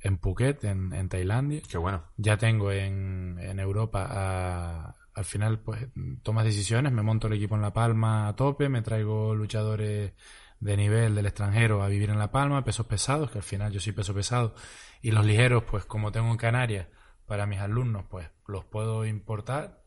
en 0.00 0.18
Phuket, 0.18 0.64
en, 0.64 0.92
en 0.92 1.08
Tailandia. 1.08 1.60
Qué 1.68 1.78
bueno. 1.78 2.04
Ya 2.16 2.36
tengo 2.38 2.72
en, 2.72 3.38
en 3.40 3.58
Europa 3.60 4.06
a- 4.10 4.94
al 5.14 5.24
final 5.26 5.58
pues 5.60 5.88
tomas 6.22 6.46
decisiones, 6.46 6.90
me 6.90 7.02
monto 7.02 7.26
el 7.26 7.34
equipo 7.34 7.54
en 7.54 7.60
La 7.60 7.74
Palma 7.74 8.28
a 8.28 8.34
tope, 8.36 8.70
me 8.70 8.80
traigo 8.80 9.34
luchadores 9.34 10.12
de 10.58 10.76
nivel 10.78 11.14
del 11.14 11.26
extranjero 11.26 11.82
a 11.82 11.88
vivir 11.88 12.08
en 12.08 12.18
La 12.18 12.30
Palma, 12.30 12.64
pesos 12.64 12.86
pesados, 12.86 13.30
que 13.30 13.36
al 13.38 13.44
final 13.44 13.72
yo 13.72 13.80
soy 13.80 13.92
peso 13.92 14.14
pesado, 14.14 14.54
y 15.02 15.10
los 15.10 15.26
ligeros 15.26 15.64
pues 15.64 15.84
como 15.84 16.12
tengo 16.12 16.30
en 16.30 16.38
Canarias 16.38 16.86
para 17.32 17.46
mis 17.46 17.60
alumnos 17.60 18.04
pues 18.10 18.28
los 18.46 18.62
puedo 18.66 19.06
importar 19.06 19.80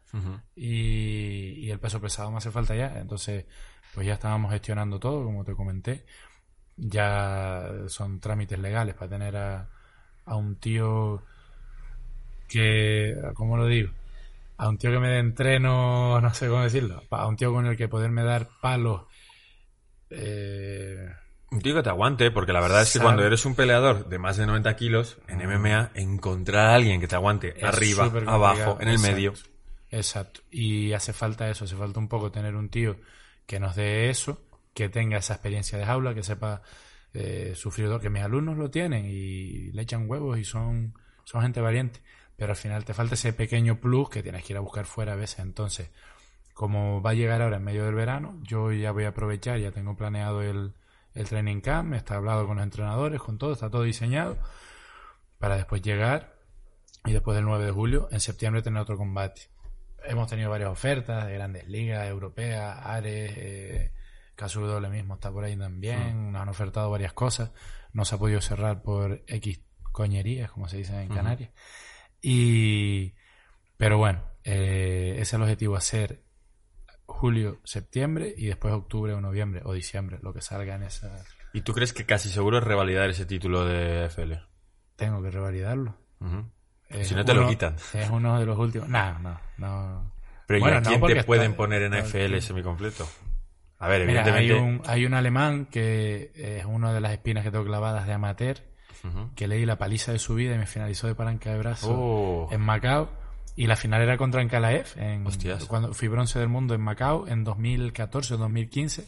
y, 0.56 1.60
y 1.60 1.70
el 1.70 1.78
peso 1.78 2.02
pesado 2.02 2.32
me 2.32 2.38
hace 2.38 2.50
falta 2.50 2.74
ya, 2.74 2.98
entonces 2.98 3.46
pues 3.93 4.08
ya 4.08 4.16
estábamos 4.16 4.52
gestionando 4.52 5.00
todo 5.00 5.24
como 5.24 5.43
te 5.46 5.54
comenté, 5.54 6.08
ya 6.76 7.70
son 7.86 8.20
trámites 8.20 8.58
legales 8.58 8.96
para 8.96 9.10
tener 9.12 9.38
a, 9.38 9.70
a 10.26 10.36
un 10.36 10.56
tío 10.56 11.22
que, 12.48 13.16
¿cómo 13.36 13.58
lo 13.58 13.68
digo? 13.68 13.91
A 14.58 14.68
un 14.68 14.80
tío 14.80 14.89
que 14.89 15.00
me 15.00 15.10
dé 15.10 15.20
entreno, 15.20 16.20
no 16.22 16.34
sé 16.34 16.48
cómo 16.48 16.64
decirlo, 16.64 17.04
a 17.12 17.28
un 17.28 17.36
tío 17.36 17.54
con 17.54 17.68
el 17.68 17.78
que 17.78 17.88
poderme 17.88 18.24
dar 18.24 18.50
palos. 18.60 19.04
Eh, 20.10 21.08
Un 21.56 21.62
tío 21.62 21.74
que 21.74 21.84
te 21.84 21.89
aguante, 21.89 22.32
porque 22.32 22.51
la 22.51 22.60
verdad 22.60 22.82
es 22.82 22.91
que 22.91 22.99
cuando 22.99 23.24
eres 23.24 23.45
un 23.45 23.56
peleador 23.56 24.10
de 24.10 24.20
más 24.20 24.36
de 24.36 24.45
90 24.45 24.76
kilos, 24.76 25.20
en 25.30 25.38
MMA, 25.38 25.91
encontrar 25.93 26.72
a 26.72 26.76
alguien 26.76 26.99
que 26.99 27.08
te 27.08 27.16
aguante 27.16 27.58
Es 27.58 27.64
arriba, 27.64 28.12
abajo, 28.28 28.78
en 28.82 28.89
el 28.89 28.95
exacto. 28.95 29.16
medio. 29.16 29.34
Exacto. 29.89 30.41
Y 30.51 30.91
hace 30.91 31.14
falta 31.14 31.49
eso, 31.49 31.64
hace 31.64 31.78
falta 31.78 31.97
un 31.97 32.10
poco 32.10 32.30
tener 32.30 32.56
un 32.56 32.68
tío 32.68 32.97
que 33.45 33.62
nos 33.62 33.74
dé 33.78 34.10
eso, 34.10 34.41
que 34.74 34.89
tenga 34.89 35.18
esa 35.18 35.36
experiencia 35.36 35.78
de 35.78 35.86
jaula, 35.86 36.14
que 36.14 36.24
sepa 36.24 36.62
eh, 37.14 37.53
sufrir 37.56 37.86
dolor, 37.86 38.01
que 38.01 38.10
mis 38.10 38.22
alumnos 38.22 38.58
lo 38.58 38.70
tienen 38.70 39.06
y 39.06 39.72
le 39.72 39.82
echan 39.84 40.10
huevos 40.10 40.38
y 40.38 40.43
son, 40.43 40.93
son 41.24 41.41
gente 41.41 41.62
valiente. 41.62 42.01
pero 42.36 42.51
al 42.51 42.58
final 42.58 42.84
te 42.84 42.93
falta 42.93 43.14
ese 43.14 43.32
pequeño 43.32 43.80
plus 43.80 44.10
que 44.10 44.22
tienes 44.22 44.43
que 44.43 44.51
ir 44.51 44.58
a 44.58 44.60
buscar 44.60 44.86
fuera 44.86 45.14
a 45.14 45.16
veces. 45.16 45.39
Entonces, 45.39 45.89
como 46.53 47.01
va 47.01 47.12
a 47.12 47.14
llegar 47.14 47.41
ahora 47.41 47.56
en 47.56 47.64
medio 47.64 47.86
del 47.86 47.95
verano, 47.95 48.38
yo 48.43 48.74
ya 48.74 48.91
voy 48.91 49.06
a 49.06 49.10
aprovechar, 49.10 49.58
ya 49.60 49.72
tengo 49.72 49.95
planeado 49.95 50.41
el, 50.41 50.74
el 51.16 51.28
training 51.28 51.61
camp, 51.61 51.93
está 51.93 52.16
hablado 52.16 52.45
con 52.45 52.57
los 52.57 52.63
entrenadores, 52.63 53.22
con 53.22 53.38
todo, 53.38 53.53
está 53.53 53.70
todo 53.70 53.84
diseñado, 53.84 54.38
para 55.39 55.55
después 55.55 55.82
llegar 55.82 56.36
y 57.05 57.13
después 57.13 57.36
del 57.36 57.45
9 57.45 57.66
de 57.66 57.72
julio, 57.72 58.07
en 58.11 58.20
septiembre, 58.20 58.61
tener 58.61 58.82
otro 58.82 58.97
combate. 58.97 59.49
Hemos 60.03 60.30
tenido 60.30 60.49
varias 60.49 60.70
ofertas 60.70 61.26
de 61.26 61.34
grandes 61.34 61.68
ligas, 61.68 62.07
europeas, 62.07 62.86
Ares, 62.86 63.34
eh, 63.36 63.91
mismo 64.91 65.16
está 65.16 65.32
por 65.32 65.45
ahí 65.45 65.55
también, 65.55 66.32
nos 66.32 66.41
han 66.41 66.49
ofertado 66.49 66.91
varias 66.91 67.13
cosas, 67.13 67.51
no 67.93 68.03
se 68.05 68.16
ha 68.16 68.18
podido 68.18 68.41
cerrar 68.41 68.82
por 68.82 69.24
X 69.28 69.61
coñerías, 69.91 70.51
como 70.51 70.68
se 70.68 70.78
dice 70.78 71.01
en 71.01 71.07
Canarias. 71.07 71.51
Y, 72.22 73.13
pero 73.78 73.97
bueno, 73.97 74.22
eh, 74.43 75.13
ese 75.13 75.22
es 75.22 75.34
el 75.34 75.41
objetivo, 75.43 75.76
hacer 75.78 76.25
julio, 77.06 77.60
septiembre 77.64 78.34
y 78.38 78.47
después 78.47 78.74
octubre 78.74 79.14
o 79.14 79.22
noviembre 79.22 79.62
o 79.64 79.74
diciembre, 79.74 80.20
lo 80.22 80.34
que 80.34 80.41
salga 80.41 80.76
en 80.76 80.84
esa. 80.84 81.24
¿Y 81.53 81.62
tú 81.62 81.74
crees 81.74 81.93
que 81.93 82.06
casi 82.06 82.30
seguro 82.30 82.58
es 82.58 82.64
revalidar 82.64 83.10
ese 83.10 83.26
título 83.26 83.66
de 83.66 84.06
FL? 84.06 84.34
Tengo 84.95 85.22
que 85.22 85.32
revalidarlo. 85.32 85.95
Si 87.01 87.16
no 87.16 87.26
te 87.26 87.34
lo 87.34 87.47
quitan. 87.47 87.76
Es 87.93 88.10
uno 88.10 88.39
de 88.39 88.45
los 88.45 88.58
últimos. 88.58 88.88
No, 88.89 89.20
no, 89.20 89.39
no. 89.58 90.12
Pero 90.47 90.58
¿y 90.58 90.62
Bueno, 90.62 90.78
a 90.78 90.82
quién 90.82 91.01
te 91.01 91.12
está- 91.14 91.26
pueden 91.26 91.56
poner 91.56 91.82
en 91.84 91.93
está- 91.93 92.08
FL 92.08 92.41
semicompleto? 92.41 93.08
A 93.80 93.88
ver, 93.88 94.06
Mira, 94.08 94.24
hay 94.24 94.30
evidentemente... 94.47 94.82
un, 94.84 94.89
hay 94.89 95.06
un 95.06 95.14
alemán 95.14 95.66
que 95.66 96.32
es 96.36 96.66
una 96.66 96.93
de 96.93 97.01
las 97.01 97.12
espinas 97.12 97.43
que 97.43 97.51
tengo 97.51 97.66
clavadas 97.66 98.06
de 98.08 98.14
amateur, 98.14 98.58
Ujú. 99.03 99.32
que 99.36 99.47
leí 99.47 99.66
la 99.66 99.78
paliza 99.78 100.12
de 100.12 100.20
su 100.20 100.36
vida 100.36 100.56
y 100.56 100.58
me 100.58 100.66
finalizó 100.66 101.08
de 101.08 101.16
palanca 101.16 101.51
de 101.51 101.58
brazo 101.58 101.91
Oh. 101.91 102.49
en 102.51 102.62
Macao. 102.62 103.10
Y 103.56 103.68
la 103.68 103.76
final 103.76 104.01
era 104.01 104.18
contra 104.18 104.41
Ankalaev, 104.41 104.88
en, 104.97 105.26
Hostias. 105.26 105.66
cuando 105.66 105.93
fui 105.93 106.08
bronce 106.10 106.39
del 106.39 106.49
mundo 106.49 106.74
en 106.76 106.82
Macao 106.82 107.28
en 107.28 107.43
2014 107.45 108.34
o 108.34 108.38
2015, 108.38 109.06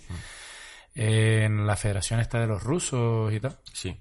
en 0.95 1.67
la 1.67 1.75
federación 1.75 2.19
esta 2.19 2.39
de 2.39 2.47
los 2.47 2.63
rusos 2.63 3.33
y 3.33 3.39
tal. 3.39 3.57
Sí. 3.73 3.95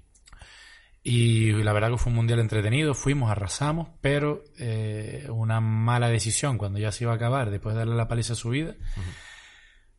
Y 1.03 1.51
la 1.63 1.71
verdad 1.73 1.89
que 1.91 1.97
fue 1.97 2.09
un 2.11 2.15
mundial 2.17 2.39
entretenido, 2.39 2.93
fuimos, 2.93 3.29
arrasamos, 3.31 3.89
pero 4.01 4.43
eh, 4.59 5.27
una 5.29 5.61
mala 5.61 6.09
decisión 6.09 6.57
cuando 6.57 6.79
ya 6.79 6.91
se 6.91 7.03
iba 7.05 7.13
a 7.13 7.15
acabar, 7.15 7.49
después 7.49 7.75
de 7.75 7.79
darle 7.79 7.95
la 7.95 8.07
paliza 8.09 8.33
a 8.33 8.35
su 8.37 8.49
vida, 8.49 8.75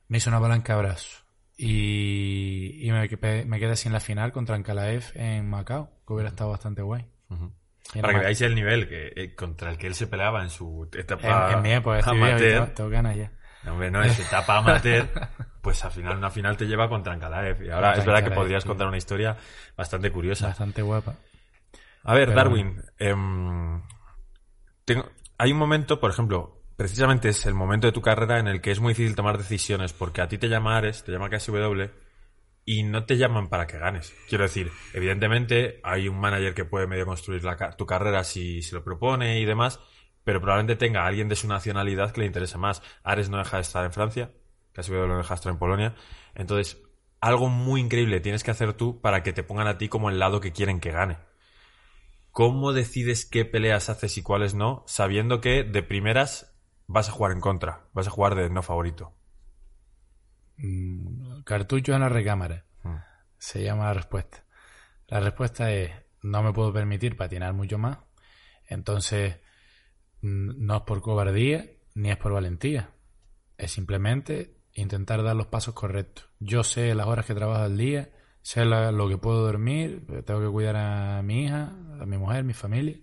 me 0.08 0.18
hizo 0.18 0.28
una 0.30 0.40
palanca 0.40 0.74
de 0.74 0.82
brazo. 0.82 1.08
Y, 1.56 2.78
y 2.86 2.90
me, 2.92 3.08
quedé- 3.08 3.44
me 3.46 3.58
quedé 3.58 3.74
sin 3.76 3.92
la 3.92 4.00
final 4.00 4.32
contra 4.32 4.54
Ankalaev 4.56 5.04
en 5.14 5.48
Macao, 5.48 5.90
que 6.06 6.12
hubiera 6.12 6.28
estado 6.30 6.50
bastante 6.50 6.82
guay. 6.82 7.04
Para 7.94 8.12
que 8.14 8.20
veáis 8.20 8.40
el 8.42 8.54
nivel 8.54 8.88
que, 8.88 9.12
eh, 9.16 9.34
contra 9.34 9.70
el 9.70 9.78
que 9.78 9.86
él 9.86 9.94
se 9.94 10.06
peleaba 10.06 10.42
en 10.42 10.50
su 10.50 10.88
etapa 10.92 11.52
en, 11.52 11.56
en 11.58 11.62
mi 11.62 11.72
época, 11.72 12.00
amateur. 12.10 12.66
tengo, 12.74 12.90
ganas 12.90 13.16
ya. 13.16 13.32
No, 13.64 13.72
Hombre, 13.72 13.90
no, 13.90 14.02
es 14.02 14.18
etapa 14.20 14.58
amateur, 14.58 15.08
pues 15.62 15.84
al 15.84 15.90
final 15.90 16.16
una 16.18 16.30
final 16.30 16.56
te 16.56 16.66
lleva 16.66 16.88
contra 16.88 17.12
Ankalaev. 17.14 17.62
Y 17.62 17.70
ahora 17.70 17.88
Contra 17.94 18.00
es 18.00 18.06
verdad 18.06 18.24
que 18.30 18.34
podrías 18.34 18.64
contar 18.64 18.86
una 18.86 18.96
historia 18.98 19.36
bastante 19.76 20.10
curiosa. 20.10 20.48
Bastante 20.48 20.82
guapa. 20.82 21.14
A 22.04 22.14
ver, 22.14 22.28
Pero- 22.28 22.36
Darwin, 22.36 22.82
em, 22.98 23.82
tengo- 24.84 25.10
hay 25.38 25.52
un 25.52 25.58
momento, 25.58 25.98
por 26.00 26.10
ejemplo, 26.10 26.62
precisamente 26.76 27.30
es 27.30 27.44
el 27.46 27.54
momento 27.54 27.86
de 27.86 27.92
tu 27.92 28.00
carrera 28.02 28.38
en 28.38 28.48
el 28.48 28.60
que 28.60 28.70
es 28.70 28.80
muy 28.80 28.90
difícil 28.92 29.16
tomar 29.16 29.36
decisiones, 29.38 29.92
porque 29.92 30.20
a 30.20 30.28
ti 30.28 30.38
te 30.38 30.48
llama 30.48 30.76
Ares, 30.76 31.04
te 31.04 31.12
llama 31.12 31.28
KSW, 31.28 31.84
y 32.68 32.82
no 32.82 33.06
te 33.06 33.16
llaman 33.16 33.48
para 33.48 33.66
que 33.66 33.78
ganes. 33.78 34.14
Quiero 34.28 34.44
decir, 34.44 34.70
evidentemente 34.92 35.80
hay 35.82 36.06
un 36.06 36.20
manager 36.20 36.52
que 36.52 36.66
puede 36.66 36.86
medio 36.86 37.06
construir 37.06 37.42
la 37.42 37.56
tu 37.78 37.86
carrera 37.86 38.24
si 38.24 38.60
se 38.60 38.74
lo 38.74 38.84
propone 38.84 39.40
y 39.40 39.46
demás, 39.46 39.80
pero 40.22 40.42
probablemente 40.42 40.76
tenga 40.76 41.04
a 41.04 41.06
alguien 41.06 41.30
de 41.30 41.36
su 41.36 41.48
nacionalidad 41.48 42.12
que 42.12 42.20
le 42.20 42.26
interese 42.26 42.58
más. 42.58 42.82
Ares 43.02 43.30
no 43.30 43.38
deja 43.38 43.56
de 43.56 43.62
estar 43.62 43.86
en 43.86 43.92
Francia, 43.94 44.32
KSW 44.74 45.06
no 45.06 45.16
deja 45.16 45.30
de 45.30 45.34
estar 45.36 45.50
en 45.50 45.58
Polonia, 45.58 45.94
entonces 46.34 46.82
algo 47.22 47.48
muy 47.48 47.80
increíble 47.80 48.20
tienes 48.20 48.44
que 48.44 48.50
hacer 48.50 48.74
tú 48.74 49.00
para 49.00 49.22
que 49.22 49.32
te 49.32 49.42
pongan 49.42 49.66
a 49.66 49.78
ti 49.78 49.88
como 49.88 50.10
el 50.10 50.18
lado 50.18 50.42
que 50.42 50.52
quieren 50.52 50.78
que 50.78 50.92
gane. 50.92 51.16
¿Cómo 52.32 52.74
decides 52.74 53.24
qué 53.24 53.46
peleas 53.46 53.88
haces 53.88 54.18
y 54.18 54.22
cuáles 54.22 54.52
no, 54.52 54.84
sabiendo 54.86 55.40
que 55.40 55.64
de 55.64 55.82
primeras 55.82 56.54
vas 56.86 57.08
a 57.08 57.12
jugar 57.12 57.32
en 57.32 57.40
contra, 57.40 57.86
vas 57.94 58.08
a 58.08 58.10
jugar 58.10 58.34
de 58.34 58.50
no 58.50 58.62
favorito? 58.62 59.17
Mm, 60.58 61.42
Cartucho 61.42 61.94
en 61.94 62.00
la 62.00 62.08
recámara. 62.08 62.64
Mm. 62.82 62.96
Se 63.38 63.62
llama 63.62 63.84
la 63.84 63.94
respuesta. 63.94 64.44
La 65.08 65.20
respuesta 65.20 65.72
es, 65.72 65.90
no 66.22 66.42
me 66.42 66.52
puedo 66.52 66.72
permitir 66.72 67.16
patinar 67.16 67.54
mucho 67.54 67.78
más. 67.78 67.98
Entonces, 68.66 69.36
mm, 70.20 70.64
no 70.66 70.76
es 70.76 70.82
por 70.82 71.00
cobardía 71.00 71.66
ni 71.94 72.10
es 72.10 72.16
por 72.16 72.32
valentía. 72.32 72.90
Es 73.56 73.72
simplemente 73.72 74.56
intentar 74.74 75.22
dar 75.22 75.34
los 75.36 75.46
pasos 75.46 75.74
correctos. 75.74 76.28
Yo 76.38 76.62
sé 76.62 76.94
las 76.94 77.06
horas 77.06 77.26
que 77.26 77.34
trabajo 77.34 77.62
al 77.62 77.76
día, 77.76 78.10
sé 78.42 78.64
la- 78.64 78.92
lo 78.92 79.08
que 79.08 79.18
puedo 79.18 79.44
dormir, 79.44 80.04
tengo 80.24 80.40
que 80.40 80.50
cuidar 80.50 80.76
a 80.76 81.22
mi 81.22 81.44
hija, 81.44 81.72
a 82.00 82.06
mi 82.06 82.18
mujer, 82.18 82.44
mi 82.44 82.52
familia. 82.54 82.98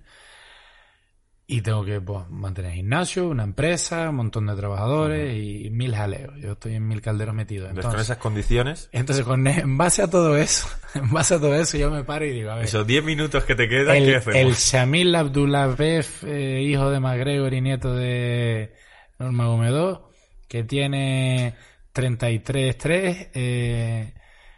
Y 1.48 1.62
tengo 1.62 1.86
que 1.86 2.02
pues, 2.02 2.28
mantener 2.30 2.72
gimnasio, 2.72 3.30
una 3.30 3.44
empresa, 3.44 4.10
un 4.10 4.16
montón 4.16 4.48
de 4.48 4.56
trabajadores 4.56 5.38
y, 5.38 5.70
mil 5.70 5.96
jaleos. 5.96 6.34
Yo 6.42 6.54
estoy 6.54 6.74
en 6.74 6.88
mil 6.88 7.02
calderos 7.02 7.36
metidos. 7.36 7.70
Entonces, 7.70 7.92
con 7.92 8.02
esas 8.02 8.18
condiciones, 8.18 8.90
entonces 8.92 9.24
con, 9.24 9.46
en 9.46 9.78
base 9.78 10.02
a 10.02 10.10
todo 10.10 10.36
eso, 10.38 10.68
en 10.96 11.12
base 11.12 11.36
a 11.36 11.40
todo 11.40 11.54
eso, 11.54 11.78
yo 11.78 11.92
me 11.92 12.04
paro 12.04 12.26
y 12.26 12.32
digo, 12.32 12.50
a 12.50 12.56
ver, 12.56 12.66
esos 12.66 12.88
10 12.88 13.04
minutos 13.04 13.44
que 13.44 13.54
te 13.54 13.70
quedan, 13.70 13.96
el, 13.96 14.06
¿qué 14.06 14.10
el 14.12 14.18
hacemos? 14.18 14.58
Shamil 14.58 15.14
Abdullabev, 15.14 16.08
eh, 16.24 16.64
hijo 16.64 16.90
de 16.90 17.00
McGregor 17.00 17.54
y 17.54 17.62
nieto 17.62 17.94
de 17.94 18.74
Nurmagomedov, 19.20 20.10
que 20.48 20.64
tiene 20.64 21.54
33-3, 21.94 23.30
eh, 23.36 24.14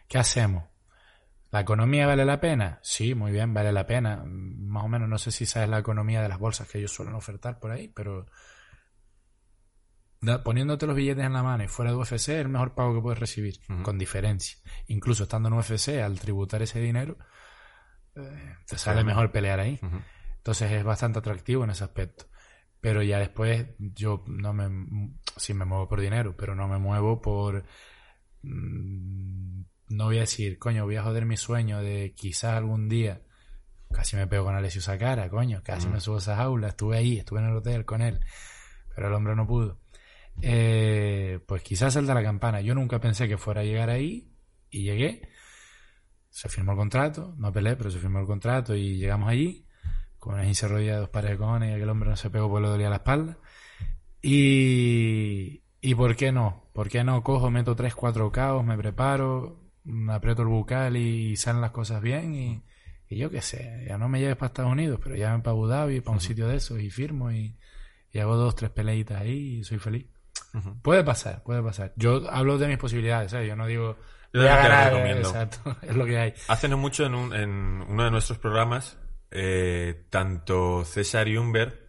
¿qué 0.08 0.18
hacemos? 0.18 0.64
¿La 1.52 1.62
economía 1.62 2.08
vale 2.08 2.26
la 2.26 2.40
pena? 2.40 2.80
Sí, 2.82 3.16
muy 3.16 3.32
bien, 3.32 3.54
vale 3.54 3.72
la 3.72 3.86
pena. 3.86 4.24
Mm, 4.26 4.68
Más 4.68 4.84
o 4.84 4.88
menos, 4.88 5.08
no 5.08 5.18
sé 5.18 5.32
si 5.32 5.46
sabes 5.46 5.70
la 5.70 5.80
economía 5.80 6.22
de 6.22 6.30
las 6.30 6.40
bolsas 6.40 6.68
que 6.68 6.80
ellos 6.80 6.92
suelen 6.92 7.16
ofertar 7.16 7.60
por 7.60 7.72
ahí, 7.72 7.88
pero 7.88 8.26
poniéndote 10.44 10.88
los 10.88 10.96
billetes 10.96 11.24
en 11.24 11.34
la 11.34 11.44
mano 11.44 11.64
y 11.64 11.68
fuera 11.68 11.92
de 11.92 11.98
UFC 11.98 12.14
es 12.14 12.30
el 12.30 12.50
mejor 12.50 12.74
pago 12.74 12.96
que 12.96 13.02
puedes 13.02 13.20
recibir, 13.20 13.60
con 13.84 13.98
diferencia. 13.98 14.58
Incluso 14.88 15.24
estando 15.24 15.48
en 15.50 15.56
UFC, 15.56 16.02
al 16.04 16.20
tributar 16.20 16.62
ese 16.62 16.80
dinero, 16.80 17.18
eh, 18.16 18.56
te 18.68 18.78
sale 18.78 19.04
mejor 19.04 19.32
pelear 19.32 19.60
ahí. 19.60 19.80
Entonces 20.38 20.72
es 20.72 20.84
bastante 20.84 21.20
atractivo 21.20 21.64
en 21.64 21.70
ese 21.70 21.84
aspecto. 21.84 22.26
Pero 22.82 23.02
ya 23.02 23.20
después 23.20 23.68
yo 23.78 24.24
no 24.28 24.54
me... 24.54 25.10
Sí 25.36 25.54
me 25.54 25.66
muevo 25.66 25.88
por 25.88 26.02
dinero, 26.02 26.36
pero 26.36 26.56
no 26.56 26.68
me 26.68 26.78
muevo 26.78 27.22
por... 27.22 27.64
No 29.90 30.06
voy 30.06 30.18
a 30.18 30.22
decir, 30.22 30.60
coño, 30.60 30.86
voy 30.86 30.98
a 30.98 31.04
joder 31.04 31.26
mi 31.26 31.38
sueño 31.38 31.82
de 31.82 32.14
quizás 32.16 32.54
algún 32.54 32.90
día... 32.90 33.22
Casi 33.90 34.18
me 34.18 34.28
pego 34.28 34.44
con 34.44 34.54
Alessio 34.54 34.82
Sacara, 34.82 35.30
coño, 35.30 35.62
casi 35.64 35.88
me 35.88 36.02
subo 36.02 36.16
a 36.16 36.20
esa 36.20 36.36
jaula, 36.36 36.68
estuve 36.68 36.98
ahí, 36.98 37.20
estuve 37.20 37.40
en 37.40 37.46
el 37.46 37.56
hotel 37.56 37.86
con 37.86 38.02
él, 38.02 38.20
pero 38.94 39.08
el 39.08 39.14
hombre 39.14 39.34
no 39.34 39.48
pudo. 39.48 39.80
Eh, 40.42 41.40
pues 41.48 41.64
quizás 41.64 41.94
salta 41.94 42.14
la 42.14 42.22
campana. 42.22 42.62
Yo 42.62 42.76
nunca 42.76 43.00
pensé 43.00 43.28
que 43.28 43.38
fuera 43.38 43.62
a 43.62 43.64
llegar 43.64 43.90
ahí 43.90 44.30
y 44.70 44.84
llegué. 44.84 45.30
Se 46.30 46.50
firmó 46.50 46.74
el 46.74 46.78
contrato, 46.78 47.34
no 47.38 47.52
peleé, 47.52 47.76
pero 47.76 47.90
se 47.90 48.00
firmó 48.00 48.20
el 48.20 48.26
contrato 48.26 48.76
y 48.76 48.98
llegamos 48.98 49.30
allí 49.30 49.66
con 50.20 50.36
una 50.36 50.44
15 50.44 50.68
rodillas 50.68 50.96
de 50.96 51.00
dos 51.02 51.10
pares 51.10 51.32
de 51.32 51.38
cojones 51.38 51.72
y 51.72 51.74
aquel 51.74 51.90
hombre 51.90 52.10
no 52.10 52.16
se 52.16 52.30
pegó 52.30 52.50
porque 52.50 52.64
le 52.64 52.70
dolía 52.70 52.90
la 52.90 52.98
espalda. 52.98 53.38
Y, 54.22 55.64
y 55.82 55.96
¿por 55.96 56.16
qué 56.16 56.32
no? 56.32 56.66
¿Por 56.74 56.90
qué 56.90 57.04
no 57.04 57.24
cojo, 57.24 57.50
meto 57.50 57.76
3, 57.76 57.96
4 57.96 58.32
caos, 58.32 58.66
me 58.66 58.78
preparo, 58.78 59.67
aprieto 60.10 60.42
el 60.42 60.48
bucal 60.50 60.98
y 60.98 61.36
salen 61.38 61.62
las 61.62 61.72
cosas 61.72 62.02
bien 62.02 62.34
y, 62.36 62.62
y 63.10 63.18
yo 63.18 63.30
qué 63.30 63.42
sé, 63.42 63.86
ya 63.88 63.98
no 63.98 64.10
me 64.10 64.20
lleves 64.20 64.36
para 64.36 64.48
Estados 64.48 64.72
Unidos, 64.72 65.00
pero 65.04 65.16
llévame 65.16 65.40
para 65.44 65.52
Abu 65.52 65.68
Dhabi, 65.68 66.02
para 66.02 66.16
un 66.16 66.22
sitio 66.22 66.48
de 66.48 66.58
esos 66.58 66.80
y 66.80 66.90
firmo 66.90 67.32
y, 67.32 67.56
y 68.12 68.20
hago 68.20 68.36
dos, 68.36 68.56
tres 68.56 68.72
peleitas 68.72 69.22
ahí 69.22 69.60
y 69.60 69.64
soy 69.64 69.80
feliz. 69.80 70.06
Puede 70.82 71.04
pasar, 71.04 71.44
puede 71.44 71.62
pasar. 71.62 71.94
Yo 71.98 72.30
hablo 72.32 72.58
de 72.58 72.68
mis 72.68 72.78
posibilidades, 72.78 73.32
¿sabes? 73.32 73.48
Yo 73.48 73.56
no 73.56 73.68
digo... 73.68 73.98
Yo 74.34 74.42
voy 74.42 74.50
a 74.50 74.56
ganar, 74.58 74.92
recomiendo. 74.94 75.30
exacto, 75.30 75.78
es 75.82 75.96
lo 75.96 76.06
que 76.06 76.18
hay. 76.18 76.34
Hace 76.48 76.68
no 76.68 76.78
mucho 76.78 77.06
en, 77.06 77.16
un- 77.16 77.34
en 77.34 77.50
uno 77.88 78.04
de 78.04 78.12
nuestros 78.12 78.38
programas, 78.40 78.98
eh, 79.32 80.06
tanto 80.10 80.84
César 80.84 81.28
y 81.28 81.38
Humber, 81.38 81.87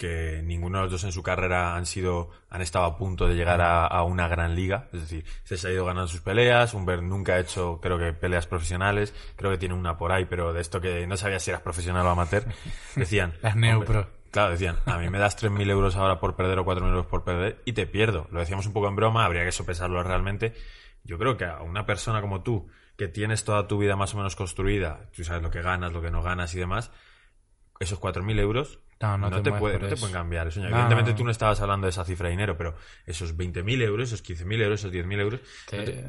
que 0.00 0.40
ninguno 0.42 0.78
de 0.78 0.84
los 0.84 0.92
dos 0.92 1.04
en 1.04 1.12
su 1.12 1.22
carrera 1.22 1.76
han 1.76 1.84
sido, 1.84 2.30
han 2.48 2.62
estado 2.62 2.86
a 2.86 2.96
punto 2.96 3.28
de 3.28 3.34
llegar 3.34 3.60
a, 3.60 3.86
a 3.86 4.02
una 4.02 4.28
gran 4.28 4.54
liga. 4.56 4.88
Es 4.94 5.02
decir, 5.02 5.26
César 5.44 5.70
ha 5.70 5.74
ido 5.74 5.84
ganando 5.84 6.08
sus 6.08 6.22
peleas, 6.22 6.72
Humber 6.72 7.02
nunca 7.02 7.34
ha 7.34 7.38
hecho, 7.38 7.80
creo 7.82 7.98
que 7.98 8.14
peleas 8.14 8.46
profesionales, 8.46 9.14
creo 9.36 9.50
que 9.50 9.58
tiene 9.58 9.74
una 9.74 9.98
por 9.98 10.10
ahí, 10.10 10.24
pero 10.24 10.54
de 10.54 10.62
esto 10.62 10.80
que 10.80 11.06
no 11.06 11.18
sabía 11.18 11.38
si 11.38 11.50
eras 11.50 11.60
profesional 11.60 12.06
o 12.06 12.10
amateur. 12.10 12.44
Decían. 12.96 13.34
Las 13.42 13.54
"Hombre, 13.54 13.72
Neupro. 13.72 14.08
Claro, 14.30 14.52
decían, 14.52 14.76
a 14.86 14.96
mí 14.96 15.10
me 15.10 15.18
das 15.18 15.36
3.000 15.36 15.68
euros 15.68 15.96
ahora 15.96 16.18
por 16.18 16.34
perder 16.34 16.58
o 16.60 16.64
4.000 16.64 16.88
euros 16.88 17.06
por 17.06 17.22
perder 17.22 17.60
y 17.66 17.74
te 17.74 17.86
pierdo. 17.86 18.26
Lo 18.30 18.40
decíamos 18.40 18.66
un 18.66 18.72
poco 18.72 18.88
en 18.88 18.96
broma, 18.96 19.26
habría 19.26 19.44
que 19.44 19.52
sopesarlo 19.52 20.02
realmente. 20.02 20.54
Yo 21.04 21.18
creo 21.18 21.36
que 21.36 21.44
a 21.44 21.60
una 21.60 21.84
persona 21.84 22.22
como 22.22 22.42
tú, 22.42 22.68
que 22.96 23.08
tienes 23.08 23.44
toda 23.44 23.68
tu 23.68 23.76
vida 23.76 23.96
más 23.96 24.14
o 24.14 24.16
menos 24.16 24.34
construida, 24.34 25.10
tú 25.14 25.24
sabes 25.24 25.42
lo 25.42 25.50
que 25.50 25.60
ganas, 25.60 25.92
lo 25.92 26.00
que 26.00 26.10
no 26.10 26.22
ganas 26.22 26.54
y 26.54 26.58
demás, 26.58 26.90
esos 27.80 28.00
4.000 28.00 28.38
euros 28.40 28.78
No, 29.00 29.16
no 29.16 29.30
te 29.30 29.42
te, 29.50 29.50
puede- 29.58 29.78
por 29.78 29.82
no 29.82 29.88
te 29.88 29.96
pueden 29.96 30.14
cambiar. 30.14 30.48
Eso, 30.48 30.60
No, 30.60 30.66
evidentemente 30.68 31.10
no, 31.12 31.16
tú 31.16 31.22
no. 31.22 31.26
no 31.26 31.30
estabas 31.32 31.60
hablando 31.60 31.86
de 31.86 31.90
esa 31.90 32.04
cifra 32.04 32.26
de 32.26 32.32
dinero, 32.32 32.56
pero 32.56 32.74
esos 33.06 33.34
20.000 33.36 33.80
euros, 33.82 34.08
esos 34.12 34.22
15.000 34.22 34.60
euros, 34.60 34.80
esos 34.80 34.92
10.000 34.92 35.18
euros, 35.20 35.40
Te- 35.68 35.78
no 35.78 35.84
te- 35.84 36.04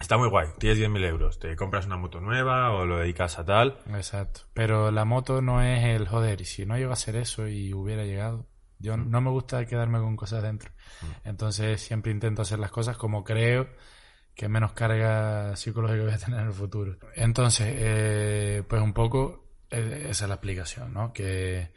está 0.00 0.16
muy 0.16 0.28
guay. 0.28 0.48
Tienes 0.58 0.78
10.000 0.78 1.04
euros, 1.04 1.38
te 1.38 1.54
compras 1.56 1.84
una 1.86 1.96
moto 1.98 2.20
nueva 2.20 2.70
o 2.72 2.86
lo 2.86 2.98
dedicas 2.98 3.38
a 3.38 3.44
tal. 3.44 3.78
Exacto. 3.94 4.40
Pero 4.54 4.90
la 4.90 5.04
moto 5.04 5.42
no 5.42 5.60
es 5.62 5.84
el 5.84 6.08
joder. 6.08 6.40
Y 6.40 6.44
si 6.46 6.64
no 6.64 6.76
llego 6.78 6.90
a 6.90 6.94
hacer 6.94 7.16
eso 7.16 7.48
y 7.48 7.74
hubiera 7.74 8.04
llegado, 8.04 8.46
yo 8.78 8.96
no 8.96 9.20
me 9.20 9.30
gusta 9.30 9.66
quedarme 9.66 9.98
con 9.98 10.16
cosas 10.16 10.42
dentro. 10.42 10.70
Entonces 11.24 11.80
siempre 11.82 12.12
intento 12.12 12.42
hacer 12.42 12.58
las 12.58 12.70
cosas 12.70 12.96
como 12.96 13.24
creo 13.24 13.68
que 14.34 14.48
menos 14.48 14.72
carga 14.72 15.54
psicológica 15.56 16.02
voy 16.02 16.12
a 16.12 16.18
tener 16.18 16.40
en 16.40 16.46
el 16.46 16.52
futuro. 16.52 16.96
Entonces, 17.14 17.74
eh, 17.78 18.62
pues 18.68 18.80
un 18.82 18.92
poco 18.92 19.48
eh, 19.70 20.06
esa 20.10 20.24
es 20.24 20.28
la 20.28 20.34
explicación, 20.34 20.92
¿no? 20.92 21.12
Que 21.14 21.72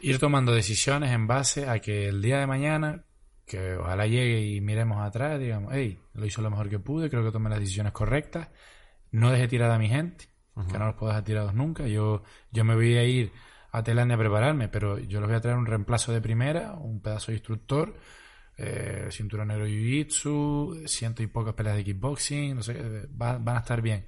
ir 0.00 0.18
tomando 0.18 0.52
decisiones 0.52 1.10
en 1.12 1.26
base 1.26 1.68
a 1.68 1.78
que 1.80 2.08
el 2.08 2.20
día 2.22 2.38
de 2.40 2.46
mañana, 2.46 3.04
que 3.46 3.74
ojalá 3.76 4.06
llegue 4.06 4.40
y 4.42 4.60
miremos 4.60 5.00
atrás, 5.04 5.38
digamos, 5.40 5.72
hey, 5.74 5.98
lo 6.14 6.26
hizo 6.26 6.42
lo 6.42 6.50
mejor 6.50 6.68
que 6.68 6.78
pude, 6.78 7.10
creo 7.10 7.24
que 7.24 7.30
tomé 7.32 7.50
las 7.50 7.60
decisiones 7.60 7.92
correctas, 7.92 8.48
no 9.10 9.30
dejé 9.30 9.48
tirada 9.48 9.74
a 9.76 9.78
mi 9.78 9.88
gente, 9.88 10.26
que 10.70 10.78
no 10.78 10.86
los 10.86 10.94
puedo 10.94 11.10
dejar 11.10 11.24
tirados 11.24 11.54
nunca, 11.54 11.86
yo, 11.86 12.22
yo 12.52 12.64
me 12.64 12.74
voy 12.74 12.96
a 12.96 13.04
ir 13.04 13.32
a 13.72 13.82
Tailandia 13.82 14.14
a 14.14 14.18
prepararme, 14.20 14.68
pero 14.68 14.98
yo 14.98 15.20
les 15.20 15.28
voy 15.28 15.36
a 15.36 15.40
traer 15.40 15.56
un 15.56 15.66
reemplazo 15.66 16.12
de 16.12 16.20
primera, 16.20 16.74
un 16.74 17.00
pedazo 17.00 17.32
de 17.32 17.38
instructor, 17.38 17.96
eh, 18.56 19.08
cinturón 19.10 19.48
negro 19.48 19.66
Jiu-Jitsu, 19.66 20.86
ciento 20.86 21.22
y 21.22 21.26
pocas 21.26 21.54
peleas 21.54 21.76
de 21.76 21.84
kickboxing, 21.84 22.54
no 22.54 22.62
sé, 22.62 22.72
eh, 22.78 23.06
va- 23.20 23.38
van 23.38 23.56
a 23.56 23.60
estar 23.60 23.82
bien. 23.82 24.06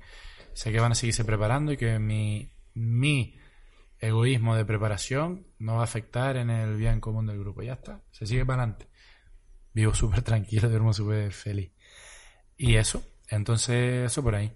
Sé 0.52 0.70
que 0.70 0.78
van 0.80 0.92
a 0.92 0.94
seguirse 0.94 1.24
preparando 1.24 1.72
y 1.72 1.76
que 1.76 1.98
mi, 1.98 2.48
mi 2.74 3.36
egoísmo 4.00 4.56
de 4.56 4.64
preparación 4.64 5.46
no 5.58 5.76
va 5.76 5.80
a 5.82 5.84
afectar 5.84 6.36
en 6.36 6.50
el 6.50 6.76
bien 6.76 7.00
común 7.00 7.26
del 7.26 7.38
grupo. 7.38 7.62
Ya 7.62 7.74
está, 7.74 8.02
se 8.10 8.26
sigue 8.26 8.44
para 8.44 8.62
adelante. 8.62 8.88
Vivo 9.72 9.94
súper 9.94 10.22
tranquilo, 10.22 10.68
duermo 10.68 10.92
súper 10.92 11.32
feliz. 11.32 11.72
Y 12.56 12.76
eso, 12.76 13.02
entonces 13.28 14.06
eso 14.06 14.22
por 14.22 14.34
ahí. 14.34 14.52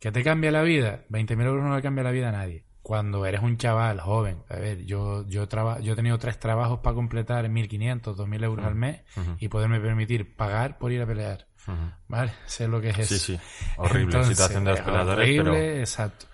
¿Qué 0.00 0.10
te 0.10 0.24
cambia 0.24 0.50
la 0.50 0.62
vida? 0.62 1.04
20.000 1.10 1.46
euros 1.46 1.64
no 1.64 1.76
le 1.76 1.82
cambia 1.82 2.02
la 2.02 2.10
vida 2.10 2.30
a 2.30 2.32
nadie. 2.32 2.64
Cuando 2.82 3.24
eres 3.24 3.40
un 3.40 3.56
chaval 3.56 4.00
joven, 4.00 4.42
a 4.48 4.56
ver, 4.56 4.84
yo, 4.84 5.24
yo, 5.28 5.46
traba, 5.46 5.78
yo 5.78 5.92
he 5.92 5.96
tenido 5.96 6.18
tres 6.18 6.40
trabajos 6.40 6.80
para 6.80 6.96
completar 6.96 7.46
1.500, 7.46 8.16
2.000 8.16 8.44
euros 8.44 8.66
al 8.66 8.74
mes 8.74 9.02
y 9.38 9.46
poderme 9.46 9.78
permitir 9.78 10.34
pagar 10.34 10.78
por 10.78 10.90
ir 10.90 11.02
a 11.02 11.06
pelear. 11.06 11.46
¿Vale? 12.08 12.32
Sé 12.46 12.66
lo 12.66 12.80
que 12.80 12.88
es 12.88 12.98
eso. 12.98 13.14
Sí, 13.14 13.36
sí. 13.36 13.40
Horrible 13.76 14.06
Entonces, 14.06 14.36
situación 14.36 14.64
de 14.64 14.70
los 14.70 14.80
es 14.80 14.84
peleadores, 14.84 15.24
horrible, 15.24 15.52
pero, 15.52 15.78
exacto. 15.78 16.26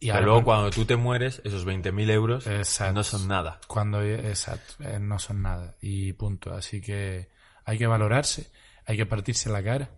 Y 0.00 0.10
pero 0.10 0.26
luego 0.26 0.44
cuando 0.44 0.70
tú 0.70 0.84
te 0.84 0.96
mueres, 0.96 1.42
esos 1.44 1.66
20.000 1.66 2.10
euros 2.10 2.46
Exacto. 2.46 2.94
no 2.94 3.04
son 3.04 3.26
nada. 3.28 3.60
Cuando, 3.66 4.02
exacto, 4.02 4.74
eh, 4.84 4.98
no 5.00 5.18
son 5.18 5.42
nada. 5.42 5.74
Y 5.80 6.12
punto. 6.12 6.54
Así 6.54 6.80
que 6.80 7.28
hay 7.64 7.78
que 7.78 7.86
valorarse, 7.86 8.50
hay 8.86 8.96
que 8.96 9.06
partirse 9.06 9.50
la 9.50 9.62
cara. 9.62 9.90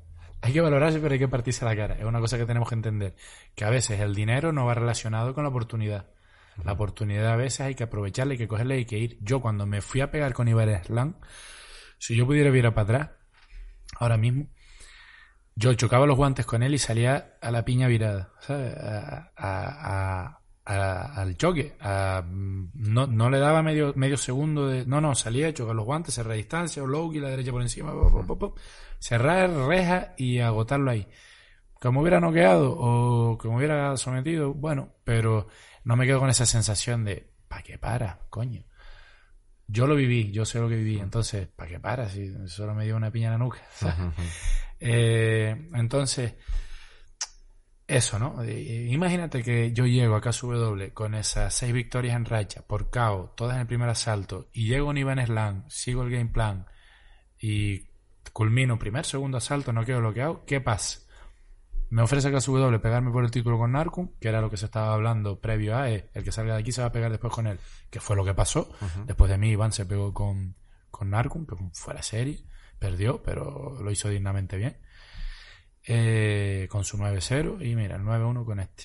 Hay 0.42 0.54
que 0.54 0.60
valorarse, 0.62 1.00
pero 1.00 1.12
hay 1.12 1.18
que 1.18 1.28
partirse 1.28 1.66
la 1.66 1.76
cara. 1.76 1.96
Es 1.96 2.04
una 2.04 2.18
cosa 2.18 2.38
que 2.38 2.46
tenemos 2.46 2.68
que 2.68 2.74
entender. 2.74 3.14
Que 3.54 3.64
a 3.66 3.70
veces 3.70 4.00
el 4.00 4.14
dinero 4.14 4.52
no 4.52 4.64
va 4.64 4.74
relacionado 4.74 5.34
con 5.34 5.44
la 5.44 5.50
oportunidad. 5.50 6.06
La 6.64 6.72
oportunidad 6.72 7.32
a 7.32 7.36
veces 7.36 7.60
hay 7.60 7.74
que 7.74 7.84
aprovecharla, 7.84 8.32
hay 8.32 8.38
que 8.38 8.48
cogerla 8.48 8.74
y 8.74 8.78
hay 8.78 8.84
que 8.86 8.98
ir. 8.98 9.18
Yo 9.20 9.40
cuando 9.40 9.66
me 9.66 9.82
fui 9.82 10.00
a 10.00 10.10
pegar 10.10 10.32
con 10.32 10.48
Iber 10.48 10.82
Slam, 10.84 11.16
si 11.98 12.16
yo 12.16 12.26
pudiera 12.26 12.48
ir 12.50 12.62
para 12.72 12.82
atrás, 12.82 13.10
ahora 13.96 14.16
mismo, 14.16 14.48
yo 15.54 15.74
chocaba 15.74 16.06
los 16.06 16.16
guantes 16.16 16.46
con 16.46 16.62
él 16.62 16.74
y 16.74 16.78
salía 16.78 17.36
a 17.40 17.50
la 17.50 17.64
piña 17.64 17.86
virada, 17.88 18.32
¿sabes? 18.40 18.74
A- 18.76 19.32
a- 19.36 20.26
a- 20.26 20.40
a- 20.64 21.20
al 21.20 21.36
choque. 21.36 21.76
No, 21.82 23.06
no 23.06 23.30
le 23.30 23.38
daba 23.38 23.62
medio, 23.62 23.92
medio 23.96 24.16
segundo 24.16 24.68
de... 24.68 24.86
No, 24.86 25.00
no, 25.00 25.14
salía 25.14 25.48
a 25.48 25.54
chocar 25.54 25.74
los 25.74 25.84
guantes, 25.84 26.14
cerrar 26.14 26.36
distancia, 26.36 26.82
o 26.82 26.86
low 26.86 27.12
y 27.12 27.20
la 27.20 27.28
derecha 27.28 27.50
por 27.52 27.62
encima, 27.62 27.92
pop, 27.92 28.12
pop, 28.12 28.26
pop, 28.26 28.38
pop. 28.40 28.58
cerrar 28.98 29.50
reja 29.50 30.14
y 30.16 30.38
agotarlo 30.38 30.90
ahí. 30.90 31.06
Que 31.80 31.90
me 31.90 31.98
hubiera 32.00 32.20
noqueado 32.20 32.74
o 32.78 33.38
que 33.38 33.48
me 33.48 33.56
hubiera 33.56 33.96
sometido, 33.96 34.52
bueno, 34.54 34.94
pero 35.04 35.48
no 35.84 35.96
me 35.96 36.06
quedo 36.06 36.20
con 36.20 36.28
esa 36.30 36.44
sensación 36.46 37.04
de, 37.04 37.32
¿para 37.48 37.62
qué 37.62 37.78
para, 37.78 38.20
coño? 38.30 38.64
Yo 39.66 39.86
lo 39.86 39.94
viví, 39.94 40.30
yo 40.32 40.44
sé 40.44 40.58
lo 40.60 40.68
que 40.68 40.74
viví, 40.76 40.98
entonces, 40.98 41.46
¿para 41.48 41.70
qué 41.70 41.80
para 41.80 42.08
si 42.08 42.32
solo 42.48 42.74
me 42.74 42.84
dio 42.84 42.96
una 42.96 43.10
piña 43.10 43.26
en 43.28 43.32
la 43.32 43.38
nuca? 43.38 43.60
¿sabes? 43.72 43.96
Eh, 44.80 45.68
entonces, 45.74 46.34
eso, 47.86 48.18
¿no? 48.18 48.42
Imagínate 48.44 49.42
que 49.42 49.72
yo 49.72 49.84
llego 49.84 50.16
a 50.16 50.20
KSW 50.20 50.92
con 50.94 51.14
esas 51.14 51.52
seis 51.54 51.72
victorias 51.72 52.16
en 52.16 52.24
racha, 52.24 52.62
por 52.62 52.88
KO, 52.88 53.34
todas 53.36 53.56
en 53.56 53.62
el 53.62 53.66
primer 53.66 53.88
asalto, 53.88 54.48
y 54.52 54.68
llego 54.68 54.86
a 54.86 54.90
un 54.90 54.98
Iván 54.98 55.24
Slam, 55.24 55.64
sigo 55.68 56.02
el 56.02 56.10
game 56.10 56.30
plan 56.30 56.66
y 57.38 57.88
culmino 58.32 58.78
primer, 58.78 59.04
segundo 59.04 59.38
asalto, 59.38 59.72
no 59.72 59.84
quedo 59.84 59.98
bloqueado, 59.98 60.44
¿qué 60.46 60.60
pasa? 60.60 61.00
Me 61.90 62.02
ofrece 62.02 62.30
KSW 62.30 62.76
pegarme 62.80 63.10
por 63.10 63.24
el 63.24 63.32
título 63.32 63.58
con 63.58 63.72
Narcum, 63.72 64.10
que 64.20 64.28
era 64.28 64.40
lo 64.40 64.48
que 64.48 64.56
se 64.56 64.66
estaba 64.66 64.94
hablando 64.94 65.40
previo 65.40 65.76
a 65.76 65.90
eh, 65.90 66.08
el 66.14 66.22
que 66.22 66.30
salga 66.30 66.54
de 66.54 66.60
aquí 66.60 66.70
se 66.70 66.82
va 66.82 66.86
a 66.86 66.92
pegar 66.92 67.10
después 67.10 67.32
con 67.32 67.48
él, 67.48 67.58
que 67.90 67.98
fue 67.98 68.14
lo 68.14 68.24
que 68.24 68.34
pasó. 68.34 68.70
Después 69.06 69.28
de 69.28 69.38
mí, 69.38 69.50
Iván 69.50 69.72
se 69.72 69.84
pegó 69.84 70.14
con, 70.14 70.54
con 70.92 71.10
Narcum, 71.10 71.44
que 71.44 71.56
fue 71.72 71.92
la 71.92 72.02
serie, 72.04 72.44
perdió, 72.80 73.22
pero 73.22 73.78
lo 73.80 73.90
hizo 73.92 74.08
dignamente 74.08 74.56
bien. 74.56 74.76
Eh, 75.86 76.66
con 76.70 76.84
su 76.84 76.98
9-0 76.98 77.64
y 77.64 77.74
mira, 77.76 77.94
el 77.96 78.02
9-1 78.02 78.44
con 78.44 78.58
este. 78.60 78.84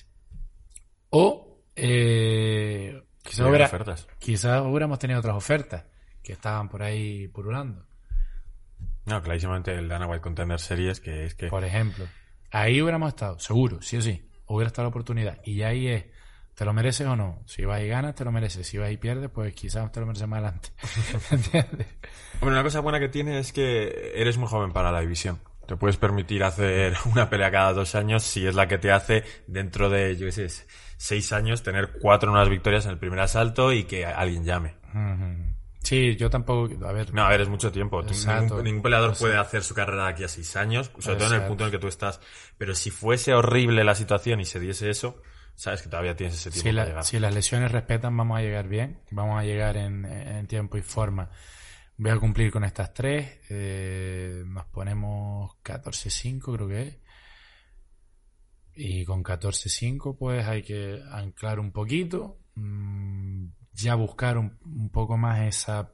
O 1.10 1.62
eh, 1.74 3.02
quizás, 3.22 3.46
hubiera- 3.46 3.66
ofertas. 3.66 4.06
quizás 4.18 4.62
hubiéramos 4.62 4.98
tenido 4.98 5.18
otras 5.20 5.36
ofertas 5.36 5.84
que 6.22 6.32
estaban 6.32 6.68
por 6.68 6.82
ahí 6.82 7.28
purulando. 7.28 7.84
No, 9.04 9.22
clarísimamente 9.22 9.72
el 9.74 9.88
Dana 9.88 10.06
White 10.06 10.22
Contender 10.22 10.58
Series, 10.58 11.00
que 11.00 11.26
es 11.26 11.34
que... 11.34 11.46
Por 11.48 11.64
ejemplo, 11.64 12.06
ahí 12.50 12.80
hubiéramos 12.82 13.08
estado, 13.10 13.38
seguro, 13.38 13.80
sí 13.82 13.96
o 13.98 14.02
sí. 14.02 14.28
Hubiera 14.46 14.66
estado 14.68 14.84
la 14.86 14.90
oportunidad. 14.90 15.40
Y 15.44 15.62
ahí 15.62 15.86
es, 15.88 16.06
¿te 16.56 16.64
lo 16.64 16.72
mereces 16.72 17.06
o 17.06 17.14
no? 17.14 17.42
Si 17.46 17.64
vas 17.64 17.82
y 17.82 17.86
ganas, 17.86 18.14
te 18.14 18.24
lo 18.24 18.32
mereces. 18.32 18.66
Si 18.66 18.78
vas 18.78 18.90
y 18.90 18.96
pierdes, 18.96 19.30
pues 19.30 19.54
quizás 19.54 19.92
te 19.92 20.00
lo 20.00 20.06
mereces 20.06 20.26
más 20.26 20.38
adelante. 20.38 20.70
¿Entiendes? 21.30 21.86
Bueno, 22.40 22.56
una 22.56 22.62
cosa 22.62 22.80
buena 22.80 22.98
que 22.98 23.08
tiene 23.08 23.38
es 23.38 23.52
que 23.52 24.12
eres 24.16 24.38
muy 24.38 24.48
joven 24.48 24.72
para 24.72 24.90
la 24.90 25.00
división. 25.00 25.38
Te 25.68 25.76
puedes 25.76 25.98
permitir 25.98 26.42
hacer 26.44 26.96
una 27.12 27.28
pelea 27.28 27.50
cada 27.50 27.74
dos 27.74 27.94
años 27.94 28.22
si 28.22 28.46
es 28.46 28.54
la 28.54 28.66
que 28.66 28.78
te 28.78 28.90
hace 28.90 29.22
dentro 29.46 29.90
de, 29.90 30.16
yo 30.16 30.26
qué 30.26 30.32
sé, 30.32 30.66
seis 30.96 31.30
años 31.32 31.62
tener 31.62 31.98
cuatro 32.00 32.30
nuevas 32.30 32.48
victorias 32.48 32.86
en 32.86 32.92
el 32.92 32.98
primer 32.98 33.20
asalto 33.20 33.72
y 33.72 33.84
que 33.84 34.06
alguien 34.06 34.44
llame. 34.44 34.76
Sí, 35.82 36.16
yo 36.16 36.30
tampoco, 36.30 36.86
a 36.86 36.92
ver, 36.92 37.12
No, 37.12 37.22
a 37.22 37.28
ver, 37.28 37.42
es 37.42 37.48
mucho 37.50 37.70
tiempo. 37.70 38.02
Tú-. 38.02 38.14
Ningún, 38.14 38.64
ningún 38.64 38.82
peleador 38.82 39.14
puede 39.18 39.36
hacer 39.36 39.62
su 39.62 39.74
carrera 39.74 40.04
de 40.04 40.10
aquí 40.10 40.24
a 40.24 40.28
seis 40.28 40.56
años, 40.56 40.90
sobre 41.00 41.18
todo 41.18 41.34
en 41.34 41.42
el 41.42 41.48
punto 41.48 41.64
en 41.64 41.66
el 41.66 41.72
que 41.72 41.78
tú 41.78 41.86
estás. 41.86 42.18
Pero 42.56 42.74
si 42.74 42.90
fuese 42.90 43.34
horrible 43.34 43.84
la 43.84 43.94
situación 43.94 44.40
y 44.40 44.46
se 44.46 44.58
diese 44.58 44.88
eso, 44.88 45.20
sabes 45.56 45.82
que 45.82 45.88
todavía 45.88 46.14
tienes 46.14 46.34
ese 46.36 46.50
tiempo 46.50 46.68
si, 46.68 46.74
para 46.74 46.82
la- 46.84 46.88
llegar. 46.90 47.04
si 47.04 47.18
las 47.18 47.34
lesiones 47.34 47.72
respetan, 47.72 48.16
vamos 48.16 48.38
a 48.38 48.42
llegar 48.42 48.68
bien, 48.68 49.00
vamos 49.10 49.40
a 49.40 49.44
llegar 49.44 49.76
en, 49.76 50.04
en 50.04 50.46
tiempo 50.46 50.76
y 50.78 50.82
forma. 50.82 51.30
Voy 51.98 52.10
a 52.10 52.18
cumplir 52.18 52.52
con 52.52 52.62
estas 52.64 52.92
tres, 52.92 53.40
eh, 53.48 54.42
nos 54.46 54.66
ponemos 54.66 55.52
14-5 55.64 56.54
creo 56.54 56.68
que 56.68 56.82
es. 56.82 56.96
Y 58.74 59.04
con 59.06 59.24
14-5 59.24 60.16
pues 60.18 60.46
hay 60.46 60.62
que 60.62 61.02
anclar 61.10 61.58
un 61.58 61.72
poquito, 61.72 62.38
mm, 62.56 63.46
ya 63.72 63.94
buscar 63.94 64.36
un, 64.38 64.58
un 64.66 64.90
poco 64.90 65.16
más 65.16 65.40
esa... 65.40 65.92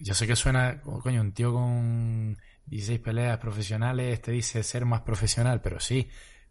Yo 0.00 0.14
sé 0.14 0.26
que 0.26 0.36
suena, 0.36 0.80
oh, 0.86 1.00
coño, 1.00 1.20
un 1.20 1.32
tío 1.32 1.52
con 1.52 2.38
16 2.66 3.00
peleas 3.00 3.38
profesionales 3.38 4.22
te 4.22 4.30
dice 4.30 4.62
ser 4.62 4.84
más 4.86 5.00
profesional, 5.02 5.60
pero 5.60 5.80
sí, 5.80 6.08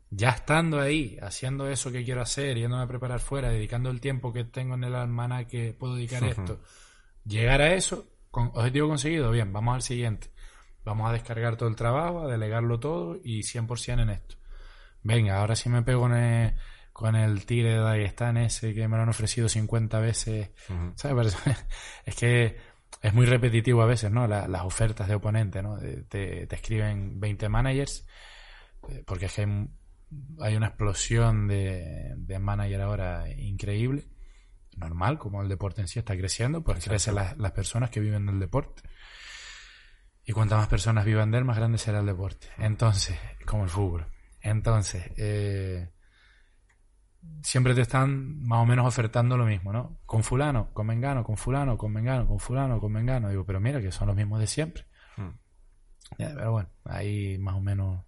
ya 0.10 0.30
estando 0.30 0.80
ahí, 0.80 1.18
haciendo 1.22 1.68
eso 1.70 1.91
que 1.91 2.03
quiero 2.03 2.22
hacer, 2.22 2.58
yéndome 2.58 2.84
a 2.84 2.88
preparar 2.88 3.20
fuera, 3.20 3.49
dedicando 3.49 3.89
el 3.89 3.99
tiempo 4.01 4.32
que 4.34 4.43
tengo 4.45 4.76
en 4.76 4.84
el 4.86 4.95
almanaque 4.95 5.68
que 5.68 5.74
puedo 5.74 5.95
dedicar 5.95 6.24
a 6.24 6.28
esto, 6.30 6.62
llegar 7.26 7.62
a 7.62 7.74
eso, 7.74 8.08
con 8.32 8.47
objetivo 8.53 8.88
conseguido, 8.88 9.32
bien, 9.32 9.51
vamos 9.53 9.76
al 9.76 9.82
siguiente. 9.82 10.32
Vamos 10.86 11.10
a 11.10 11.14
descargar 11.14 11.58
todo 11.58 11.68
el 11.68 11.76
trabajo, 11.76 12.22
a 12.22 12.28
delegarlo 12.28 12.80
todo 12.80 13.18
y 13.22 13.41
100% 13.43 14.01
en 14.03 14.10
esto. 14.12 14.36
Venga, 15.03 15.39
ahora 15.39 15.55
sí 15.55 15.68
me 15.70 15.82
pego 15.84 16.01
con 16.01 16.14
el, 16.16 16.53
con 16.93 17.16
el 17.16 17.45
tigre 17.45 17.72
de 17.72 17.80
Dagestán 17.80 18.38
ese 18.38 18.74
que 18.74 18.88
me 18.88 18.95
lo 18.95 19.03
han 19.03 19.10
ofrecido 19.10 19.49
50 19.49 19.99
veces. 19.99 20.51
¿Sabes? 20.95 21.36
Es 22.05 22.16
que 22.16 22.55
es 23.01 23.14
muy 23.14 23.26
repetitivo 23.26 23.82
a 23.82 23.86
veces, 23.86 24.10
¿no? 24.12 24.28
La- 24.28 24.47
las 24.47 24.64
ofertas 24.64 25.08
de 25.10 25.16
oponente, 25.16 25.62
¿no? 25.62 25.78
Te, 25.78 26.47
te 26.47 26.55
escriben 26.55 27.20
20 27.20 27.49
managers, 27.49 28.08
eh, 28.89 29.03
porque 29.05 29.26
es 29.26 29.34
que 29.34 29.41
hay, 29.41 29.68
hay 30.39 30.55
una 30.55 30.68
explosión 30.68 31.47
de, 31.47 32.14
de 32.18 32.39
manager 32.39 32.82
ahora 32.82 33.30
increíble. 33.30 34.08
Normal, 34.76 35.18
como 35.18 35.41
el 35.41 35.49
deporte 35.49 35.82
en 35.82 35.88
sí 35.88 35.99
está 35.99 36.16
creciendo, 36.16 36.64
pues 36.64 36.84
crecen 36.86 37.16
las, 37.16 37.38
las 37.38 37.51
personas 37.51 37.89
que 37.89 37.99
viven 37.99 38.26
del 38.28 38.39
deporte. 38.39 38.84
Y 40.24 40.34
cuantas 40.34 40.60
más 40.60 40.68
personas 40.68 41.05
vivan 41.05 41.32
de 41.32 41.39
él, 41.39 41.45
más 41.45 41.58
grande 41.58 41.78
será 41.78 41.99
el 41.99 42.05
deporte. 42.05 42.47
Entonces, 42.58 43.18
como 43.45 43.64
el 43.64 43.70
fútbol. 43.70 44.08
Entonces, 44.41 45.10
eh, 45.18 45.89
siempre 47.41 47.74
te 47.74 47.82
están 47.82 48.39
más 48.41 48.60
o 48.60 48.66
menos 48.66 48.86
ofertando 48.86 49.38
lo 49.38 49.45
mismo, 49.45 49.72
¿no? 49.72 49.99
Con 50.05 50.24
fulano, 50.24 50.74
con 50.74 50.86
mengano, 50.88 51.24
con 51.24 51.38
fulano, 51.38 51.78
con 51.78 51.91
mengano, 51.91 52.28
con 52.28 52.39
fulano, 52.39 52.80
con 52.80 52.91
mengano. 52.91 53.30
Digo, 53.30 53.45
pero 53.45 53.60
mira 53.60 53.82
que 53.82 53.91
son 53.91 54.08
los 54.08 54.16
mismos 54.16 54.39
de 54.39 54.47
siempre. 54.47 54.86
Hmm. 55.16 55.32
Ya, 56.18 56.34
pero 56.36 56.51
bueno, 56.51 56.70
ahí 56.86 57.38
más 57.38 57.55
o 57.55 57.62
menos 57.62 58.03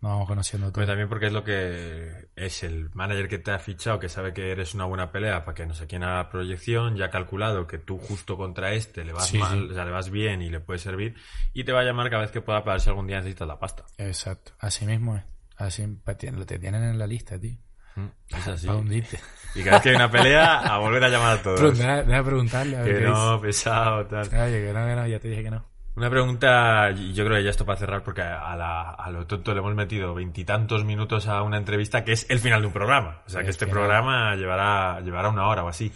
nos 0.00 0.12
vamos 0.12 0.28
conociendo 0.28 0.66
todo. 0.68 0.74
Pero 0.74 0.86
también 0.86 1.08
porque 1.08 1.26
es 1.26 1.32
lo 1.32 1.44
que 1.44 2.28
es 2.36 2.62
el 2.62 2.90
manager 2.94 3.28
que 3.28 3.38
te 3.38 3.50
ha 3.52 3.58
fichado, 3.58 3.98
que 3.98 4.08
sabe 4.08 4.32
que 4.32 4.50
eres 4.50 4.74
una 4.74 4.84
buena 4.86 5.12
pelea 5.12 5.44
para 5.44 5.54
que 5.54 5.66
no 5.66 5.74
sé 5.74 5.86
quién 5.86 6.02
haga 6.04 6.28
proyección, 6.30 6.96
ya 6.96 7.06
ha 7.06 7.10
calculado 7.10 7.66
que 7.66 7.78
tú 7.78 7.98
justo 7.98 8.36
contra 8.36 8.72
este 8.72 9.04
le 9.04 9.12
vas 9.12 9.26
Sí, 9.28 9.38
mal, 9.38 9.58
sí. 9.66 9.68
o 9.70 9.74
sea, 9.74 9.84
le 9.84 9.90
vas 9.90 10.10
bien 10.10 10.40
y 10.42 10.48
le 10.50 10.60
puede 10.60 10.78
servir, 10.78 11.14
y 11.52 11.64
te 11.64 11.72
va 11.72 11.80
a 11.80 11.84
llamar 11.84 12.08
cada 12.10 12.22
vez 12.22 12.30
que 12.30 12.40
pueda 12.40 12.64
para 12.64 12.74
ver 12.74 12.80
si 12.80 12.88
algún 12.88 13.06
día 13.06 13.18
necesitas 13.18 13.46
la 13.46 13.58
pasta. 13.58 13.84
Exacto, 13.98 14.52
así 14.58 14.86
mismo 14.86 15.16
es. 15.16 15.22
Así 15.56 15.86
te 16.04 16.58
tienen 16.58 16.82
en 16.82 16.98
la 16.98 17.06
lista, 17.06 17.38
tío. 17.38 17.58
Mm, 17.96 18.06
Es 18.28 18.48
así. 18.48 18.68
Y 19.54 19.62
cada 19.64 19.76
vez 19.78 19.82
que 19.82 19.88
hay 19.90 19.96
una 19.96 20.10
pelea, 20.10 20.60
a 20.60 20.78
volver 20.78 21.02
a 21.02 21.08
llamar 21.08 21.38
a 21.38 21.42
todos. 21.42 21.76
deja, 21.76 22.04
deja 22.04 22.22
preguntarle 22.24 22.76
a 22.76 22.82
ver 22.82 22.98
Que 23.00 23.04
no, 23.04 23.40
pesado, 23.40 24.06
tal. 24.06 24.28
Oye, 24.28 24.64
que 24.64 24.72
no, 24.72 24.86
que 24.86 24.94
no, 24.94 25.06
ya 25.08 25.18
te 25.18 25.28
dije 25.28 25.42
que 25.42 25.50
no. 25.50 25.66
Una 26.00 26.08
pregunta, 26.08 26.90
y 26.96 27.12
yo 27.12 27.26
creo 27.26 27.36
que 27.36 27.44
ya 27.44 27.50
esto 27.50 27.66
para 27.66 27.78
cerrar, 27.78 28.02
porque 28.02 28.22
a, 28.22 28.56
la- 28.56 28.88
a 28.92 29.10
lo 29.10 29.26
tonto 29.26 29.52
le 29.52 29.60
hemos 29.60 29.74
metido 29.74 30.14
veintitantos 30.14 30.82
minutos 30.82 31.28
a 31.28 31.42
una 31.42 31.58
entrevista 31.58 32.04
que 32.04 32.12
es 32.12 32.24
el 32.30 32.38
final 32.38 32.62
de 32.62 32.68
un 32.68 32.72
programa. 32.72 33.20
O 33.26 33.28
sea, 33.28 33.42
que 33.44 33.50
este 33.50 33.66
programa 33.66 34.34
llevará, 34.34 34.98
llevará 35.02 35.28
una 35.28 35.46
hora 35.46 35.62
o 35.62 35.68
así. 35.68 35.92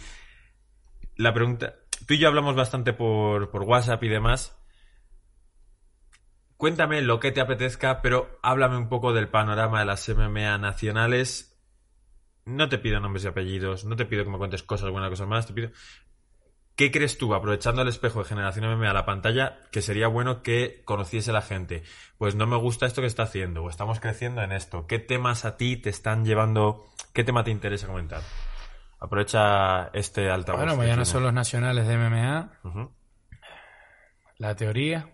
La 1.15 1.33
pregunta, 1.33 1.73
tú 2.07 2.13
y 2.13 2.19
yo 2.19 2.27
hablamos 2.27 2.55
bastante 2.55 2.93
por, 2.93 3.49
por 3.49 3.63
WhatsApp 3.63 4.03
y 4.03 4.09
demás. 4.09 4.55
Cuéntame 6.57 7.01
lo 7.01 7.19
que 7.19 7.31
te 7.31 7.41
apetezca, 7.41 8.03
pero 8.03 8.37
háblame 8.43 8.77
un 8.77 8.89
poco 8.89 9.11
del 9.11 9.27
panorama 9.27 9.79
de 9.79 9.85
las 9.85 10.07
MMA 10.07 10.59
nacionales. 10.59 11.59
No 12.45 12.69
te 12.69 12.77
pido 12.77 12.99
nombres 12.99 13.25
y 13.25 13.27
apellidos, 13.27 13.85
no 13.85 13.95
te 13.95 14.05
pido 14.05 14.23
que 14.23 14.29
me 14.29 14.37
cuentes 14.37 14.61
cosas, 14.61 14.91
buenas 14.91 15.09
cosas 15.09 15.27
más, 15.27 15.47
te 15.47 15.53
pido... 15.53 15.71
¿Qué 16.75 16.91
crees 16.91 17.17
tú, 17.17 17.33
aprovechando 17.33 17.81
el 17.81 17.87
espejo 17.87 18.19
de 18.19 18.25
Generación 18.29 18.65
MMA 18.77 18.89
a 18.89 18.93
la 18.93 19.05
pantalla, 19.05 19.59
que 19.71 19.81
sería 19.81 20.07
bueno 20.07 20.41
que 20.43 20.81
conociese 20.83 21.31
la 21.31 21.41
gente? 21.41 21.83
Pues 22.17 22.35
no 22.35 22.47
me 22.47 22.57
gusta 22.57 22.85
esto 22.85 22.99
que 23.01 23.07
está 23.07 23.23
haciendo, 23.23 23.63
o 23.63 23.69
estamos 23.69 23.99
creciendo 24.01 24.41
en 24.41 24.51
esto. 24.51 24.85
¿Qué 24.85 24.99
temas 24.99 25.45
a 25.45 25.55
ti 25.55 25.77
te 25.77 25.89
están 25.89 26.25
llevando? 26.25 26.85
¿Qué 27.13 27.23
tema 27.23 27.43
te 27.45 27.51
interesa 27.51 27.87
comentar? 27.87 28.21
Aprovecha 28.99 29.87
este 29.93 30.29
altavoz. 30.29 30.61
Bueno, 30.61 30.75
mañana 30.75 31.05
son 31.05 31.23
los 31.23 31.33
nacionales 31.33 31.87
de 31.87 31.97
MMA. 31.97 32.51
La 34.37 34.55
teoría. 34.55 35.11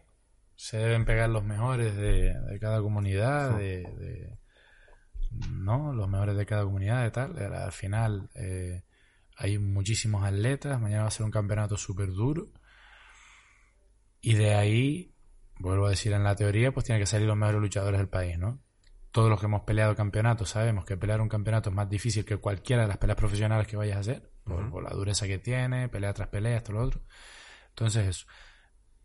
Se 0.55 0.77
deben 0.77 1.05
pegar 1.05 1.29
los 1.29 1.43
mejores 1.43 1.95
de, 1.95 2.33
de 2.39 2.59
cada 2.59 2.81
comunidad, 2.81 3.57
de, 3.57 3.81
de- 3.97 4.37
¿no? 5.51 5.93
Los 5.93 6.07
mejores 6.07 6.37
de 6.37 6.45
cada 6.45 6.63
comunidad, 6.63 7.01
de 7.03 7.11
tal. 7.11 7.37
Al 7.53 7.71
final 7.71 8.29
eh, 8.35 8.83
hay 9.41 9.57
muchísimos 9.57 10.23
atletas. 10.23 10.79
Mañana 10.79 11.01
va 11.01 11.07
a 11.07 11.11
ser 11.11 11.25
un 11.25 11.31
campeonato 11.31 11.75
súper 11.75 12.11
duro. 12.11 12.45
Y 14.21 14.35
de 14.35 14.53
ahí, 14.53 15.15
vuelvo 15.57 15.87
a 15.87 15.89
decir, 15.89 16.13
en 16.13 16.23
la 16.23 16.35
teoría, 16.35 16.71
pues 16.71 16.85
tiene 16.85 16.99
que 16.99 17.07
salir 17.07 17.25
los 17.25 17.35
mejores 17.35 17.59
luchadores 17.59 17.99
del 17.99 18.07
país, 18.07 18.37
¿no? 18.37 18.59
Todos 19.11 19.31
los 19.31 19.39
que 19.39 19.47
hemos 19.47 19.63
peleado 19.63 19.95
campeonatos 19.95 20.49
sabemos 20.49 20.85
que 20.85 20.95
pelear 20.95 21.21
un 21.21 21.27
campeonato 21.27 21.71
es 21.71 21.75
más 21.75 21.89
difícil 21.89 22.23
que 22.23 22.37
cualquiera 22.37 22.83
de 22.83 22.87
las 22.87 22.97
peleas 22.97 23.17
profesionales 23.17 23.67
que 23.67 23.75
vayas 23.75 23.97
a 23.97 23.99
hacer, 24.01 24.31
por, 24.43 24.69
por 24.69 24.83
la 24.83 24.91
dureza 24.91 25.25
que 25.25 25.39
tiene, 25.39 25.89
pelea 25.89 26.13
tras 26.13 26.27
pelea, 26.27 26.57
esto, 26.57 26.71
lo 26.71 26.83
otro. 26.83 27.01
Entonces, 27.69 28.07
eso. 28.07 28.27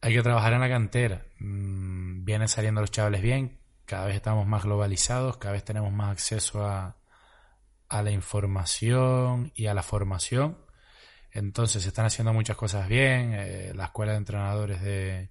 Hay 0.03 0.13
que 0.13 0.23
trabajar 0.23 0.53
en 0.53 0.61
la 0.61 0.69
cantera. 0.69 1.25
Mm, 1.39 2.25
vienen 2.25 2.49
saliendo 2.49 2.83
los 2.83 2.91
chavales 2.91 3.23
bien, 3.23 3.59
cada 3.87 4.05
vez 4.05 4.17
estamos 4.17 4.47
más 4.47 4.65
globalizados, 4.65 5.39
cada 5.39 5.53
vez 5.53 5.65
tenemos 5.65 5.93
más 5.93 6.11
acceso 6.11 6.67
a, 6.67 6.99
a 7.89 8.03
la 8.03 8.11
información 8.11 9.53
y 9.55 9.67
a 9.67 9.75
la 9.75 9.83
formación. 9.83 10.59
Entonces 11.31 11.83
se 11.83 11.89
están 11.89 12.07
haciendo 12.07 12.33
muchas 12.33 12.57
cosas 12.57 12.89
bien, 12.89 13.33
eh, 13.35 13.73
la 13.75 13.85
escuela 13.87 14.13
de 14.13 14.19
entrenadores 14.19 14.81
de, 14.83 15.31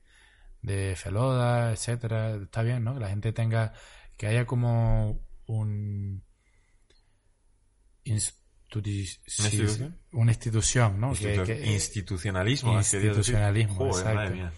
de 0.61 0.95
Feloda, 0.95 1.71
etcétera, 1.71 2.35
está 2.35 2.61
bien, 2.61 2.83
¿no? 2.83 2.93
Que 2.93 2.99
la 2.99 3.09
gente 3.09 3.33
tenga, 3.33 3.73
que 4.17 4.27
haya 4.27 4.45
como 4.45 5.19
un 5.47 6.23
institución? 8.03 9.99
una 10.11 10.31
institución, 10.31 10.99
¿no? 10.99 11.13
Que- 11.13 11.35
Institu- 11.37 11.45
que- 11.45 11.65
institucionalismo. 11.73 12.73
Institucionalismo, 12.77 13.75
Joder, 13.75 13.91
exacto. 13.93 14.15
madre 14.15 14.29
mía. 14.35 14.51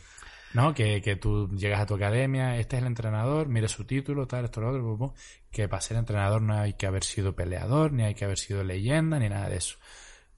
¿No? 0.53 0.73
Que, 0.73 1.01
que 1.01 1.15
tú 1.15 1.49
llegas 1.55 1.81
a 1.81 1.85
tu 1.85 1.95
academia, 1.95 2.57
este 2.57 2.77
es 2.77 2.81
el 2.81 2.87
entrenador, 2.87 3.47
mire 3.47 3.67
su 3.67 3.85
título, 3.85 4.27
tal, 4.27 4.45
esto, 4.45 4.61
lo 4.61 4.69
otro, 4.69 5.13
que 5.51 5.67
para 5.67 5.81
ser 5.81 5.97
entrenador 5.97 6.41
no 6.41 6.53
hay 6.53 6.73
que 6.73 6.87
haber 6.87 7.03
sido 7.03 7.35
peleador, 7.35 7.91
ni 7.91 8.03
hay 8.03 8.15
que 8.15 8.25
haber 8.25 8.37
sido 8.37 8.63
leyenda, 8.63 9.19
ni 9.19 9.29
nada 9.29 9.49
de 9.49 9.57
eso. 9.57 9.77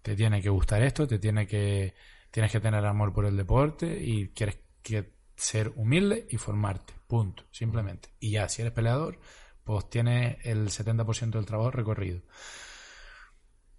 Te 0.02 0.16
tiene 0.16 0.42
que 0.42 0.50
gustar 0.50 0.82
esto, 0.82 1.08
te 1.08 1.20
tiene 1.20 1.48
que, 1.48 1.94
tienes 2.32 2.52
que 2.52 2.60
tener 2.60 2.86
amor 2.86 3.14
por 3.14 3.26
el 3.26 3.38
deporte 3.38 4.00
y 4.02 4.30
quieres 4.30 4.60
que 4.82 5.14
ser 5.36 5.72
humilde 5.76 6.28
y 6.30 6.38
formarte, 6.38 6.94
punto, 7.08 7.44
simplemente. 7.52 8.10
Y 8.20 8.32
ya, 8.32 8.50
si 8.50 8.62
eres 8.62 8.74
peleador, 8.74 9.20
pues 9.64 9.90
tienes 9.90 10.38
el 10.46 10.70
70% 10.70 11.32
del 11.32 11.46
trabajo 11.46 11.72
recorrido. 11.72 12.22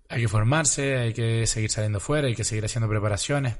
Hay 0.08 0.22
que 0.22 0.28
formarse, 0.28 0.96
hay 0.98 1.12
que 1.12 1.46
seguir 1.46 1.70
saliendo 1.70 2.00
fuera, 2.00 2.28
hay 2.28 2.34
que 2.34 2.44
seguir 2.44 2.64
haciendo 2.64 2.88
preparaciones. 2.88 3.58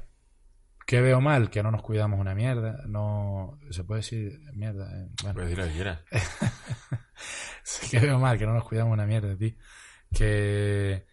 ¿Qué 0.91 0.99
veo 0.99 1.21
mal? 1.21 1.49
Que 1.49 1.63
no 1.63 1.71
nos 1.71 1.81
cuidamos 1.83 2.19
una 2.19 2.35
mierda. 2.35 2.83
No. 2.85 3.57
¿Se 3.69 3.85
puede 3.85 3.99
decir 4.01 4.41
mierda? 4.51 4.91
Eh, 4.93 5.07
Bueno, 5.23 5.35
Puedes 5.35 5.49
decir 5.51 5.57
lo 5.57 5.65
que 5.69 5.73
quieras. 5.73 5.99
que 7.89 7.99
veo 7.99 8.19
mal, 8.19 8.37
que 8.37 8.45
no 8.45 8.53
nos 8.53 8.65
cuidamos 8.65 8.91
una 8.91 9.05
mierda, 9.05 9.37
tío. 9.37 9.53
Que. 10.13 11.05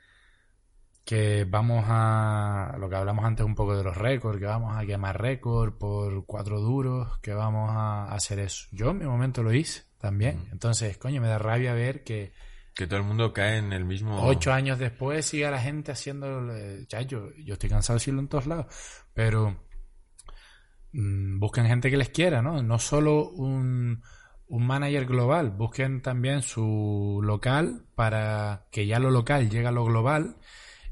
Que 1.05 1.45
vamos 1.49 1.85
a. 1.87 2.74
Lo 2.76 2.89
que 2.91 2.97
hablamos 2.97 3.24
antes 3.24 3.47
un 3.47 3.55
poco 3.55 3.76
de 3.76 3.85
los 3.85 3.97
récords, 3.97 4.41
que 4.41 4.47
vamos 4.47 4.76
a 4.76 4.85
quemar 4.85 5.22
récord 5.22 5.79
por 5.79 6.26
cuatro 6.26 6.59
duros, 6.59 7.16
que 7.20 7.33
vamos 7.33 7.70
a 7.72 8.12
hacer 8.12 8.41
eso. 8.41 8.66
Yo 8.72 8.91
en 8.91 8.99
mi 8.99 9.05
momento 9.07 9.45
lo 9.45 9.53
hice 9.53 9.85
también. 9.99 10.49
Entonces, 10.51 10.99
coño, 10.99 11.20
me 11.20 11.29
da 11.29 11.39
rabia 11.39 11.72
ver 11.72 12.03
que 12.03 12.33
Que 12.74 12.89
todo 12.89 12.99
el 12.99 13.07
mundo 13.07 13.33
cae 13.33 13.59
en 13.59 13.72
el 13.72 13.85
mismo... 13.85 14.24
Ocho 14.26 14.53
años 14.53 14.81
después 14.81 15.24
sigue 15.24 15.49
la 15.49 15.61
gente 15.61 15.93
haciendo... 15.93 16.53
eh, 16.53 16.85
Ya, 16.89 17.01
yo, 17.03 17.31
yo 17.37 17.53
estoy 17.55 17.70
cansado 17.70 17.95
de 17.95 18.01
decirlo 18.01 18.20
en 18.20 18.29
todos 18.29 18.47
lados, 18.49 18.66
pero 19.14 19.67
mm, 20.93 21.39
busquen 21.39 21.66
gente 21.66 21.91
que 21.91 21.97
les 21.97 22.09
quiera, 22.11 22.43
¿no? 22.43 22.62
No 22.62 22.78
solo 22.78 23.30
un, 23.30 24.03
un 24.49 24.66
manager 24.66 25.07
global, 25.07 25.51
busquen 25.51 26.03
también 26.03 26.43
su 26.43 27.20
local 27.22 27.82
para 27.95 28.66
que 28.70 28.86
ya 28.86 28.99
lo 28.99 29.11
local 29.11 29.51
llegue 29.51 29.66
a 29.66 29.72
lo 29.72 29.84
global 29.84 30.36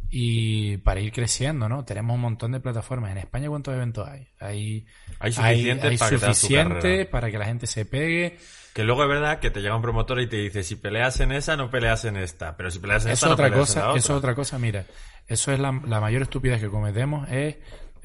y 0.08 0.76
para 0.78 1.00
ir 1.00 1.12
creciendo, 1.12 1.68
¿no? 1.68 1.84
Tenemos 1.84 2.14
un 2.14 2.20
montón 2.20 2.52
de 2.52 2.60
plataformas. 2.60 3.10
En 3.12 3.18
España, 3.18 3.48
¿cuántos 3.48 3.74
eventos 3.74 4.06
hay? 4.06 4.28
Hay, 4.38 4.86
Hay 5.18 5.32
suficiente 5.32 5.88
hay 5.88 5.98
para 5.98 6.10
que 6.10 6.18
suficiente 6.18 6.80
carrera. 6.80 7.10
para 7.10 7.30
que 7.30 7.38
la 7.38 7.44
gente 7.46 7.66
se 7.66 7.84
pegue. 7.86 8.38
Que 8.72 8.84
luego 8.84 9.02
es 9.02 9.08
verdad 9.08 9.40
que 9.40 9.50
te 9.50 9.60
llega 9.60 9.74
un 9.74 9.82
promotor 9.82 10.20
y 10.20 10.28
te 10.28 10.36
dice, 10.36 10.62
si 10.62 10.76
peleas 10.76 11.18
en 11.20 11.32
esa, 11.32 11.56
no 11.56 11.70
peleas 11.70 12.04
en 12.04 12.16
esta. 12.16 12.56
Pero 12.56 12.70
si 12.70 12.78
peleas 12.78 13.04
en 13.06 13.12
Eso 13.12 13.26
esta, 13.26 13.26
es 13.26 13.32
otra 13.32 13.48
no 13.48 13.52
peleas 13.52 13.70
en 13.70 13.76
la 13.80 13.82
cosa, 13.82 13.88
otra. 13.88 13.98
eso 13.98 14.12
es 14.12 14.18
otra 14.18 14.34
cosa, 14.34 14.58
mira, 14.58 14.84
eso 15.26 15.50
es 15.52 15.58
la, 15.58 15.72
la 15.86 16.00
mayor 16.00 16.22
estupidez 16.22 16.60
que 16.60 16.68
cometemos 16.68 17.28
es 17.30 17.56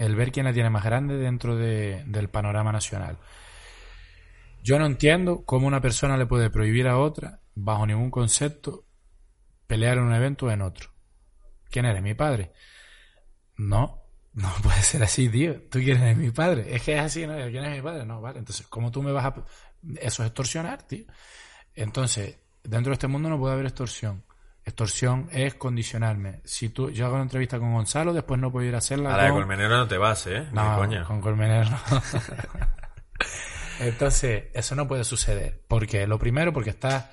el 0.01 0.15
ver 0.15 0.31
quién 0.31 0.45
la 0.45 0.53
tiene 0.53 0.69
más 0.69 0.83
grande 0.83 1.17
dentro 1.17 1.55
de- 1.55 2.03
del 2.07 2.29
panorama 2.29 2.71
nacional. 2.71 3.17
Yo 4.63 4.77
no 4.79 4.85
entiendo 4.85 5.43
cómo 5.45 5.67
una 5.67 5.81
persona 5.81 6.17
le 6.17 6.25
puede 6.25 6.49
prohibir 6.49 6.87
a 6.87 6.97
otra, 6.97 7.39
bajo 7.55 7.85
ningún 7.85 8.11
concepto, 8.11 8.85
pelear 9.67 9.97
en 9.97 10.03
un 10.05 10.13
evento 10.13 10.45
o 10.47 10.51
en 10.51 10.61
otro. 10.61 10.89
¿Quién 11.69 11.85
eres? 11.85 12.01
¿Mi 12.01 12.13
padre? 12.13 12.51
No, 13.57 14.03
no 14.33 14.49
puede 14.63 14.81
ser 14.81 15.03
así, 15.03 15.29
tío. 15.29 15.61
Tú 15.69 15.79
quién 15.79 16.01
eres 16.01 16.17
mi 16.17 16.31
padre. 16.31 16.75
Es 16.75 16.83
que 16.83 16.93
es 16.95 17.01
así, 17.01 17.25
¿no? 17.25 17.35
¿Quién 17.35 17.63
es 17.65 17.75
mi 17.77 17.81
padre? 17.81 18.05
No, 18.05 18.21
vale. 18.21 18.39
Entonces, 18.39 18.67
¿cómo 18.67 18.91
tú 18.91 19.01
me 19.01 19.11
vas 19.11 19.25
a... 19.25 19.35
Eso 19.99 20.23
es 20.23 20.27
extorsionar, 20.27 20.83
tío. 20.83 21.05
Entonces, 21.73 22.37
dentro 22.63 22.91
de 22.91 22.93
este 22.93 23.07
mundo 23.07 23.29
no 23.29 23.39
puede 23.39 23.53
haber 23.53 23.65
extorsión. 23.65 24.23
Extorsión 24.63 25.27
es 25.31 25.55
condicionarme. 25.55 26.41
Si 26.43 26.69
tú, 26.69 26.91
yo 26.91 27.05
hago 27.05 27.15
una 27.15 27.23
entrevista 27.23 27.57
con 27.59 27.73
Gonzalo, 27.73 28.13
después 28.13 28.39
no 28.39 28.51
puedo 28.51 28.67
ir 28.67 28.75
a 28.75 28.77
hacerla 28.77 29.13
A 29.13 29.17
la 29.17 29.23
de 29.23 29.29
con... 29.29 29.39
Colmenero 29.39 29.75
no 29.77 29.87
te 29.87 29.97
vas, 29.97 30.27
¿eh? 30.27 30.41
De 30.41 30.51
No, 30.51 30.77
coña. 30.77 31.03
con 31.03 31.19
Colmenero 31.19 31.69
no. 31.69 31.79
Entonces, 33.79 34.45
eso 34.53 34.75
no 34.75 34.87
puede 34.87 35.03
suceder. 35.03 35.63
Porque 35.67 36.05
lo 36.05 36.19
primero, 36.19 36.53
porque 36.53 36.69
estás, 36.69 37.09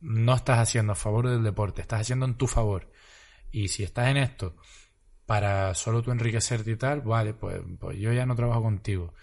no 0.00 0.34
estás 0.34 0.58
haciendo 0.58 0.92
a 0.92 0.96
favor 0.96 1.28
del 1.28 1.42
deporte, 1.42 1.80
estás 1.80 2.02
haciendo 2.02 2.26
en 2.26 2.34
tu 2.34 2.46
favor. 2.46 2.90
Y 3.50 3.68
si 3.68 3.82
estás 3.82 4.08
en 4.08 4.18
esto 4.18 4.56
para 5.26 5.74
solo 5.74 6.02
tú 6.02 6.10
enriquecerte 6.10 6.72
y 6.72 6.76
tal, 6.76 7.00
vale, 7.02 7.34
pues, 7.34 7.60
pues 7.78 7.96
yo 7.98 8.12
ya 8.12 8.26
no 8.26 8.34
trabajo 8.36 8.62
contigo. 8.62 9.14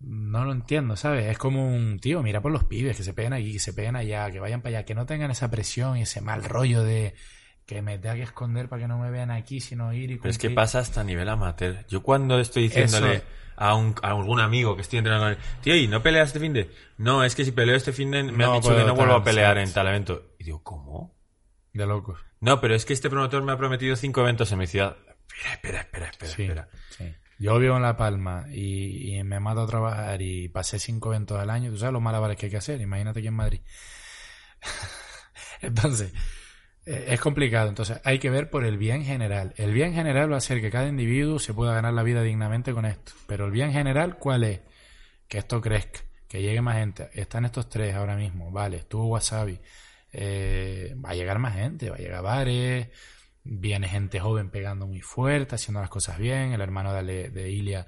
No 0.00 0.44
lo 0.44 0.52
entiendo, 0.52 0.96
¿sabes? 0.96 1.26
Es 1.26 1.38
como 1.38 1.66
un 1.74 1.98
tío, 1.98 2.22
mira 2.22 2.40
por 2.40 2.52
los 2.52 2.64
pibes 2.64 2.96
que 2.96 3.02
se 3.02 3.14
peguen 3.14 3.32
aquí, 3.32 3.52
que 3.54 3.58
se 3.58 3.72
peguen 3.72 3.96
allá, 3.96 4.30
que 4.30 4.38
vayan 4.38 4.62
para 4.62 4.78
allá, 4.78 4.84
que 4.86 4.94
no 4.94 5.06
tengan 5.06 5.30
esa 5.30 5.50
presión 5.50 5.96
y 5.96 6.02
ese 6.02 6.20
mal 6.20 6.44
rollo 6.44 6.82
de 6.84 7.14
que 7.66 7.82
me 7.82 7.98
tenga 7.98 8.14
que 8.14 8.22
esconder 8.22 8.68
para 8.68 8.82
que 8.82 8.88
no 8.88 8.98
me 8.98 9.10
vean 9.10 9.30
aquí, 9.30 9.60
sino 9.60 9.92
ir 9.92 10.10
y 10.12 10.16
Pero 10.18 10.30
es 10.30 10.38
que 10.38 10.46
cumplir. 10.48 10.54
pasa 10.56 10.78
hasta 10.78 11.00
a 11.00 11.04
nivel 11.04 11.28
amateur. 11.28 11.84
Yo 11.88 12.02
cuando 12.02 12.38
estoy 12.38 12.62
diciéndole 12.64 13.16
Eso. 13.16 13.24
a, 13.56 13.74
un, 13.74 13.94
a 14.02 14.08
algún 14.10 14.40
amigo 14.40 14.76
que 14.76 14.82
estoy 14.82 15.00
entrenando 15.00 15.26
con 15.26 15.32
él, 15.34 15.38
tío, 15.62 15.74
¿y 15.76 15.88
no 15.88 16.00
peleas 16.02 16.28
este 16.28 16.38
fin 16.40 16.52
de? 16.52 16.70
No, 16.96 17.24
es 17.24 17.34
que 17.34 17.44
si 17.44 17.50
peleo 17.50 17.74
este 17.76 17.92
fin 17.92 18.10
de 18.12 18.22
me 18.22 18.32
No 18.44 18.54
han 18.54 18.60
dicho 18.60 18.74
que 18.76 18.84
no 18.84 18.94
vuelvo 18.94 19.14
a 19.14 19.24
pelear 19.24 19.56
sí, 19.56 19.62
en 19.64 19.72
tal 19.72 19.88
evento. 19.88 20.34
Y 20.38 20.44
digo, 20.44 20.62
¿cómo? 20.62 21.14
De 21.74 21.84
locos. 21.86 22.20
No, 22.40 22.60
pero 22.60 22.74
es 22.76 22.84
que 22.86 22.92
este 22.92 23.10
promotor 23.10 23.42
me 23.42 23.50
ha 23.52 23.56
prometido 23.58 23.96
cinco 23.96 24.20
eventos 24.22 24.50
en 24.52 24.58
mi 24.60 24.66
ciudad. 24.68 24.96
Espera, 25.52 25.80
espera, 25.80 25.80
espera, 25.82 26.10
espera, 26.10 26.32
Sí, 26.32 26.42
espera. 26.44 26.68
sí. 26.96 27.04
Yo 27.38 27.58
vivo 27.58 27.76
en 27.76 27.82
La 27.82 27.96
Palma 27.96 28.46
y, 28.50 29.16
y 29.16 29.22
me 29.22 29.38
mato 29.38 29.62
a 29.62 29.66
trabajar 29.66 30.20
y 30.22 30.48
pasé 30.48 30.78
cinco 30.78 31.10
eventos 31.10 31.38
al 31.38 31.50
año. 31.50 31.70
Tú 31.70 31.78
sabes 31.78 31.92
los 31.92 32.02
malabares 32.02 32.36
que 32.36 32.46
hay 32.46 32.50
que 32.50 32.56
hacer. 32.56 32.80
Imagínate 32.80 33.20
aquí 33.20 33.28
en 33.28 33.34
Madrid. 33.34 33.60
Entonces, 35.60 36.12
eh, 36.86 37.06
es 37.08 37.20
complicado. 37.20 37.68
Entonces, 37.68 38.00
hay 38.04 38.18
que 38.18 38.30
ver 38.30 38.50
por 38.50 38.64
el 38.64 38.78
bien 38.78 39.04
general. 39.04 39.54
El 39.56 39.72
bien 39.72 39.94
general 39.94 40.32
va 40.32 40.38
a 40.38 40.40
ser 40.40 40.60
que 40.60 40.70
cada 40.70 40.88
individuo 40.88 41.38
se 41.38 41.54
pueda 41.54 41.74
ganar 41.74 41.92
la 41.92 42.02
vida 42.02 42.22
dignamente 42.22 42.72
con 42.72 42.86
esto. 42.86 43.12
Pero 43.26 43.46
el 43.46 43.52
bien 43.52 43.72
general, 43.72 44.16
¿cuál 44.18 44.44
es? 44.44 44.60
Que 45.28 45.38
esto 45.38 45.60
crezca, 45.60 46.00
que 46.28 46.42
llegue 46.42 46.62
más 46.62 46.76
gente. 46.76 47.10
Están 47.12 47.44
estos 47.44 47.68
tres 47.68 47.94
ahora 47.94 48.16
mismo. 48.16 48.50
Vale, 48.50 48.78
estuvo 48.78 49.06
Wasabi. 49.06 49.60
Eh, 50.12 50.96
va 51.04 51.10
a 51.10 51.14
llegar 51.14 51.38
más 51.38 51.54
gente, 51.54 51.90
va 51.90 51.96
a 51.96 51.98
llegar 51.98 52.22
bares. 52.22 52.88
Viene 53.50 53.88
gente 53.88 54.20
joven 54.20 54.50
pegando 54.50 54.86
muy 54.86 55.00
fuerte, 55.00 55.54
haciendo 55.54 55.80
las 55.80 55.88
cosas 55.88 56.18
bien. 56.18 56.52
El 56.52 56.60
hermano 56.60 56.92
de, 56.92 57.30
de 57.30 57.50
Ilia 57.50 57.86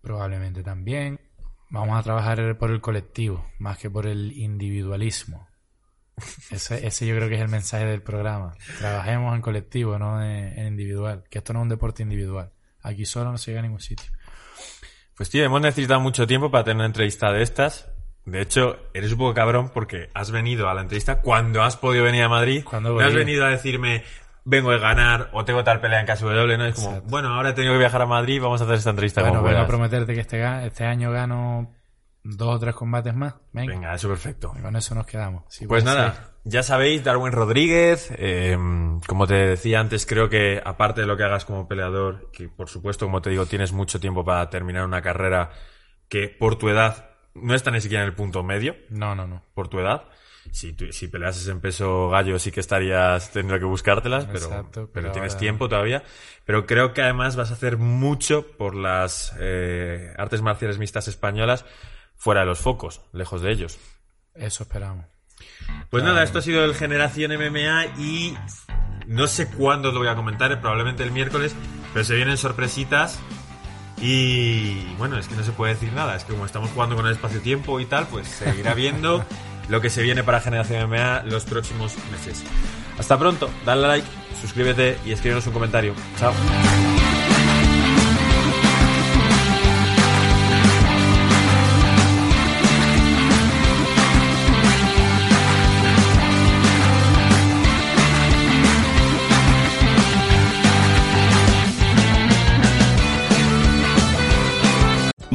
probablemente 0.00 0.62
también. 0.62 1.20
Vamos 1.68 1.98
a 1.98 2.02
trabajar 2.02 2.56
por 2.58 2.70
el 2.70 2.80
colectivo, 2.80 3.44
más 3.58 3.76
que 3.78 3.90
por 3.90 4.06
el 4.06 4.32
individualismo. 4.32 5.48
Ese, 6.50 6.86
ese 6.86 7.06
yo 7.06 7.16
creo 7.16 7.28
que 7.28 7.36
es 7.36 7.40
el 7.40 7.48
mensaje 7.48 7.86
del 7.86 8.02
programa. 8.02 8.54
Trabajemos 8.78 9.34
en 9.34 9.40
colectivo, 9.40 9.98
no 9.98 10.22
en, 10.22 10.58
en 10.58 10.66
individual. 10.66 11.24
Que 11.30 11.38
esto 11.38 11.54
no 11.54 11.60
es 11.60 11.62
un 11.62 11.68
deporte 11.70 12.02
individual. 12.02 12.52
Aquí 12.82 13.06
solo 13.06 13.32
no 13.32 13.38
se 13.38 13.50
llega 13.50 13.60
a 13.60 13.62
ningún 13.62 13.80
sitio. 13.80 14.10
Pues 15.16 15.30
tío, 15.30 15.44
hemos 15.44 15.60
necesitado 15.60 16.00
mucho 16.00 16.26
tiempo 16.26 16.50
para 16.50 16.64
tener 16.64 16.76
una 16.76 16.86
entrevista 16.86 17.32
de 17.32 17.42
estas. 17.42 17.88
De 18.24 18.42
hecho, 18.42 18.78
eres 18.94 19.12
un 19.12 19.18
poco 19.18 19.34
cabrón 19.34 19.70
porque 19.72 20.08
has 20.14 20.30
venido 20.30 20.68
a 20.68 20.74
la 20.74 20.82
entrevista 20.82 21.20
cuando 21.20 21.62
has 21.62 21.76
podido 21.76 22.04
venir 22.04 22.22
a 22.22 22.28
Madrid. 22.28 22.64
Cuando 22.64 22.94
no 22.94 23.00
has 23.00 23.14
venido 23.14 23.44
a 23.44 23.48
decirme, 23.48 24.04
vengo 24.50 24.70
de 24.72 24.78
ganar 24.78 25.30
o 25.32 25.44
tengo 25.44 25.62
tal 25.64 25.80
pelea 25.80 26.00
en 26.00 26.06
KSW, 26.06 26.26
¿no? 26.58 26.66
Es 26.66 26.74
como, 26.74 26.88
Exacto. 26.88 27.08
bueno, 27.08 27.28
ahora 27.34 27.50
he 27.50 27.52
tenido 27.52 27.72
que 27.74 27.78
viajar 27.78 28.02
a 28.02 28.06
Madrid, 28.06 28.40
vamos 28.42 28.60
a 28.60 28.64
hacer 28.64 28.76
esta 28.76 28.90
entrevista 28.90 29.22
Bueno, 29.22 29.42
vengo 29.42 29.58
a 29.60 29.66
prometerte 29.66 30.14
que 30.14 30.20
este, 30.20 30.66
este 30.66 30.84
año 30.84 31.10
gano 31.12 31.74
dos 32.22 32.56
o 32.56 32.58
tres 32.58 32.74
combates 32.74 33.14
más. 33.14 33.34
Venga, 33.52 33.72
Venga, 33.72 33.94
eso 33.94 34.08
perfecto. 34.08 34.52
con 34.60 34.76
eso 34.76 34.94
nos 34.94 35.06
quedamos. 35.06 35.44
Pues 35.68 35.84
nada, 35.84 36.12
ser. 36.12 36.22
ya 36.44 36.62
sabéis, 36.62 37.02
Darwin 37.04 37.32
Rodríguez, 37.32 38.12
eh, 38.16 38.58
como 39.06 39.26
te 39.26 39.34
decía 39.34 39.80
antes, 39.80 40.04
creo 40.04 40.28
que 40.28 40.60
aparte 40.64 41.00
de 41.02 41.06
lo 41.06 41.16
que 41.16 41.24
hagas 41.24 41.44
como 41.44 41.66
peleador, 41.68 42.30
que 42.32 42.48
por 42.48 42.68
supuesto, 42.68 43.06
como 43.06 43.22
te 43.22 43.30
digo, 43.30 43.46
tienes 43.46 43.72
mucho 43.72 44.00
tiempo 44.00 44.24
para 44.24 44.50
terminar 44.50 44.84
una 44.84 45.00
carrera 45.00 45.50
que 46.08 46.28
por 46.28 46.56
tu 46.56 46.68
edad 46.68 47.10
no 47.34 47.54
está 47.54 47.70
ni 47.70 47.80
siquiera 47.80 48.02
en 48.02 48.08
el 48.10 48.14
punto 48.16 48.42
medio, 48.42 48.74
No, 48.90 49.14
no, 49.14 49.26
no. 49.26 49.42
por 49.54 49.68
tu 49.68 49.78
edad. 49.78 50.02
Si, 50.52 50.72
tú- 50.72 50.92
si 50.92 51.08
peleases 51.08 51.46
en 51.48 51.60
peso 51.60 52.08
gallo 52.10 52.38
sí 52.38 52.50
que 52.50 52.60
estarías 52.60 53.30
teniendo 53.30 53.58
que 53.58 53.64
buscártelas, 53.66 54.24
pero, 54.24 54.38
Exacto, 54.46 54.70
pero, 54.72 54.88
pero 54.92 55.12
tienes 55.12 55.32
ahora- 55.32 55.40
tiempo 55.40 55.68
todavía. 55.68 56.02
Pero 56.46 56.66
creo 56.66 56.92
que 56.92 57.02
además 57.02 57.36
vas 57.36 57.50
a 57.50 57.54
hacer 57.54 57.76
mucho 57.76 58.46
por 58.56 58.74
las 58.74 59.32
eh, 59.38 60.12
artes 60.18 60.42
marciales 60.42 60.78
mixtas 60.78 61.06
españolas 61.08 61.64
fuera 62.16 62.40
de 62.40 62.46
los 62.46 62.58
focos, 62.58 63.02
lejos 63.12 63.42
de 63.42 63.52
ellos. 63.52 63.78
Eso 64.34 64.62
esperamos. 64.64 65.06
Pues 65.90 66.02
nada, 66.04 66.22
esto 66.22 66.38
ha 66.38 66.42
sido 66.42 66.64
el 66.64 66.74
Generación 66.74 67.32
MMA 67.32 67.86
y 67.98 68.36
no 69.06 69.26
sé 69.26 69.48
cuándo 69.50 69.88
os 69.88 69.94
lo 69.94 70.00
voy 70.00 70.08
a 70.08 70.14
comentar, 70.16 70.58
probablemente 70.60 71.02
el 71.02 71.12
miércoles, 71.12 71.54
pero 71.92 72.04
se 72.04 72.14
vienen 72.16 72.36
sorpresitas 72.36 73.18
y 74.02 74.84
bueno, 74.96 75.18
es 75.18 75.28
que 75.28 75.34
no 75.34 75.42
se 75.42 75.52
puede 75.52 75.74
decir 75.74 75.92
nada, 75.92 76.16
es 76.16 76.24
que 76.24 76.32
como 76.32 76.46
estamos 76.46 76.70
jugando 76.70 76.96
con 76.96 77.06
el 77.06 77.12
espacio-tiempo 77.12 77.80
y 77.80 77.86
tal, 77.86 78.06
pues 78.08 78.26
se 78.28 78.54
irá 78.58 78.74
viendo 78.74 79.24
lo 79.70 79.80
que 79.80 79.88
se 79.88 80.02
viene 80.02 80.22
para 80.22 80.40
Generación 80.40 80.88
MMA 80.90 81.22
los 81.24 81.44
próximos 81.44 81.94
meses. 82.10 82.42
Hasta 82.98 83.18
pronto, 83.18 83.48
dale 83.64 83.86
like, 83.86 84.06
suscríbete 84.40 84.98
y 85.06 85.12
escríbenos 85.12 85.46
un 85.46 85.52
comentario. 85.52 85.94
Chao. 86.18 86.32